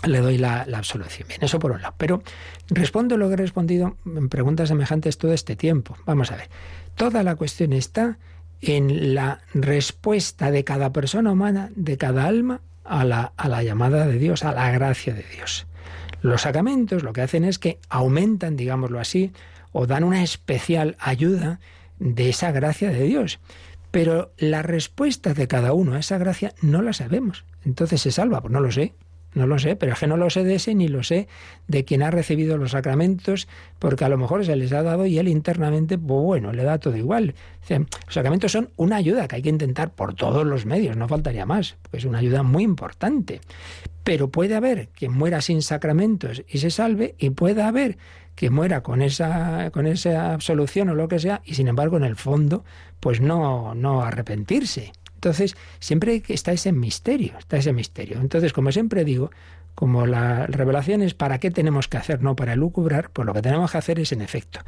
le 0.06 0.20
doy 0.20 0.38
la, 0.38 0.64
la 0.68 0.78
absolución. 0.78 1.28
Bien, 1.28 1.44
eso 1.44 1.58
por 1.58 1.72
un 1.72 1.82
lado. 1.82 1.96
Pero 1.98 2.22
respondo 2.70 3.18
lo 3.18 3.28
que 3.28 3.34
he 3.34 3.38
respondido 3.38 3.98
en 4.06 4.30
preguntas 4.30 4.70
semejantes 4.70 5.18
todo 5.18 5.34
este 5.34 5.56
tiempo. 5.56 5.98
Vamos 6.06 6.32
a 6.32 6.36
ver. 6.36 6.50
Toda 6.96 7.24
la 7.24 7.36
cuestión 7.36 7.74
está 7.74 8.20
en 8.62 9.14
la 9.14 9.42
respuesta 9.54 10.52
de 10.52 10.64
cada 10.64 10.92
persona 10.92 11.32
humana, 11.32 11.70
de 11.76 11.98
cada 11.98 12.26
alma, 12.26 12.62
a 12.84 13.04
la, 13.04 13.34
a 13.36 13.50
la 13.50 13.64
llamada 13.64 14.08
de 14.08 14.18
Dios, 14.18 14.44
a 14.44 14.54
la 14.54 14.72
gracia 14.72 15.14
de 15.14 15.26
Dios. 15.36 15.68
Los 16.22 16.42
sacramentos 16.42 17.04
lo 17.04 17.14
que 17.14 17.22
hacen 17.22 17.44
es 17.44 17.60
que 17.60 17.80
aumentan, 17.90 18.56
digámoslo 18.56 19.00
así, 19.00 19.32
o 19.72 19.86
dan 19.86 20.04
una 20.04 20.24
especial 20.24 20.96
ayuda 21.00 21.60
de 22.00 22.30
esa 22.30 22.52
gracia 22.52 22.90
de 22.90 23.04
Dios. 23.04 23.40
Pero 23.92 24.32
la 24.38 24.62
respuesta 24.62 25.34
de 25.34 25.48
cada 25.48 25.74
uno 25.74 25.94
a 25.94 26.00
esa 26.00 26.18
gracia 26.18 26.54
no 26.62 26.82
la 26.82 26.94
sabemos. 26.94 27.46
Entonces 27.64 28.02
se 28.02 28.12
salva, 28.12 28.42
pues 28.42 28.52
no 28.52 28.60
lo 28.60 28.72
sé. 28.72 28.94
No 29.34 29.46
lo 29.46 29.60
sé, 29.60 29.76
pero 29.76 29.94
es 29.94 30.00
que 30.00 30.08
no 30.08 30.18
lo 30.18 30.30
sé 30.30 30.44
de 30.44 30.56
ese 30.56 30.74
ni 30.74 30.88
lo 30.88 31.04
sé 31.04 31.28
de 31.68 31.86
quien 31.86 32.02
ha 32.02 32.12
recibido 32.12 32.58
los 32.58 32.72
sacramentos, 32.72 33.48
porque 33.80 34.06
a 34.06 34.10
lo 34.10 34.18
mejor 34.18 34.46
se 34.46 34.56
les 34.56 34.72
ha 34.74 34.84
dado 34.84 35.06
y 35.06 35.20
él 35.20 35.28
internamente, 35.28 35.98
pues 35.98 36.22
bueno, 36.22 36.54
le 36.54 36.64
da 36.64 36.80
todo 36.80 36.98
igual. 36.98 37.36
Los 37.70 37.88
sacramentos 38.10 38.52
son 38.52 38.70
una 38.78 38.96
ayuda 38.96 39.28
que 39.28 39.38
hay 39.38 39.42
que 39.42 39.50
intentar 39.50 39.92
por 39.92 40.16
todos 40.16 40.46
los 40.46 40.66
medios, 40.66 40.98
no 40.98 41.08
faltaría 41.08 41.46
más, 41.46 41.78
porque 41.82 41.98
es 41.98 42.06
una 42.06 42.20
ayuda 42.20 42.44
muy 42.44 42.64
importante. 42.64 43.42
Pero 44.04 44.30
puede 44.30 44.56
haber 44.56 44.88
quien 44.90 45.14
muera 45.14 45.42
sin 45.42 45.62
sacramentos 45.62 46.44
y 46.48 46.60
se 46.60 46.72
salve, 46.72 47.16
y 47.20 47.30
puede 47.32 47.62
haber 47.62 47.98
que 48.36 48.50
muera 48.50 48.84
con 48.84 49.02
esa, 49.02 49.72
con 49.72 49.88
esa 49.88 50.34
absolución 50.34 50.90
o 50.90 50.96
lo 50.96 51.08
que 51.08 51.20
sea, 51.20 51.42
y 51.44 51.56
sin 51.56 51.68
embargo 51.68 51.98
en 51.98 52.04
el 52.04 52.16
fondo, 52.16 52.64
pues 53.00 53.20
no, 53.20 53.74
no 53.76 54.04
arrepentirse. 54.04 54.94
Entonces, 55.18 55.58
siempre 55.80 56.22
está 56.28 56.52
ese 56.52 56.72
misterio, 56.72 57.34
está 57.40 57.58
ese 57.58 57.74
misterio. 57.74 58.20
Entonces, 58.22 58.54
como 58.54 58.72
siempre 58.72 59.04
digo, 59.04 59.32
como 59.74 60.06
la 60.06 60.46
revelación 60.46 61.02
es 61.02 61.16
para 61.16 61.40
qué 61.40 61.50
tenemos 61.50 61.88
que 61.88 61.98
hacer, 61.98 62.22
no 62.22 62.36
para 62.36 62.56
lucubrar, 62.56 63.10
pues 63.12 63.26
lo 63.26 63.34
que 63.34 63.42
tenemos 63.42 63.72
que 63.72 63.78
hacer 63.80 64.00
es 64.00 64.12
en 64.12 64.22
efecto. 64.22 64.60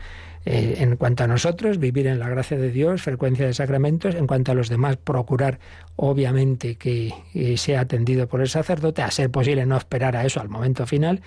Eh, 0.45 0.77
en 0.79 0.95
cuanto 0.97 1.23
a 1.23 1.27
nosotros, 1.27 1.77
vivir 1.77 2.07
en 2.07 2.17
la 2.17 2.29
gracia 2.29 2.57
de 2.57 2.71
Dios, 2.71 3.03
frecuencia 3.03 3.45
de 3.45 3.53
sacramentos, 3.53 4.15
en 4.15 4.25
cuanto 4.25 4.51
a 4.51 4.55
los 4.55 4.69
demás, 4.69 4.97
procurar 4.97 5.59
obviamente 5.95 6.75
que 6.75 7.13
sea 7.57 7.81
atendido 7.81 8.27
por 8.27 8.41
el 8.41 8.49
sacerdote, 8.49 9.03
a 9.03 9.11
ser 9.11 9.29
posible 9.29 9.65
no 9.67 9.77
esperar 9.77 10.15
a 10.15 10.25
eso 10.25 10.41
al 10.41 10.49
momento 10.49 10.87
final. 10.87 11.21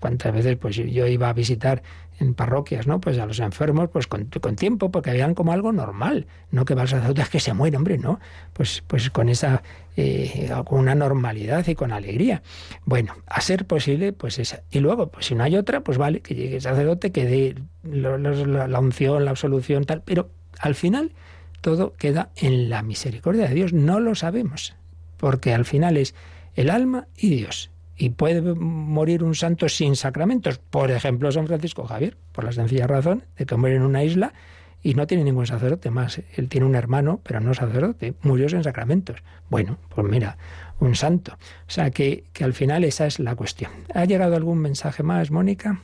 Cuántas 0.00 0.34
veces 0.34 0.56
pues 0.56 0.76
yo 0.76 1.06
iba 1.06 1.28
a 1.28 1.32
visitar 1.32 1.82
en 2.18 2.34
parroquias, 2.34 2.86
¿no? 2.86 3.00
Pues 3.00 3.18
a 3.18 3.26
los 3.26 3.40
enfermos, 3.40 3.88
pues 3.90 4.06
con, 4.06 4.26
tiempo, 4.56 4.90
porque 4.90 5.10
veían 5.10 5.34
como 5.34 5.52
algo 5.52 5.72
normal, 5.72 6.26
no 6.50 6.64
que 6.64 6.74
va 6.74 6.82
al 6.82 6.88
sacerdote 6.88 7.24
que 7.30 7.40
se 7.40 7.52
muere, 7.52 7.76
hombre, 7.76 7.98
no, 7.98 8.20
pues, 8.52 8.82
pues 8.86 9.10
con 9.10 9.28
esa, 9.28 9.62
eh, 9.96 10.50
con 10.64 10.80
una 10.80 10.94
normalidad 10.94 11.66
y 11.66 11.74
con 11.74 11.92
alegría. 11.92 12.42
Bueno, 12.84 13.14
a 13.26 13.40
ser 13.40 13.66
posible, 13.66 14.12
pues 14.12 14.38
esa. 14.38 14.62
Y 14.70 14.80
luego, 14.80 15.08
pues 15.08 15.26
si 15.26 15.34
no 15.34 15.44
hay 15.44 15.56
otra, 15.56 15.80
pues 15.80 15.98
vale, 15.98 16.20
que 16.20 16.34
llegue 16.34 16.56
el 16.56 16.62
sacerdote, 16.62 17.12
que 17.12 17.24
dé 17.24 17.54
la 17.84 18.78
unción, 18.80 19.24
la 19.24 19.30
absolución, 19.30 19.84
tal, 19.84 20.02
pero 20.02 20.30
al 20.58 20.74
final 20.74 21.12
todo 21.60 21.94
queda 21.96 22.30
en 22.36 22.70
la 22.70 22.82
misericordia 22.82 23.48
de 23.48 23.54
Dios, 23.54 23.72
no 23.72 24.00
lo 24.00 24.14
sabemos, 24.14 24.74
porque 25.16 25.52
al 25.52 25.64
final 25.64 25.96
es 25.96 26.14
el 26.54 26.70
alma 26.70 27.08
y 27.16 27.30
Dios. 27.30 27.70
Y 27.96 28.10
puede 28.10 28.42
morir 28.42 29.24
un 29.24 29.34
santo 29.34 29.68
sin 29.68 29.96
sacramentos. 29.96 30.58
Por 30.58 30.90
ejemplo, 30.90 31.32
San 31.32 31.46
Francisco 31.46 31.86
Javier, 31.86 32.16
por 32.32 32.44
la 32.44 32.52
sencilla 32.52 32.86
razón 32.86 33.24
de 33.38 33.46
que 33.46 33.56
muere 33.56 33.76
en 33.76 33.82
una 33.82 34.04
isla 34.04 34.34
y 34.82 34.94
no 34.94 35.06
tiene 35.06 35.24
ningún 35.24 35.46
sacerdote 35.46 35.90
más. 35.90 36.20
Él 36.34 36.48
tiene 36.48 36.66
un 36.66 36.74
hermano, 36.74 37.20
pero 37.22 37.40
no 37.40 37.54
sacerdote. 37.54 38.14
Murió 38.22 38.48
sin 38.48 38.62
sacramentos. 38.62 39.22
Bueno, 39.48 39.78
pues 39.94 40.06
mira, 40.06 40.36
un 40.78 40.94
santo. 40.94 41.32
O 41.32 41.70
sea 41.70 41.90
que, 41.90 42.24
que 42.32 42.44
al 42.44 42.54
final 42.54 42.84
esa 42.84 43.06
es 43.06 43.18
la 43.18 43.34
cuestión. 43.34 43.70
¿Ha 43.94 44.04
llegado 44.04 44.36
algún 44.36 44.58
mensaje 44.58 45.02
más, 45.02 45.30
Mónica? 45.30 45.80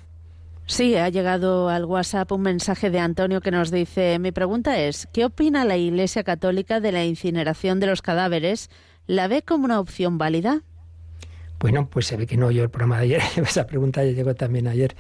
Sí, 0.67 0.97
ha 0.97 1.09
llegado 1.09 1.69
al 1.69 1.85
WhatsApp 1.85 2.31
un 2.33 2.43
mensaje 2.43 2.91
de 2.91 3.01
Antonio 3.01 3.41
que 3.41 3.51
nos 3.51 3.71
dice, 3.71 4.19
mi 4.19 4.33
pregunta 4.33 4.79
es, 4.79 5.09
¿qué 5.13 5.25
opina 5.25 5.65
la 5.65 5.77
Iglesia 5.77 6.23
Católica 6.23 6.81
de 6.81 6.93
la 6.93 7.05
incineración 7.05 7.81
de 7.81 7.89
los 7.89 8.03
cadáveres? 8.03 8.71
¿La 9.07 9.27
ve 9.27 9.43
como 9.43 9.65
una 9.65 9.81
opción 9.81 10.19
válida? 10.19 10.63
Bueno, 11.63 11.89
pues 11.89 12.09
se 12.09 12.17
ve 12.17 12.27
que 12.27 12.37
no 12.37 12.49
oyó 12.49 12.65
el 12.65 12.71
programa 12.71 12.99
de 12.99 13.05
ayer, 13.05 13.23
esa 13.37 13.69
pregunta 13.69 14.05
ya 14.05 14.11
llegó 14.11 14.35
también 14.35 14.67
ayer, 14.67 14.97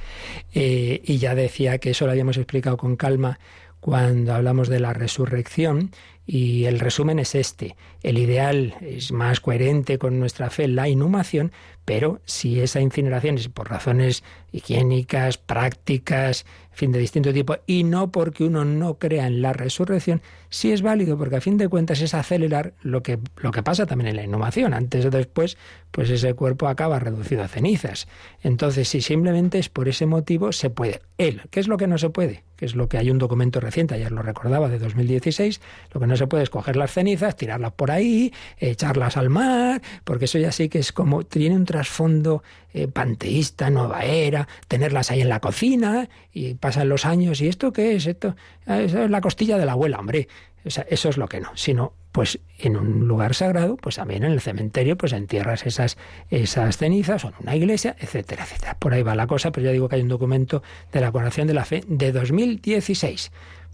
eh, 0.55 1.03
y 1.05 1.19
ya 1.19 1.35
decía 1.35 1.79
que 1.79 1.91
eso 1.91 2.07
lo 2.07 2.13
habíamos 2.13 2.37
explicado 2.37 2.77
con 2.77 2.95
calma 2.95 3.41
cuando 3.81 4.33
hablamos 4.33 4.69
de 4.69 4.79
la 4.79 4.93
resurrección, 4.93 5.91
y 6.33 6.64
el 6.64 6.80
resumen 6.80 7.18
es 7.18 7.35
este. 7.35 7.76
El 8.03 8.16
ideal 8.16 8.74
es 8.80 9.12
más 9.12 9.41
coherente 9.41 9.99
con 9.99 10.18
nuestra 10.18 10.49
fe, 10.49 10.66
la 10.66 10.89
inhumación, 10.89 11.53
pero 11.85 12.22
si 12.24 12.59
esa 12.61 12.80
incineración 12.80 13.37
es 13.37 13.49
por 13.49 13.68
razones 13.68 14.24
higiénicas, 14.51 15.37
prácticas, 15.37 16.47
fin 16.70 16.93
de 16.93 16.99
distinto 16.99 17.33
tipo, 17.33 17.57
y 17.66 17.85
no 17.85 18.11
porque 18.11 18.45
uno 18.45 18.64
no 18.64 18.95
crea 18.95 19.26
en 19.26 19.43
la 19.43 19.53
resurrección, 19.53 20.22
sí 20.49 20.72
es 20.72 20.83
válido, 20.83 21.18
porque 21.18 21.37
a 21.37 21.41
fin 21.41 21.59
de 21.59 21.68
cuentas 21.68 22.01
es 22.01 22.14
acelerar 22.14 22.74
lo 22.83 23.03
que, 23.03 23.18
lo 23.37 23.51
que 23.51 23.62
pasa 23.62 23.87
también 23.87 24.09
en 24.09 24.16
la 24.16 24.24
inhumación. 24.24 24.74
Antes 24.74 25.05
o 25.05 25.11
después, 25.11 25.59
pues 25.91 26.09
ese 26.11 26.35
cuerpo 26.35 26.68
acaba 26.68 26.99
reducido 26.99 27.43
a 27.43 27.49
cenizas. 27.49 28.09
Entonces, 28.43 28.89
si 28.89 29.01
simplemente 29.01 29.59
es 29.59 29.68
por 29.68 29.89
ese 29.89 30.07
motivo, 30.07 30.53
se 30.53 30.70
puede. 30.70 31.03
Él, 31.18 31.43
¿qué 31.51 31.61
es 31.61 31.68
lo 31.68 31.76
que 31.76 31.87
no 31.87 31.99
se 31.99 32.11
puede? 32.11 32.45
Que 32.57 32.64
es 32.64 32.74
lo 32.74 32.89
que 32.89 32.99
hay 32.99 33.11
un 33.11 33.18
documento 33.18 33.61
reciente, 33.61 33.95
ayer 33.95 34.12
lo 34.12 34.22
recordaba, 34.22 34.68
de 34.68 34.78
2016, 34.78 35.61
lo 35.93 36.01
que 36.01 36.07
no 36.07 36.16
se 36.23 36.29
puede 36.29 36.47
coger 36.47 36.77
las 36.77 36.93
cenizas, 36.93 37.35
tirarlas 37.35 37.73
por 37.73 37.91
ahí, 37.91 38.33
echarlas 38.59 39.16
al 39.16 39.29
mar, 39.29 39.83
porque 40.05 40.27
eso 40.27 40.39
ya 40.39 40.53
sí 40.53 40.68
que 40.68 40.79
es 40.79 40.93
como, 40.93 41.25
tiene 41.25 41.57
un 41.57 41.64
trasfondo 41.64 42.45
eh, 42.73 42.87
panteísta, 42.87 43.70
nueva 43.70 44.05
era, 44.05 44.47
tenerlas 44.68 45.11
ahí 45.11 45.20
en 45.20 45.29
la 45.29 45.41
cocina 45.41 46.09
y 46.33 46.55
pasan 46.55 46.89
los 46.89 47.07
años 47.07 47.41
y 47.41 47.49
esto 47.49 47.73
qué 47.73 47.97
es, 47.97 48.07
esto 48.07 48.37
ah, 48.66 48.81
es 48.81 48.93
la 48.93 49.20
costilla 49.20 49.59
de 49.59 49.66
la 49.66 49.73
abuela, 49.73 49.99
hombre. 49.99 50.29
eso 50.64 51.09
es 51.09 51.16
lo 51.16 51.27
que 51.27 51.41
no, 51.41 51.51
sino 51.57 51.95
pues 52.12 52.39
en 52.59 52.77
un 52.77 53.09
lugar 53.09 53.35
sagrado, 53.35 53.77
pues 53.77 53.97
también 53.97 54.23
en 54.23 54.31
el 54.31 54.41
cementerio, 54.41 54.97
pues 54.97 55.12
entierras 55.12 55.66
esas, 55.66 55.97
esas 56.31 56.77
cenizas 56.77 57.25
o 57.25 57.29
en 57.29 57.35
una 57.41 57.57
iglesia, 57.57 57.97
etcétera, 57.99 58.45
etcétera. 58.45 58.77
Por 58.79 58.95
ahí 58.95 59.03
va 59.03 59.16
la 59.16 59.27
cosa, 59.27 59.51
pero 59.51 59.64
ya 59.64 59.73
digo 59.73 59.89
que 59.89 59.97
hay 59.97 60.03
un 60.03 60.09
documento 60.09 60.62
de 60.93 61.01
la 61.01 61.11
coronación 61.11 61.49
de 61.49 61.55
la 61.55 61.64
fe 61.64 61.83
de 61.89 62.12
2016. 62.12 63.33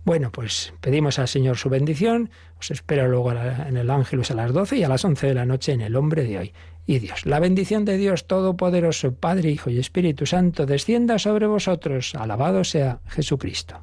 Bueno, 0.08 0.32
pues 0.32 0.72
pedimos 0.80 1.18
al 1.18 1.28
Señor 1.28 1.58
su 1.58 1.68
bendición, 1.68 2.30
os 2.58 2.70
espero 2.70 3.08
luego 3.08 3.30
en 3.30 3.76
el 3.76 3.90
Ángelus 3.90 4.30
a 4.30 4.34
las 4.34 4.54
12 4.54 4.78
y 4.78 4.82
a 4.82 4.88
las 4.88 5.04
11 5.04 5.26
de 5.26 5.34
la 5.34 5.44
noche 5.44 5.72
en 5.72 5.82
el 5.82 5.96
Hombre 5.96 6.24
de 6.24 6.38
hoy. 6.38 6.52
Y 6.86 6.98
Dios, 6.98 7.26
la 7.26 7.40
bendición 7.40 7.84
de 7.84 7.98
Dios 7.98 8.26
Todopoderoso, 8.26 9.12
Padre, 9.12 9.50
Hijo 9.50 9.68
y 9.68 9.78
Espíritu 9.78 10.24
Santo, 10.24 10.64
descienda 10.64 11.18
sobre 11.18 11.46
vosotros. 11.46 12.14
Alabado 12.14 12.64
sea 12.64 13.02
Jesucristo. 13.08 13.82